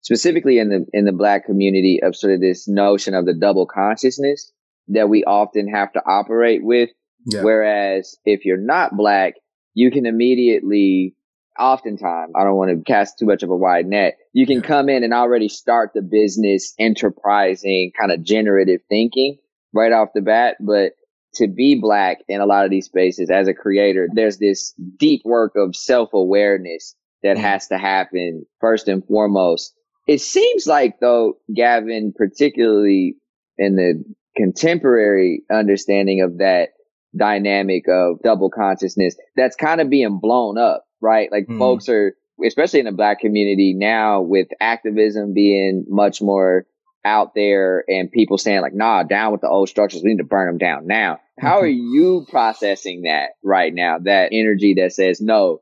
specifically 0.03 0.59
in 0.59 0.69
the 0.69 0.87
in 0.93 1.05
the 1.05 1.13
black 1.13 1.47
community 1.47 2.01
of 2.03 2.17
sort 2.17 2.35
of 2.35 2.41
this 2.41 2.69
notion 2.69 3.15
of 3.15 3.27
the 3.27 3.35
double 3.35 3.67
consciousness 3.67 4.53
that 4.89 5.09
we 5.09 5.25
often 5.25 5.69
have 5.69 5.93
to 5.93 6.03
operate 6.05 6.63
with. 6.65 6.91
Yeah. 7.27 7.43
Whereas 7.43 8.17
if 8.25 8.45
you're 8.45 8.57
not 8.57 8.97
black, 8.97 9.35
you 9.75 9.91
can 9.91 10.07
immediately 10.07 11.15
oftentimes, 11.59 12.33
I 12.35 12.45
don't 12.45 12.57
want 12.57 12.71
to 12.71 12.83
cast 12.91 13.19
too 13.19 13.27
much 13.27 13.43
of 13.43 13.51
a 13.51 13.57
wide 13.57 13.87
net. 13.87 14.17
You 14.33 14.47
can 14.47 14.57
yeah. 14.57 14.67
come 14.67 14.89
in 14.89 15.05
and 15.05 15.13
already 15.13 15.49
start 15.49 15.91
the 15.95 16.03
business 16.03 16.75
enterprising 16.79 17.93
kind 17.99 18.11
of 18.11 18.23
generative 18.23 18.81
thinking 18.89 19.39
right 19.73 19.93
off 19.93 20.09
the 20.15 20.23
bat. 20.23 20.57
But 20.61 20.93
to 21.35 21.47
be 21.47 21.79
black 21.81 22.19
in 22.29 22.41
a 22.41 22.47
lot 22.47 22.65
of 22.65 22.71
these 22.71 22.87
spaces 22.87 23.31
as 23.31 23.47
a 23.49 23.55
creator, 23.55 24.09
there's 24.13 24.39
this 24.39 24.75
deep 24.99 25.23
work 25.25 25.53
of 25.57 25.77
self 25.77 26.15
awareness 26.15 26.97
that 27.23 27.37
mm. 27.37 27.41
has 27.41 27.69
to 27.69 27.79
happen 27.79 28.47
first 28.61 28.89
and 28.89 29.05
foremost 29.05 29.75
it 30.11 30.21
seems 30.21 30.67
like 30.67 30.99
though, 31.01 31.35
Gavin, 31.55 32.13
particularly 32.13 33.15
in 33.57 33.77
the 33.77 34.03
contemporary 34.37 35.45
understanding 35.49 36.23
of 36.23 36.39
that 36.39 36.71
dynamic 37.17 37.85
of 37.89 38.21
double 38.25 38.51
consciousness, 38.51 39.15
that's 39.37 39.55
kind 39.55 39.81
of 39.81 39.89
being 39.89 40.19
blown 40.21 40.59
up, 40.59 40.85
right? 41.01 41.31
Like 41.31 41.47
mm. 41.47 41.57
folks 41.61 41.89
are, 41.89 42.17
especially 42.45 42.81
in 42.81 42.87
the 42.87 42.93
black 42.93 43.21
community 43.21 43.73
now 43.79 44.23
with 44.23 44.49
activism 44.61 45.33
being 45.33 45.85
much 45.89 46.21
more 46.21 46.67
out 47.05 47.37
there 47.37 47.85
and 47.87 48.11
people 48.11 48.37
saying 48.37 48.63
like, 48.63 48.75
nah, 48.75 49.05
down 49.05 49.31
with 49.31 49.43
the 49.43 49.49
old 49.49 49.69
structures. 49.69 50.03
We 50.03 50.11
need 50.11 50.19
to 50.19 50.25
burn 50.25 50.49
them 50.49 50.59
down 50.59 50.89
now. 50.89 51.21
How 51.39 51.61
are 51.61 51.67
you 51.69 52.27
processing 52.29 53.03
that 53.03 53.35
right 53.45 53.73
now? 53.73 53.99
That 54.03 54.31
energy 54.33 54.75
that 54.81 54.93
says, 54.93 55.21
no, 55.21 55.61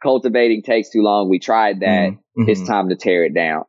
cultivating 0.00 0.62
takes 0.62 0.90
too 0.90 1.02
long. 1.02 1.28
We 1.28 1.40
tried 1.40 1.80
that. 1.80 2.10
Mm-hmm. 2.10 2.44
It's 2.48 2.64
time 2.64 2.90
to 2.90 2.94
tear 2.94 3.24
it 3.24 3.34
down. 3.34 3.64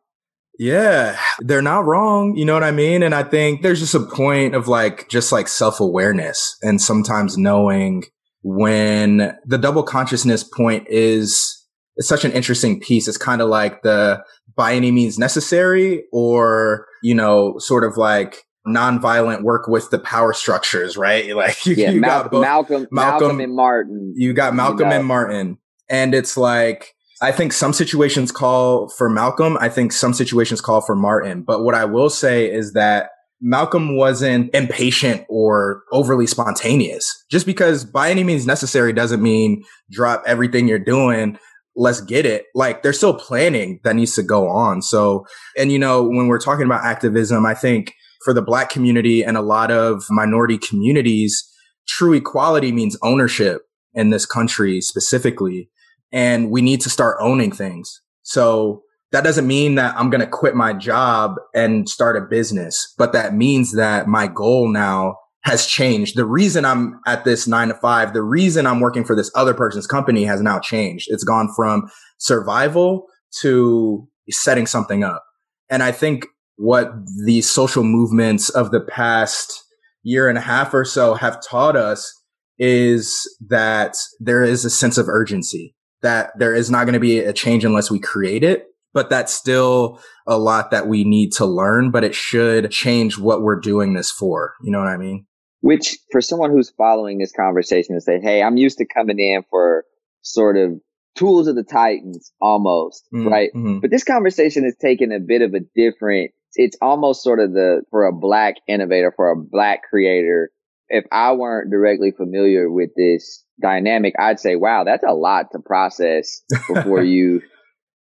Yeah, 0.60 1.18
they're 1.40 1.62
not 1.62 1.86
wrong. 1.86 2.36
You 2.36 2.44
know 2.44 2.54
what 2.54 2.66
I 2.66 2.72
mean? 2.72 3.02
And 3.02 3.16
I 3.16 3.24
think 3.24 3.62
there's 3.62 3.80
just 3.80 3.96
a 3.96 4.02
point 4.02 4.56
of 4.56 4.68
like, 4.68 5.08
just 5.08 5.32
like 5.32 5.48
self 5.48 5.80
awareness 5.80 6.58
and 6.62 6.82
sometimes 6.82 7.38
knowing 7.38 8.04
when 8.44 9.38
the 9.46 9.58
double 9.58 9.84
consciousness 9.84 10.44
point 10.44 10.86
is, 10.90 11.66
it's 11.96 12.10
such 12.10 12.26
an 12.26 12.34
interesting 12.34 12.82
piece. 12.82 13.08
It's 13.08 13.18
kind 13.18 13.42
of 13.42 13.48
like 13.48 13.84
the 13.84 14.22
by 14.58 14.74
any 14.74 14.92
means 14.92 15.18
necessary 15.18 16.04
or, 16.12 16.86
you 17.04 17.16
know, 17.16 17.58
sort 17.60 17.86
of 17.86 17.96
like 17.96 18.44
nonviolent 18.68 19.44
work 19.44 19.70
with 19.70 19.90
the 19.92 20.00
power 20.00 20.34
structures, 20.34 20.98
right? 20.98 21.34
Like 21.36 21.66
you, 21.66 21.76
yeah, 21.76 21.92
you 21.92 22.02
Mal- 22.02 22.24
got 22.24 22.32
both, 22.32 22.42
Malcolm, 22.42 22.88
Malcolm, 22.92 23.20
Malcolm 23.22 23.40
and 23.40 23.56
Martin. 23.56 24.14
You 24.18 24.34
got 24.34 24.54
Malcolm 24.54 24.80
you 24.80 24.86
know. 24.88 24.98
and 24.98 25.06
Martin. 25.06 25.58
And 25.90 26.14
it's 26.14 26.36
like, 26.36 26.94
I 27.22 27.32
think 27.32 27.52
some 27.52 27.74
situations 27.74 28.32
call 28.32 28.90
for 28.90 29.10
Malcolm. 29.10 29.58
I 29.60 29.70
think 29.70 29.92
some 29.92 30.14
situations 30.14 30.62
call 30.62 30.82
for 30.82 30.96
Martin. 30.96 31.44
But 31.44 31.64
what 31.64 31.76
I 31.76 31.86
will 31.86 32.10
say 32.10 32.50
is 32.50 32.74
that 32.74 33.10
Malcolm 33.42 33.96
wasn't 33.96 34.54
impatient 34.54 35.26
or 35.30 35.84
overly 35.92 36.28
spontaneous. 36.28 37.26
Just 37.30 37.46
because 37.46 37.86
by 37.86 38.10
any 38.10 38.24
means 38.24 38.46
necessary 38.46 38.94
doesn't 38.94 39.22
mean 39.22 39.64
drop 39.92 40.24
everything 40.26 40.68
you're 40.68 40.80
doing. 40.80 41.38
Let's 41.76 42.02
get 42.02 42.26
it. 42.26 42.46
Like 42.56 42.84
there's 42.84 42.98
still 42.98 43.14
planning 43.14 43.80
that 43.84 43.96
needs 43.96 44.16
to 44.16 44.24
go 44.24 44.50
on. 44.50 44.82
So, 44.82 45.26
and 45.58 45.72
you 45.72 45.80
know, 45.80 46.04
when 46.04 46.28
we're 46.28 46.40
talking 46.40 46.66
about 46.66 46.84
activism, 46.84 47.46
I 47.46 47.54
think 47.54 47.94
for 48.24 48.34
the 48.34 48.42
black 48.42 48.70
community 48.70 49.24
and 49.24 49.38
a 49.38 49.42
lot 49.42 49.72
of 49.72 50.04
minority 50.10 50.58
communities, 50.58 51.50
true 51.88 52.14
equality 52.14 52.72
means 52.72 52.98
ownership 53.02 53.62
in 53.94 54.10
this 54.10 54.26
country 54.26 54.82
specifically 54.82 55.70
and 56.12 56.52
we 56.52 56.62
need 56.62 56.82
to 56.82 56.90
start 56.90 57.18
owning 57.20 57.52
things. 57.52 58.02
So 58.24 58.84
that 59.12 59.24
doesn't 59.24 59.48
mean 59.48 59.76
that 59.76 59.96
I'm 59.98 60.10
going 60.10 60.22
to 60.22 60.28
quit 60.28 60.56
my 60.56 60.74
job 60.74 61.36
and 61.56 61.90
start 61.90 62.16
a 62.16 62.22
business, 62.22 62.94
but 62.98 63.14
that 63.14 63.34
means 63.34 63.76
that 63.76 64.08
my 64.08 64.28
goal 64.28 64.70
now 64.70 65.16
has 65.44 65.66
changed. 65.66 66.16
The 66.16 66.26
reason 66.26 66.66
I'm 66.66 67.00
at 67.08 67.24
this 67.24 67.48
nine 67.48 67.70
to 67.70 67.74
five, 67.76 68.14
the 68.14 68.22
reason 68.22 68.68
I'm 68.68 68.82
working 68.82 69.04
for 69.04 69.16
this 69.16 69.32
other 69.36 69.54
person's 69.54 69.88
company 69.88 70.26
has 70.26 70.42
now 70.42 70.60
changed. 70.60 71.08
It's 71.10 71.24
gone 71.24 71.50
from 71.56 71.90
survival 72.20 73.08
to 73.42 74.08
setting 74.30 74.68
something 74.68 75.04
up. 75.04 75.24
And 75.70 75.82
I 75.82 75.92
think 75.92 76.26
what 76.58 76.92
the 77.26 77.42
social 77.42 77.84
movements 77.84 78.50
of 78.50 78.72
the 78.72 78.82
past 78.82 79.64
year 80.04 80.28
and 80.28 80.38
a 80.38 80.42
half 80.42 80.74
or 80.74 80.84
so 80.84 81.14
have 81.14 81.42
taught 81.42 81.76
us 81.76 82.14
is 82.58 83.24
that 83.48 83.96
there 84.20 84.44
is 84.44 84.66
a 84.66 84.70
sense 84.70 84.98
of 84.98 85.08
urgency 85.08 85.74
that 86.02 86.38
there 86.38 86.56
is 86.56 86.70
not 86.70 86.86
going 86.86 86.94
to 86.94 87.00
be 87.00 87.20
a 87.20 87.34
change 87.34 87.66
unless 87.66 87.92
we 87.92 88.00
create 88.00 88.44
it. 88.44 88.66
But 88.92 89.12
that's 89.12 89.32
still 89.32 90.02
a 90.26 90.40
lot 90.40 90.72
that 90.72 90.88
we 90.88 91.04
need 91.04 91.32
to 91.34 91.46
learn, 91.46 91.92
but 91.92 92.04
it 92.04 92.16
should 92.16 92.72
change 92.72 93.20
what 93.20 93.44
we're 93.44 93.60
doing 93.60 93.94
this 93.94 94.10
for. 94.10 94.56
You 94.64 94.72
know 94.72 94.80
what 94.80 94.88
I 94.88 94.98
mean? 94.98 95.28
Which 95.62 95.96
for 96.12 96.22
someone 96.22 96.50
who's 96.50 96.72
following 96.72 97.20
this 97.20 97.32
conversation 97.32 97.94
and 97.94 98.02
say, 98.02 98.20
Hey, 98.20 98.42
I'm 98.42 98.58
used 98.58 98.80
to 98.80 98.88
coming 98.88 99.20
in 99.20 99.44
for 99.52 99.84
sort 100.24 100.58
of 100.58 100.80
tools 101.16 101.48
of 101.48 101.56
the 101.56 101.64
titans 101.64 102.32
almost, 102.42 103.04
mm-hmm. 103.14 103.28
right? 103.28 103.52
Mm-hmm. 103.54 103.80
But 103.80 103.92
this 103.92 104.04
conversation 104.04 104.66
is 104.66 104.76
taking 104.82 105.12
a 105.12 105.20
bit 105.20 105.44
of 105.44 105.54
a 105.54 105.60
different 105.76 106.32
it's 106.56 106.78
almost 106.82 107.24
sort 107.24 107.40
of 107.40 107.54
the, 107.54 107.84
for 107.92 108.06
a 108.06 108.14
black 108.14 108.56
innovator, 108.68 109.14
for 109.16 109.32
a 109.32 109.36
black 109.36 109.82
creator, 109.90 110.50
if 110.90 111.06
I 111.12 111.34
weren't 111.34 111.72
directly 111.72 112.12
familiar 112.12 112.70
with 112.70 112.90
this 112.96 113.44
dynamic, 113.62 114.16
I'd 114.20 114.40
say, 114.40 114.56
wow, 114.56 114.84
that's 114.84 115.04
a 115.08 115.14
lot 115.14 115.48
to 115.52 115.60
process 115.60 116.42
before 116.68 117.04
you 117.04 117.42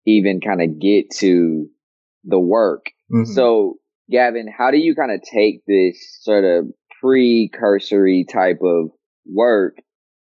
even 0.06 0.42
kind 0.42 0.62
of 0.62 0.80
get 0.80 1.12
to 1.18 1.68
the 2.24 2.40
work. 2.40 2.88
Mm-hmm. 3.14 3.32
So 3.34 3.76
Gavin, 4.10 4.48
how 4.56 4.72
do 4.72 4.78
you 4.78 4.96
kind 4.96 5.12
of 5.12 5.22
take 5.22 5.62
this 5.68 5.98
sort 6.22 6.44
of 6.44 6.66
precursory 7.02 8.26
type 8.26 8.60
of 8.64 8.90
work 9.26 9.76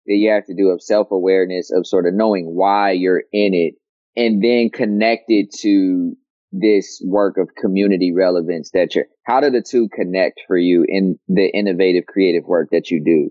that 0.06 0.16
you 0.16 0.32
have 0.32 0.46
to 0.46 0.56
do 0.56 0.70
of 0.70 0.82
self 0.82 1.08
awareness 1.12 1.72
of 1.72 1.88
sort 1.88 2.06
of 2.06 2.14
knowing 2.14 2.46
why 2.46 2.92
you're 2.92 3.24
in 3.32 3.54
it 3.54 3.76
and 4.16 4.44
then 4.44 4.70
connect 4.74 5.26
it 5.30 5.52
to 5.62 6.16
this 6.52 7.02
work 7.06 7.38
of 7.38 7.50
community 7.60 8.12
relevance 8.14 8.72
that 8.74 8.96
you're, 8.96 9.06
how 9.26 9.40
do 9.40 9.50
the 9.50 9.62
two 9.62 9.88
connect 9.96 10.42
for 10.48 10.58
you 10.58 10.86
in 10.88 11.18
the 11.28 11.50
innovative 11.54 12.06
creative 12.06 12.44
work 12.46 12.70
that 12.72 12.92
you 12.92 13.04
do? 13.04 13.30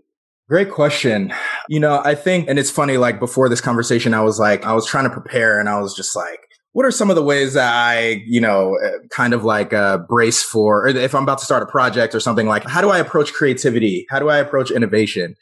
Great 0.49 0.71
question. 0.71 1.33
You 1.69 1.81
know, 1.81 2.03
I 2.05 2.15
think, 2.15 2.49
and 2.49 2.59
it's 2.59 2.71
funny, 2.71 2.97
like 2.97 3.21
before 3.21 3.49
this 3.49 3.61
conversation, 3.61 4.15
I 4.15 4.23
was 4.23 4.39
like, 4.41 4.65
I 4.65 4.73
was 4.73 4.87
trying 4.87 5.05
to 5.05 5.11
prepare 5.11 5.61
and 5.61 5.69
I 5.69 5.81
was 5.81 5.95
just 5.95 6.17
like, 6.17 6.41
what 6.73 6.87
are 6.87 6.91
some 6.91 7.11
of 7.11 7.17
the 7.17 7.23
ways 7.23 7.55
that 7.55 7.73
I, 7.73 8.23
you 8.27 8.41
know, 8.41 8.77
uh, 8.85 9.07
kind 9.11 9.35
of 9.35 9.45
like 9.45 9.73
uh, 9.73 9.99
brace 9.99 10.43
for, 10.43 10.87
or 10.87 10.89
if 10.89 11.15
I'm 11.15 11.25
about 11.25 11.39
to 11.39 11.45
start 11.45 11.63
a 11.63 11.67
project 11.67 12.15
or 12.15 12.21
something 12.21 12.47
like, 12.47 12.65
how 12.65 12.81
do 12.81 12.91
I 12.91 12.99
approach 12.99 13.33
creativity? 13.33 14.07
How 14.09 14.19
do 14.19 14.29
I 14.29 14.39
approach 14.39 14.71
innovation? 14.71 15.35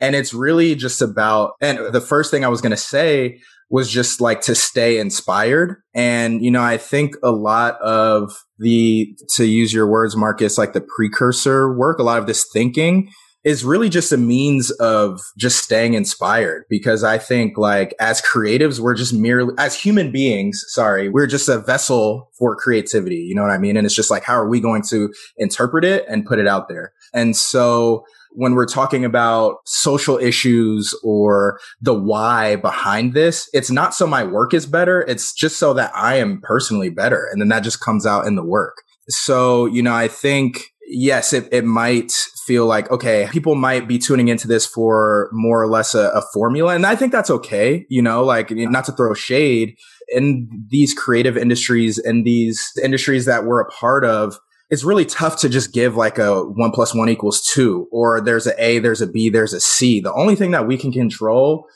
And 0.00 0.16
it's 0.16 0.34
really 0.34 0.74
just 0.74 1.00
about, 1.00 1.52
and 1.60 1.92
the 1.92 2.00
first 2.00 2.30
thing 2.30 2.44
I 2.44 2.48
was 2.48 2.60
going 2.60 2.72
to 2.72 2.76
say 2.76 3.40
was 3.72 3.90
just 3.90 4.20
like 4.20 4.42
to 4.42 4.54
stay 4.54 4.98
inspired. 4.98 5.76
And, 5.94 6.44
you 6.44 6.50
know, 6.50 6.62
I 6.62 6.76
think 6.76 7.16
a 7.22 7.30
lot 7.30 7.80
of 7.80 8.30
the, 8.58 9.16
to 9.36 9.46
use 9.46 9.72
your 9.72 9.86
words, 9.86 10.14
Marcus, 10.14 10.58
like 10.58 10.74
the 10.74 10.86
precursor 10.94 11.74
work, 11.74 11.98
a 11.98 12.02
lot 12.02 12.18
of 12.18 12.26
this 12.26 12.46
thinking 12.52 13.10
is 13.44 13.64
really 13.64 13.88
just 13.88 14.12
a 14.12 14.18
means 14.18 14.70
of 14.72 15.18
just 15.38 15.64
staying 15.64 15.94
inspired 15.94 16.64
because 16.68 17.02
I 17.02 17.16
think 17.16 17.56
like 17.56 17.94
as 17.98 18.20
creatives, 18.20 18.78
we're 18.78 18.94
just 18.94 19.14
merely 19.14 19.54
as 19.58 19.74
human 19.74 20.12
beings, 20.12 20.62
sorry, 20.68 21.08
we're 21.08 21.26
just 21.26 21.48
a 21.48 21.58
vessel 21.58 22.30
for 22.38 22.54
creativity. 22.54 23.16
You 23.16 23.34
know 23.34 23.42
what 23.42 23.50
I 23.50 23.58
mean? 23.58 23.78
And 23.78 23.86
it's 23.86 23.96
just 23.96 24.10
like, 24.10 24.22
how 24.22 24.34
are 24.34 24.48
we 24.48 24.60
going 24.60 24.82
to 24.90 25.12
interpret 25.38 25.84
it 25.84 26.04
and 26.08 26.26
put 26.26 26.38
it 26.38 26.46
out 26.46 26.68
there? 26.68 26.92
And 27.14 27.34
so 27.34 28.04
when 28.34 28.54
we're 28.54 28.66
talking 28.66 29.04
about 29.04 29.58
social 29.64 30.18
issues 30.18 30.94
or 31.02 31.60
the 31.80 31.94
why 31.94 32.56
behind 32.56 33.14
this, 33.14 33.48
it's 33.52 33.70
not 33.70 33.94
so 33.94 34.06
my 34.06 34.24
work 34.24 34.54
is 34.54 34.66
better. 34.66 35.02
It's 35.02 35.32
just 35.32 35.58
so 35.58 35.74
that 35.74 35.92
I 35.94 36.16
am 36.16 36.40
personally 36.42 36.90
better. 36.90 37.28
And 37.30 37.40
then 37.40 37.48
that 37.48 37.62
just 37.62 37.80
comes 37.80 38.06
out 38.06 38.26
in 38.26 38.36
the 38.36 38.44
work. 38.44 38.82
So, 39.08 39.66
you 39.66 39.82
know, 39.82 39.94
I 39.94 40.08
think 40.08 40.72
yes, 40.88 41.32
it, 41.32 41.48
it 41.52 41.64
might 41.64 42.12
feel 42.46 42.66
like, 42.66 42.90
okay, 42.90 43.28
people 43.30 43.54
might 43.54 43.88
be 43.88 43.98
tuning 43.98 44.28
into 44.28 44.46
this 44.46 44.66
for 44.66 45.28
more 45.32 45.62
or 45.62 45.68
less 45.68 45.94
a, 45.94 46.10
a 46.10 46.22
formula. 46.32 46.74
And 46.74 46.86
I 46.86 46.96
think 46.96 47.12
that's 47.12 47.30
okay. 47.30 47.86
You 47.88 48.02
know, 48.02 48.24
like 48.24 48.50
not 48.50 48.84
to 48.86 48.92
throw 48.92 49.14
shade 49.14 49.76
in 50.08 50.48
these 50.68 50.92
creative 50.94 51.36
industries 51.36 51.98
and 51.98 52.26
these 52.26 52.70
industries 52.82 53.24
that 53.24 53.44
we're 53.44 53.60
a 53.60 53.70
part 53.70 54.04
of. 54.04 54.38
It's 54.72 54.82
really 54.82 55.04
tough 55.04 55.36
to 55.40 55.48
just 55.48 55.72
give 55.72 55.94
like 55.96 56.18
a 56.18 56.42
one 56.42 56.72
plus 56.72 56.94
one 56.94 57.08
equals 57.08 57.42
two, 57.42 57.86
or 57.92 58.20
there's 58.20 58.46
a 58.46 58.64
A, 58.64 58.80
there's 58.80 59.00
a 59.00 59.06
B, 59.06 59.28
there's 59.28 59.52
a 59.52 59.60
C. 59.60 60.00
The 60.00 60.12
only 60.14 60.34
thing 60.34 60.50
that 60.50 60.66
we 60.66 60.76
can 60.76 60.90
control 60.90 61.66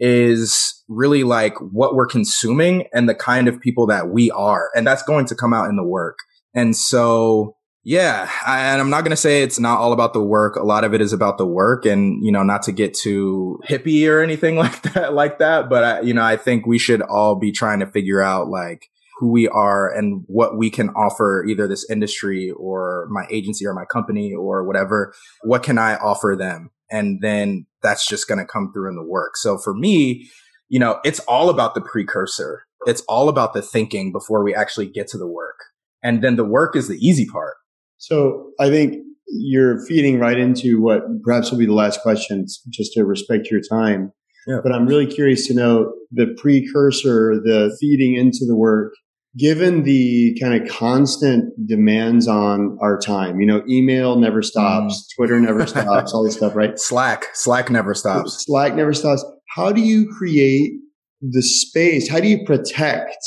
is 0.00 0.82
really 0.88 1.22
like 1.22 1.54
what 1.60 1.94
we're 1.94 2.06
consuming 2.06 2.88
and 2.92 3.08
the 3.08 3.14
kind 3.14 3.46
of 3.46 3.60
people 3.60 3.86
that 3.86 4.08
we 4.08 4.30
are. 4.30 4.70
And 4.74 4.86
that's 4.86 5.02
going 5.02 5.26
to 5.26 5.34
come 5.34 5.54
out 5.54 5.68
in 5.68 5.76
the 5.76 5.84
work. 5.84 6.18
And 6.54 6.74
so 6.74 7.56
yeah, 7.88 8.28
and 8.48 8.80
I'm 8.80 8.90
not 8.90 9.02
going 9.02 9.10
to 9.10 9.16
say 9.16 9.42
it's 9.42 9.60
not 9.60 9.78
all 9.78 9.92
about 9.92 10.12
the 10.12 10.20
work. 10.20 10.56
A 10.56 10.64
lot 10.64 10.82
of 10.82 10.92
it 10.92 11.00
is 11.00 11.12
about 11.12 11.38
the 11.38 11.46
work, 11.46 11.86
and 11.86 12.20
you 12.20 12.32
know, 12.32 12.42
not 12.42 12.62
to 12.62 12.72
get 12.72 12.94
too 12.94 13.60
hippie 13.64 14.10
or 14.10 14.20
anything 14.20 14.56
like 14.64 14.82
that, 14.94 15.14
like 15.14 15.38
that. 15.38 15.68
But 15.68 15.84
I, 15.84 16.00
you 16.00 16.12
know, 16.12 16.24
I 16.24 16.36
think 16.36 16.66
we 16.66 16.80
should 16.80 17.00
all 17.00 17.36
be 17.36 17.52
trying 17.52 17.78
to 17.78 17.86
figure 17.86 18.20
out 18.20 18.48
like 18.48 18.90
who 19.18 19.30
we 19.30 19.48
are 19.48 19.90
and 19.90 20.24
what 20.26 20.58
we 20.58 20.70
can 20.70 20.90
offer 20.90 21.44
either 21.48 21.66
this 21.66 21.88
industry 21.90 22.50
or 22.50 23.06
my 23.10 23.26
agency 23.30 23.66
or 23.66 23.72
my 23.72 23.84
company 23.86 24.32
or 24.34 24.64
whatever. 24.64 25.14
What 25.42 25.62
can 25.62 25.78
I 25.78 25.96
offer 25.96 26.36
them? 26.38 26.70
And 26.90 27.20
then 27.22 27.66
that's 27.82 28.06
just 28.06 28.28
going 28.28 28.38
to 28.38 28.44
come 28.44 28.72
through 28.72 28.90
in 28.90 28.96
the 28.96 29.02
work. 29.02 29.36
So 29.36 29.58
for 29.58 29.74
me, 29.74 30.28
you 30.68 30.78
know, 30.78 31.00
it's 31.04 31.20
all 31.20 31.48
about 31.50 31.74
the 31.74 31.80
precursor. 31.80 32.62
It's 32.86 33.02
all 33.08 33.28
about 33.28 33.54
the 33.54 33.62
thinking 33.62 34.12
before 34.12 34.44
we 34.44 34.54
actually 34.54 34.86
get 34.86 35.08
to 35.08 35.18
the 35.18 35.26
work. 35.26 35.56
And 36.02 36.22
then 36.22 36.36
the 36.36 36.44
work 36.44 36.76
is 36.76 36.88
the 36.88 36.98
easy 36.98 37.26
part 37.26 37.56
so 37.98 38.50
I 38.60 38.68
think 38.68 38.96
you're 39.28 39.84
feeding 39.86 40.18
right 40.18 40.38
into 40.38 40.80
what 40.80 41.02
perhaps 41.24 41.50
will 41.50 41.58
be 41.58 41.66
the 41.66 41.72
last 41.72 42.00
questions, 42.02 42.62
just 42.70 42.92
to 42.92 43.04
respect 43.04 43.48
your 43.50 43.60
time. 43.60 44.12
Yeah. 44.46 44.60
But 44.62 44.72
I'm 44.72 44.86
really 44.86 45.06
curious 45.06 45.46
to 45.48 45.54
know 45.54 45.92
the 46.12 46.26
precursor, 46.40 47.34
the 47.34 47.76
feeding 47.80 48.14
into 48.14 48.44
the 48.46 48.56
work, 48.56 48.92
given 49.38 49.82
the 49.82 50.36
kind 50.40 50.60
of 50.60 50.68
constant 50.68 51.52
demands 51.66 52.26
on 52.26 52.78
our 52.80 52.98
time. 52.98 53.40
You 53.40 53.46
know, 53.46 53.62
email 53.68 54.16
never 54.16 54.42
stops, 54.42 54.94
mm. 54.94 55.16
Twitter 55.16 55.40
never 55.40 55.66
stops, 55.66 56.12
all 56.12 56.24
this 56.24 56.36
stuff, 56.36 56.54
right? 56.54 56.78
Slack, 56.78 57.26
Slack 57.34 57.70
never 57.70 57.94
stops. 57.94 58.44
Slack 58.46 58.74
never 58.74 58.94
stops. 58.94 59.24
How 59.54 59.72
do 59.72 59.80
you 59.80 60.08
create 60.16 60.72
the 61.20 61.42
space? 61.42 62.08
How 62.08 62.20
do 62.20 62.28
you 62.28 62.44
protect 62.44 63.18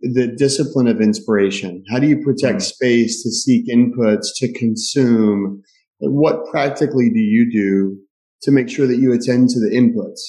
the 0.00 0.28
discipline 0.36 0.88
of 0.88 1.00
inspiration? 1.00 1.84
How 1.90 1.98
do 1.98 2.06
you 2.06 2.22
protect 2.22 2.58
mm. 2.58 2.62
space 2.62 3.22
to 3.22 3.30
seek 3.30 3.68
inputs, 3.68 4.26
to 4.36 4.52
consume? 4.52 5.62
What 5.98 6.46
practically 6.50 7.10
do 7.10 7.20
you 7.20 7.50
do 7.50 7.98
to 8.42 8.50
make 8.50 8.68
sure 8.68 8.86
that 8.86 8.96
you 8.96 9.12
attend 9.12 9.50
to 9.50 9.60
the 9.60 9.74
inputs? 9.74 10.20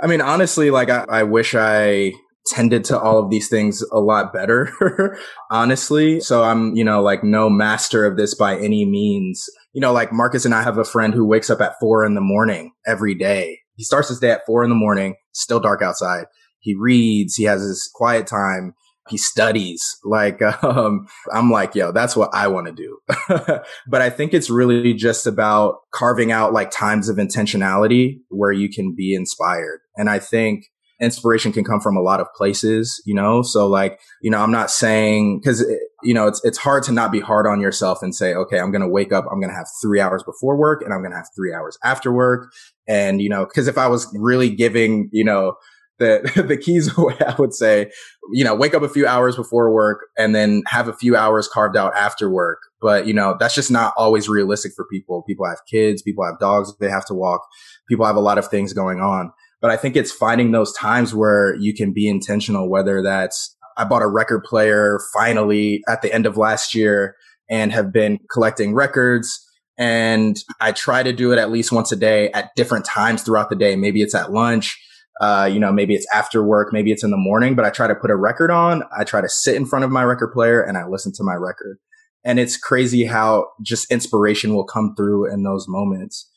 I 0.00 0.06
mean, 0.06 0.20
honestly, 0.20 0.70
like 0.70 0.88
I, 0.90 1.04
I 1.08 1.22
wish 1.24 1.54
I 1.54 2.12
tended 2.48 2.84
to 2.84 2.98
all 2.98 3.18
of 3.18 3.30
these 3.30 3.48
things 3.48 3.82
a 3.92 4.00
lot 4.00 4.32
better, 4.32 5.18
honestly. 5.50 6.20
So 6.20 6.42
I'm, 6.42 6.74
you 6.74 6.84
know, 6.84 7.02
like 7.02 7.22
no 7.22 7.48
master 7.48 8.04
of 8.04 8.16
this 8.16 8.34
by 8.34 8.58
any 8.58 8.84
means. 8.84 9.44
You 9.72 9.80
know, 9.80 9.92
like 9.92 10.12
Marcus 10.12 10.44
and 10.44 10.54
I 10.54 10.62
have 10.62 10.78
a 10.78 10.84
friend 10.84 11.14
who 11.14 11.24
wakes 11.26 11.50
up 11.50 11.60
at 11.60 11.78
four 11.78 12.04
in 12.04 12.14
the 12.14 12.20
morning 12.20 12.72
every 12.86 13.14
day. 13.14 13.60
He 13.76 13.84
starts 13.84 14.08
his 14.08 14.18
day 14.18 14.30
at 14.30 14.46
four 14.46 14.64
in 14.64 14.70
the 14.70 14.76
morning, 14.76 15.14
still 15.32 15.60
dark 15.60 15.82
outside. 15.82 16.26
He 16.58 16.74
reads, 16.74 17.36
he 17.36 17.44
has 17.44 17.62
his 17.62 17.88
quiet 17.94 18.26
time 18.26 18.74
he 19.08 19.16
studies. 19.16 19.96
Like, 20.04 20.40
um, 20.62 21.06
I'm 21.32 21.50
like, 21.50 21.74
yo, 21.74 21.92
that's 21.92 22.16
what 22.16 22.30
I 22.32 22.48
want 22.48 22.66
to 22.66 22.72
do. 22.72 22.98
but 23.88 24.02
I 24.02 24.10
think 24.10 24.34
it's 24.34 24.50
really 24.50 24.94
just 24.94 25.26
about 25.26 25.76
carving 25.92 26.30
out 26.32 26.52
like 26.52 26.70
times 26.70 27.08
of 27.08 27.16
intentionality 27.16 28.20
where 28.28 28.52
you 28.52 28.68
can 28.68 28.94
be 28.94 29.14
inspired. 29.14 29.80
And 29.96 30.08
I 30.08 30.18
think 30.18 30.66
inspiration 31.00 31.52
can 31.52 31.64
come 31.64 31.80
from 31.80 31.96
a 31.96 32.02
lot 32.02 32.20
of 32.20 32.26
places, 32.34 33.02
you 33.06 33.14
know? 33.14 33.42
So 33.42 33.66
like, 33.66 34.00
you 34.20 34.30
know, 34.30 34.38
I'm 34.38 34.50
not 34.50 34.70
saying, 34.70 35.42
cause, 35.44 35.64
you 36.02 36.14
know, 36.14 36.26
it's, 36.26 36.44
it's 36.44 36.58
hard 36.58 36.82
to 36.84 36.92
not 36.92 37.12
be 37.12 37.20
hard 37.20 37.46
on 37.46 37.60
yourself 37.60 38.02
and 38.02 38.14
say, 38.14 38.34
okay, 38.34 38.58
I'm 38.58 38.70
going 38.70 38.82
to 38.82 38.88
wake 38.88 39.12
up, 39.12 39.24
I'm 39.30 39.40
going 39.40 39.50
to 39.50 39.56
have 39.56 39.68
three 39.82 40.00
hours 40.00 40.22
before 40.22 40.56
work 40.56 40.82
and 40.82 40.92
I'm 40.92 41.00
going 41.00 41.12
to 41.12 41.16
have 41.16 41.28
three 41.36 41.52
hours 41.52 41.78
after 41.84 42.12
work. 42.12 42.52
And, 42.86 43.20
you 43.22 43.28
know, 43.28 43.46
cause 43.46 43.68
if 43.68 43.78
I 43.78 43.86
was 43.86 44.08
really 44.18 44.50
giving, 44.50 45.08
you 45.12 45.24
know, 45.24 45.56
the 45.98 46.44
the 46.48 46.56
keys 46.56 46.96
away, 46.96 47.16
I 47.20 47.34
would 47.38 47.54
say, 47.54 47.90
you 48.32 48.44
know, 48.44 48.54
wake 48.54 48.74
up 48.74 48.82
a 48.82 48.88
few 48.88 49.06
hours 49.06 49.36
before 49.36 49.72
work 49.72 50.06
and 50.16 50.34
then 50.34 50.62
have 50.66 50.88
a 50.88 50.92
few 50.92 51.16
hours 51.16 51.48
carved 51.48 51.76
out 51.76 51.94
after 51.96 52.30
work. 52.30 52.58
But, 52.80 53.06
you 53.06 53.14
know, 53.14 53.36
that's 53.38 53.54
just 53.54 53.70
not 53.70 53.94
always 53.96 54.28
realistic 54.28 54.72
for 54.76 54.86
people. 54.90 55.22
People 55.26 55.46
have 55.46 55.58
kids, 55.68 56.02
people 56.02 56.24
have 56.24 56.38
dogs 56.38 56.72
they 56.78 56.88
have 56.88 57.04
to 57.06 57.14
walk, 57.14 57.42
people 57.88 58.06
have 58.06 58.16
a 58.16 58.20
lot 58.20 58.38
of 58.38 58.48
things 58.48 58.72
going 58.72 59.00
on. 59.00 59.32
But 59.60 59.70
I 59.70 59.76
think 59.76 59.96
it's 59.96 60.12
finding 60.12 60.52
those 60.52 60.72
times 60.72 61.14
where 61.14 61.54
you 61.56 61.74
can 61.74 61.92
be 61.92 62.08
intentional, 62.08 62.70
whether 62.70 63.02
that's 63.02 63.56
I 63.76 63.84
bought 63.84 64.02
a 64.02 64.08
record 64.08 64.44
player 64.44 65.00
finally 65.12 65.82
at 65.88 66.02
the 66.02 66.12
end 66.12 66.26
of 66.26 66.36
last 66.36 66.74
year 66.74 67.16
and 67.50 67.72
have 67.72 67.92
been 67.92 68.18
collecting 68.32 68.74
records. 68.74 69.44
And 69.76 70.36
I 70.60 70.72
try 70.72 71.02
to 71.02 71.12
do 71.12 71.32
it 71.32 71.38
at 71.38 71.50
least 71.50 71.72
once 71.72 71.92
a 71.92 71.96
day 71.96 72.30
at 72.32 72.50
different 72.56 72.84
times 72.84 73.22
throughout 73.22 73.50
the 73.50 73.56
day. 73.56 73.76
Maybe 73.76 74.02
it's 74.02 74.14
at 74.14 74.32
lunch 74.32 74.76
uh, 75.20 75.48
you 75.50 75.58
know, 75.58 75.72
maybe 75.72 75.94
it's 75.94 76.06
after 76.14 76.44
work, 76.44 76.72
maybe 76.72 76.92
it's 76.92 77.02
in 77.02 77.10
the 77.10 77.16
morning, 77.16 77.56
but 77.56 77.64
I 77.64 77.70
try 77.70 77.88
to 77.88 77.94
put 77.94 78.10
a 78.10 78.16
record 78.16 78.50
on. 78.50 78.84
I 78.96 79.04
try 79.04 79.20
to 79.20 79.28
sit 79.28 79.56
in 79.56 79.66
front 79.66 79.84
of 79.84 79.90
my 79.90 80.04
record 80.04 80.32
player 80.32 80.62
and 80.62 80.78
I 80.78 80.86
listen 80.86 81.12
to 81.14 81.24
my 81.24 81.34
record. 81.34 81.78
And 82.24 82.38
it's 82.38 82.56
crazy 82.56 83.04
how 83.04 83.48
just 83.62 83.90
inspiration 83.90 84.54
will 84.54 84.64
come 84.64 84.94
through 84.96 85.32
in 85.32 85.42
those 85.42 85.66
moments. 85.68 86.30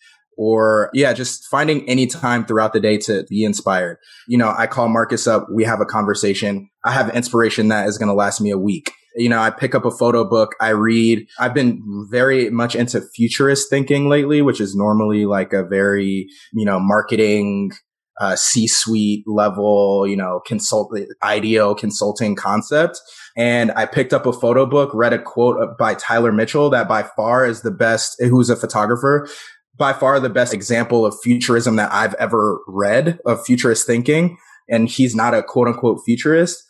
Or 0.44 0.90
yeah, 0.92 1.14
just 1.14 1.46
finding 1.52 1.88
any 1.88 2.08
time 2.08 2.48
throughout 2.48 2.74
the 2.74 2.80
day 2.80 2.98
to 2.98 3.24
be 3.30 3.44
inspired. 3.44 4.00
You 4.28 4.40
know, 4.40 4.56
I 4.58 4.66
call 4.66 4.90
Marcus 4.90 5.28
up. 5.28 5.46
We 5.54 5.64
have 5.66 5.82
a 5.82 5.86
conversation. 5.86 6.68
I 6.84 6.94
have 6.94 7.14
inspiration 7.16 7.68
that 7.68 7.88
is 7.88 8.00
going 8.00 8.08
to 8.08 8.16
last 8.16 8.42
me 8.42 8.50
a 8.50 8.58
week. 8.58 8.92
You 9.16 9.30
know, 9.30 9.40
I 9.40 9.52
pick 9.52 9.76
up 9.76 9.86
a 9.86 9.92
photo 9.92 10.28
book. 10.28 10.56
I 10.60 10.70
read. 10.70 11.28
I've 11.38 11.54
been 11.54 11.84
very 12.10 12.50
much 12.50 12.74
into 12.74 13.02
futurist 13.14 13.70
thinking 13.70 14.10
lately, 14.10 14.42
which 14.42 14.60
is 14.60 14.76
normally 14.76 15.28
like 15.28 15.54
a 15.54 15.64
very, 15.64 16.28
you 16.54 16.66
know, 16.66 16.80
marketing 16.80 17.74
uh, 18.20 18.36
C-suite 18.36 19.24
level, 19.28 20.08
you 20.08 20.18
know, 20.18 20.42
consult 20.48 20.92
IDEO 21.22 21.76
consulting 21.76 22.36
concept. 22.36 23.00
And 23.38 23.72
I 23.74 23.86
picked 23.86 24.12
up 24.12 24.26
a 24.26 24.34
photo 24.34 24.66
book, 24.66 24.90
read 24.96 25.14
a 25.14 25.22
quote 25.22 25.78
by 25.78 25.94
Tyler 25.94 26.32
Mitchell 26.32 26.72
that 26.72 26.88
by 26.88 27.04
far 27.04 27.46
is 27.46 27.62
the 27.62 27.72
best, 27.72 28.16
who's 28.20 28.50
a 28.50 28.56
photographer, 28.56 29.28
by 29.78 29.94
far 29.94 30.20
the 30.20 30.30
best 30.30 30.54
example 30.54 31.06
of 31.06 31.16
futurism 31.22 31.76
that 31.78 31.92
I've 31.92 32.14
ever 32.16 32.60
read 32.68 33.20
of 33.26 33.44
futurist 33.46 33.88
thinking. 33.88 34.38
And 34.70 34.90
he's 34.90 35.16
not 35.16 35.34
a 35.34 35.44
quote 35.44 35.68
unquote 35.68 36.00
futurist. 36.06 36.64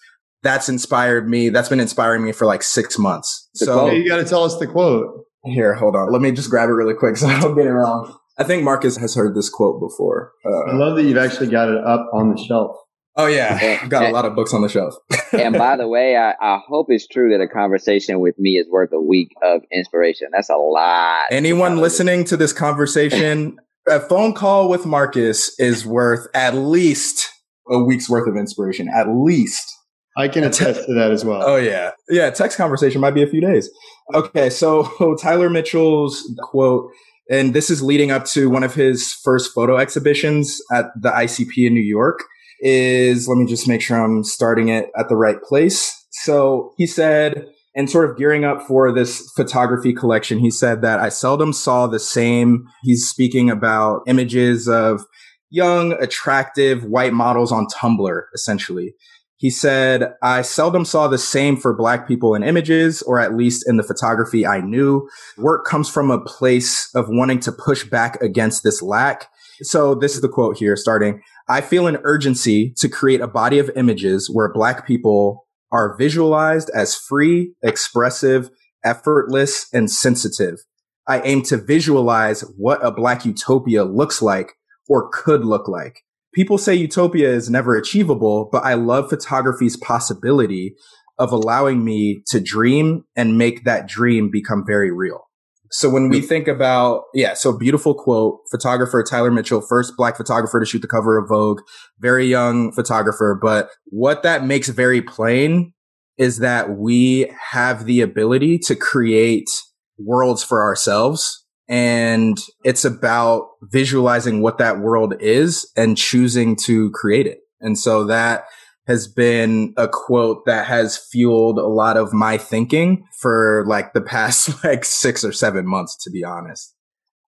That's 0.44 0.70
inspired 0.70 1.30
me. 1.30 1.50
That's 1.50 1.70
been 1.70 1.80
inspiring 1.80 2.24
me 2.24 2.32
for 2.32 2.46
like 2.46 2.64
six 2.64 2.98
months. 2.98 3.50
The 3.56 3.66
so 3.66 3.74
quote. 3.74 3.94
you 3.94 4.08
got 4.08 4.18
to 4.18 4.26
tell 4.26 4.44
us 4.44 4.58
the 4.58 4.68
quote. 4.68 5.26
Here, 5.44 5.74
hold 5.74 5.96
on. 5.96 6.12
Let 6.12 6.22
me 6.22 6.32
just 6.32 6.50
grab 6.50 6.70
it 6.70 6.74
really 6.74 6.94
quick 6.94 7.18
so 7.18 7.28
I 7.28 7.40
don't 7.40 7.56
get 7.56 7.66
it 7.66 7.72
wrong. 7.72 8.16
I 8.38 8.44
think 8.44 8.64
Marcus 8.64 8.98
has 8.98 9.14
heard 9.14 9.36
this 9.36 9.50
quote 9.50 9.80
before. 9.80 10.32
Uh, 10.46 10.72
I 10.72 10.76
love 10.76 10.96
that 10.96 11.04
you've 11.04 11.18
actually 11.18 11.48
got 11.48 11.70
it 11.70 11.84
up 11.84 12.10
on 12.14 12.34
the 12.34 12.42
shelf. 12.42 12.76
Oh 13.16 13.28
yeah, 13.28 13.80
I've 13.82 13.90
got 13.90 14.06
a 14.06 14.12
lot 14.12 14.26
of 14.26 14.36
books 14.36 14.54
on 14.54 14.62
the 14.62 14.70
shelf. 14.70 14.96
and 15.34 15.56
by 15.56 15.76
the 15.76 15.88
way, 15.90 16.16
I, 16.16 16.34
I, 16.42 16.60
hope 16.68 16.88
it's 16.90 17.08
true 17.08 17.32
that 17.32 17.42
a 17.42 17.48
conversation 17.48 18.20
with 18.20 18.38
me 18.40 18.52
is 18.52 18.68
worth 18.70 18.92
a 18.94 19.02
week 19.02 19.30
of 19.44 19.62
inspiration. 19.72 20.30
That's 20.32 20.50
a 20.50 20.56
lot. 20.56 21.24
Anyone 21.32 21.78
listening 21.78 22.24
to 22.26 22.38
this 22.38 22.54
conversation, 22.54 23.58
a 23.90 24.00
phone 24.00 24.34
call 24.34 24.70
with 24.70 24.86
Marcus 24.86 25.58
is 25.60 25.86
worth 25.86 26.28
at 26.34 26.56
least 26.56 27.30
a 27.70 27.84
week's 27.84 28.10
worth 28.10 28.28
of 28.28 28.38
inspiration. 28.38 28.90
At 28.94 29.08
least. 29.10 29.78
I 30.18 30.28
can 30.28 30.44
attest 30.44 30.86
to 30.88 30.94
that 30.94 31.12
as 31.12 31.24
well. 31.24 31.42
Oh 31.42 31.56
yeah, 31.56 31.92
yeah. 32.10 32.30
Text 32.32 32.58
conversation 32.58 33.00
might 33.00 33.14
be 33.14 33.24
a 33.24 33.28
few 33.28 33.40
days. 33.40 33.70
Okay, 34.14 34.50
so 34.50 35.16
Tyler 35.22 35.50
Mitchell's 35.50 36.30
quote 36.40 36.92
and 37.30 37.54
this 37.54 37.70
is 37.70 37.82
leading 37.82 38.12
up 38.12 38.26
to 38.26 38.50
one 38.50 38.64
of 38.64 38.76
his 38.76 39.14
first 39.24 39.54
photo 39.54 39.78
exhibitions 39.78 40.62
at 40.74 40.88
the 41.00 41.10
ICP 41.10 41.66
in 41.66 41.74
New 41.74 41.80
York 41.80 42.20
is 42.62 43.28
let 43.28 43.38
me 43.38 43.46
just 43.46 43.68
make 43.68 43.82
sure 43.82 43.98
I'm 43.98 44.24
starting 44.24 44.70
it 44.70 44.90
at 44.98 45.10
the 45.10 45.18
right 45.18 45.42
place. 45.42 46.06
So 46.12 46.74
he 46.78 46.88
said, 46.88 47.48
and 47.76 47.90
sort 47.90 48.10
of 48.10 48.18
gearing 48.18 48.44
up 48.44 48.62
for 48.62 48.92
this 48.92 49.32
photography 49.36 49.94
collection, 49.94 50.40
he 50.40 50.52
said 50.52 50.82
that 50.82 51.00
I 51.00 51.10
seldom 51.10 51.54
saw 51.54 51.88
the 51.88 52.00
same. 52.00 52.66
He's 52.84 53.08
speaking 53.08 53.50
about 53.50 54.02
images 54.08 54.68
of 54.68 55.06
young, 55.50 55.94
attractive 55.94 56.84
white 56.84 57.14
models 57.14 57.52
on 57.52 57.68
Tumblr, 57.68 58.22
essentially. 58.34 58.94
He 59.38 59.50
said, 59.50 60.14
I 60.22 60.44
seldom 60.44 60.86
saw 60.86 61.08
the 61.08 61.18
same 61.18 61.58
for 61.58 61.76
black 61.76 62.08
people 62.08 62.36
in 62.36 62.44
images, 62.44 63.02
or 63.02 63.20
at 63.20 63.34
least 63.34 63.68
in 63.68 63.78
the 63.78 63.84
photography 63.84 64.46
I 64.46 64.62
knew. 64.62 65.10
Work 65.38 65.66
comes 65.66 65.90
from 65.90 66.12
a 66.12 66.24
place 66.24 66.94
of 66.94 67.08
wanting 67.10 67.40
to 67.42 67.52
push 67.52 67.84
back 67.84 68.22
against 68.22 68.64
this 68.64 68.84
lack. 68.84 69.30
So 69.64 69.96
this 69.96 70.14
is 70.14 70.22
the 70.22 70.30
quote 70.30 70.58
here 70.58 70.76
starting. 70.76 71.22
I 71.52 71.62
feel 71.62 71.86
an 71.86 71.98
urgency 72.04 72.74
to 72.78 72.88
create 72.88 73.20
a 73.20 73.28
body 73.28 73.60
of 73.60 73.70
images 73.76 74.30
where 74.32 74.54
black 74.54 74.88
people 74.88 75.48
are 75.72 75.98
visualized 75.98 76.72
as 76.74 76.96
free, 76.96 77.54
expressive, 77.62 78.50
effortless, 78.84 79.68
and 79.74 79.92
sensitive. 79.92 80.60
I 81.08 81.20
aim 81.22 81.42
to 81.44 81.58
visualize 81.58 82.42
what 82.58 82.84
a 82.86 82.92
black 82.92 83.26
utopia 83.26 83.84
looks 83.84 84.22
like 84.22 84.54
or 84.88 85.10
could 85.12 85.44
look 85.44 85.68
like 85.68 86.04
people 86.34 86.58
say 86.58 86.76
utopia 86.76 87.30
is 87.30 87.50
never 87.50 87.76
achievable, 87.76 88.50
but 88.52 88.64
I 88.64 88.76
love 88.76 89.10
photography's 89.10 89.78
possibility 89.78 90.76
of 91.18 91.32
allowing 91.32 91.84
me 91.84 92.24
to 92.28 92.40
dream 92.40 93.04
and 93.16 93.38
make 93.38 93.66
that 93.66 93.88
dream 93.88 94.32
become 94.32 94.64
very 94.66 94.92
real. 94.92 95.28
So 95.72 95.90
when 95.90 96.10
we 96.10 96.22
mm. 96.22 96.28
think 96.28 96.48
about, 96.48 97.04
yeah, 97.14 97.34
so 97.34 97.58
beautiful 97.58 97.94
quote, 97.94 98.40
photographer 98.52 99.04
Tyler 99.04 99.32
Mitchell, 99.32 99.62
first 99.62 99.94
black 99.96 100.18
photographer 100.18 100.60
to 100.60 100.66
shoot 100.66 100.82
the 100.82 100.88
cover 100.88 101.18
of 101.18 101.30
Vogue, 101.30 101.62
very 102.00 102.28
young 102.28 102.72
photographer. 102.74 103.40
But 103.42 103.70
what 103.86 104.24
that 104.24 104.46
makes 104.46 104.68
very 104.70 105.02
plain 105.02 105.74
is 106.18 106.40
that 106.40 106.78
we 106.78 107.32
have 107.52 107.86
the 107.86 108.02
ability 108.02 108.60
to 108.60 108.76
create 108.76 109.50
worlds 109.98 110.44
for 110.44 110.62
ourselves 110.62 111.42
and 111.72 112.38
it's 112.66 112.84
about 112.84 113.48
visualizing 113.62 114.42
what 114.42 114.58
that 114.58 114.80
world 114.80 115.14
is 115.22 115.72
and 115.78 115.98
choosing 115.98 116.58
to 116.58 116.92
create 116.92 117.28
it. 117.28 117.40
And 117.62 117.80
so 117.80 118.04
that 118.08 118.44
has 118.92 119.08
been 119.08 119.74
a 119.78 119.88
quote 119.88 120.46
that 120.46 120.66
has 120.66 120.98
fueled 120.98 121.58
a 121.58 121.68
lot 121.68 121.96
of 121.96 122.12
my 122.12 122.38
thinking 122.38 123.06
for 123.20 123.64
like 123.66 123.94
the 123.94 124.02
past 124.02 124.64
like 124.66 124.84
six 124.84 125.24
or 125.24 125.32
seven 125.32 125.66
months, 125.66 125.96
to 126.04 126.12
be 126.12 126.26
honest. 126.26 126.76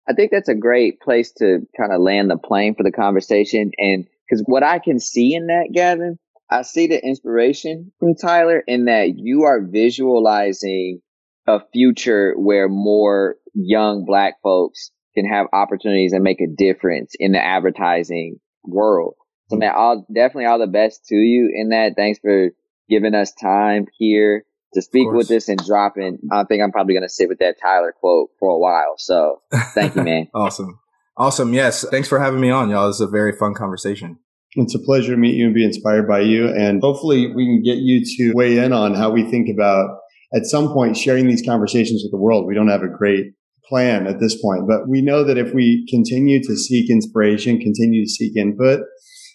I 0.09 0.13
think 0.13 0.31
that's 0.31 0.49
a 0.49 0.55
great 0.55 0.99
place 0.99 1.31
to 1.33 1.59
kind 1.79 1.93
of 1.93 2.01
land 2.01 2.31
the 2.31 2.37
plane 2.37 2.73
for 2.73 2.81
the 2.81 2.91
conversation. 2.91 3.69
And 3.77 4.07
because 4.27 4.43
what 4.47 4.63
I 4.63 4.79
can 4.79 4.99
see 4.99 5.35
in 5.35 5.47
that, 5.47 5.69
Gavin, 5.71 6.17
I 6.49 6.63
see 6.63 6.87
the 6.87 6.99
inspiration 6.99 7.91
from 7.99 8.15
Tyler 8.15 8.63
in 8.67 8.85
that 8.85 9.13
you 9.15 9.43
are 9.43 9.61
visualizing 9.61 11.01
a 11.47 11.59
future 11.71 12.33
where 12.37 12.67
more 12.67 13.35
young 13.53 14.05
black 14.05 14.41
folks 14.41 14.89
can 15.13 15.25
have 15.25 15.45
opportunities 15.53 16.13
and 16.13 16.23
make 16.23 16.41
a 16.41 16.47
difference 16.57 17.13
in 17.19 17.33
the 17.33 17.43
advertising 17.43 18.39
world. 18.63 19.13
So 19.51 19.57
man, 19.57 19.73
all 19.75 20.05
definitely 20.07 20.45
all 20.45 20.59
the 20.59 20.67
best 20.67 21.05
to 21.07 21.15
you 21.15 21.51
in 21.53 21.69
that. 21.69 21.95
Thanks 21.97 22.19
for 22.19 22.51
giving 22.89 23.13
us 23.13 23.33
time 23.33 23.85
here 23.97 24.45
to 24.73 24.81
speak 24.81 25.11
with 25.11 25.29
us 25.29 25.49
and 25.49 25.59
dropping. 25.65 26.19
I 26.31 26.45
think 26.45 26.63
I'm 26.63 26.71
probably 26.71 26.93
going 26.93 27.03
to 27.03 27.09
sit 27.09 27.27
with 27.27 27.39
that 27.39 27.57
Tyler 27.61 27.93
quote 27.99 28.29
for 28.39 28.49
a 28.49 28.57
while. 28.57 28.95
So 28.97 29.41
thank 29.75 29.97
you, 29.97 30.03
man. 30.03 30.29
awesome. 30.33 30.79
Awesome. 31.17 31.53
Yes. 31.53 31.85
Thanks 31.89 32.07
for 32.07 32.17
having 32.17 32.39
me 32.39 32.49
on, 32.49 32.69
y'all. 32.69 32.87
This 32.87 32.95
is 32.95 33.01
a 33.01 33.07
very 33.07 33.33
fun 33.33 33.53
conversation. 33.53 34.19
It's 34.53 34.73
a 34.73 34.79
pleasure 34.79 35.11
to 35.11 35.17
meet 35.17 35.35
you 35.35 35.47
and 35.47 35.53
be 35.53 35.65
inspired 35.65 36.07
by 36.07 36.21
you. 36.21 36.47
And 36.47 36.81
hopefully 36.81 37.33
we 37.35 37.45
can 37.45 37.61
get 37.61 37.79
you 37.79 38.05
to 38.05 38.33
weigh 38.33 38.57
in 38.57 38.71
on 38.71 38.95
how 38.95 39.11
we 39.11 39.29
think 39.29 39.49
about 39.53 39.97
at 40.33 40.45
some 40.45 40.71
point 40.71 40.95
sharing 40.95 41.27
these 41.27 41.43
conversations 41.45 42.03
with 42.03 42.11
the 42.11 42.17
world. 42.17 42.47
We 42.47 42.55
don't 42.55 42.69
have 42.69 42.83
a 42.83 42.87
great 42.87 43.33
plan 43.67 44.07
at 44.07 44.21
this 44.21 44.41
point, 44.41 44.65
but 44.65 44.87
we 44.87 45.01
know 45.01 45.25
that 45.25 45.37
if 45.37 45.53
we 45.53 45.85
continue 45.89 46.41
to 46.43 46.55
seek 46.55 46.89
inspiration, 46.89 47.59
continue 47.59 48.05
to 48.05 48.09
seek 48.09 48.37
input 48.37 48.81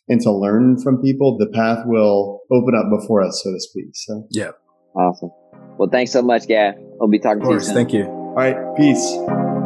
and 0.08 0.20
to 0.22 0.32
learn 0.32 0.80
from 0.80 1.02
people, 1.02 1.36
the 1.38 1.46
path 1.48 1.84
will 1.86 2.40
open 2.52 2.74
up 2.74 2.86
before 3.00 3.22
us, 3.22 3.40
so 3.42 3.52
to 3.52 3.60
speak. 3.60 3.90
So, 3.94 4.26
yeah. 4.30 4.50
Awesome. 4.94 5.30
Well, 5.78 5.88
thanks 5.90 6.12
so 6.12 6.22
much, 6.22 6.46
Gav. 6.46 6.74
I'll 7.00 7.08
be 7.08 7.18
talking 7.18 7.42
to 7.42 7.52
you 7.52 7.60
soon. 7.60 7.74
Thank 7.74 7.92
you. 7.92 8.04
All 8.04 8.34
right. 8.34 8.56
Peace. 8.76 9.65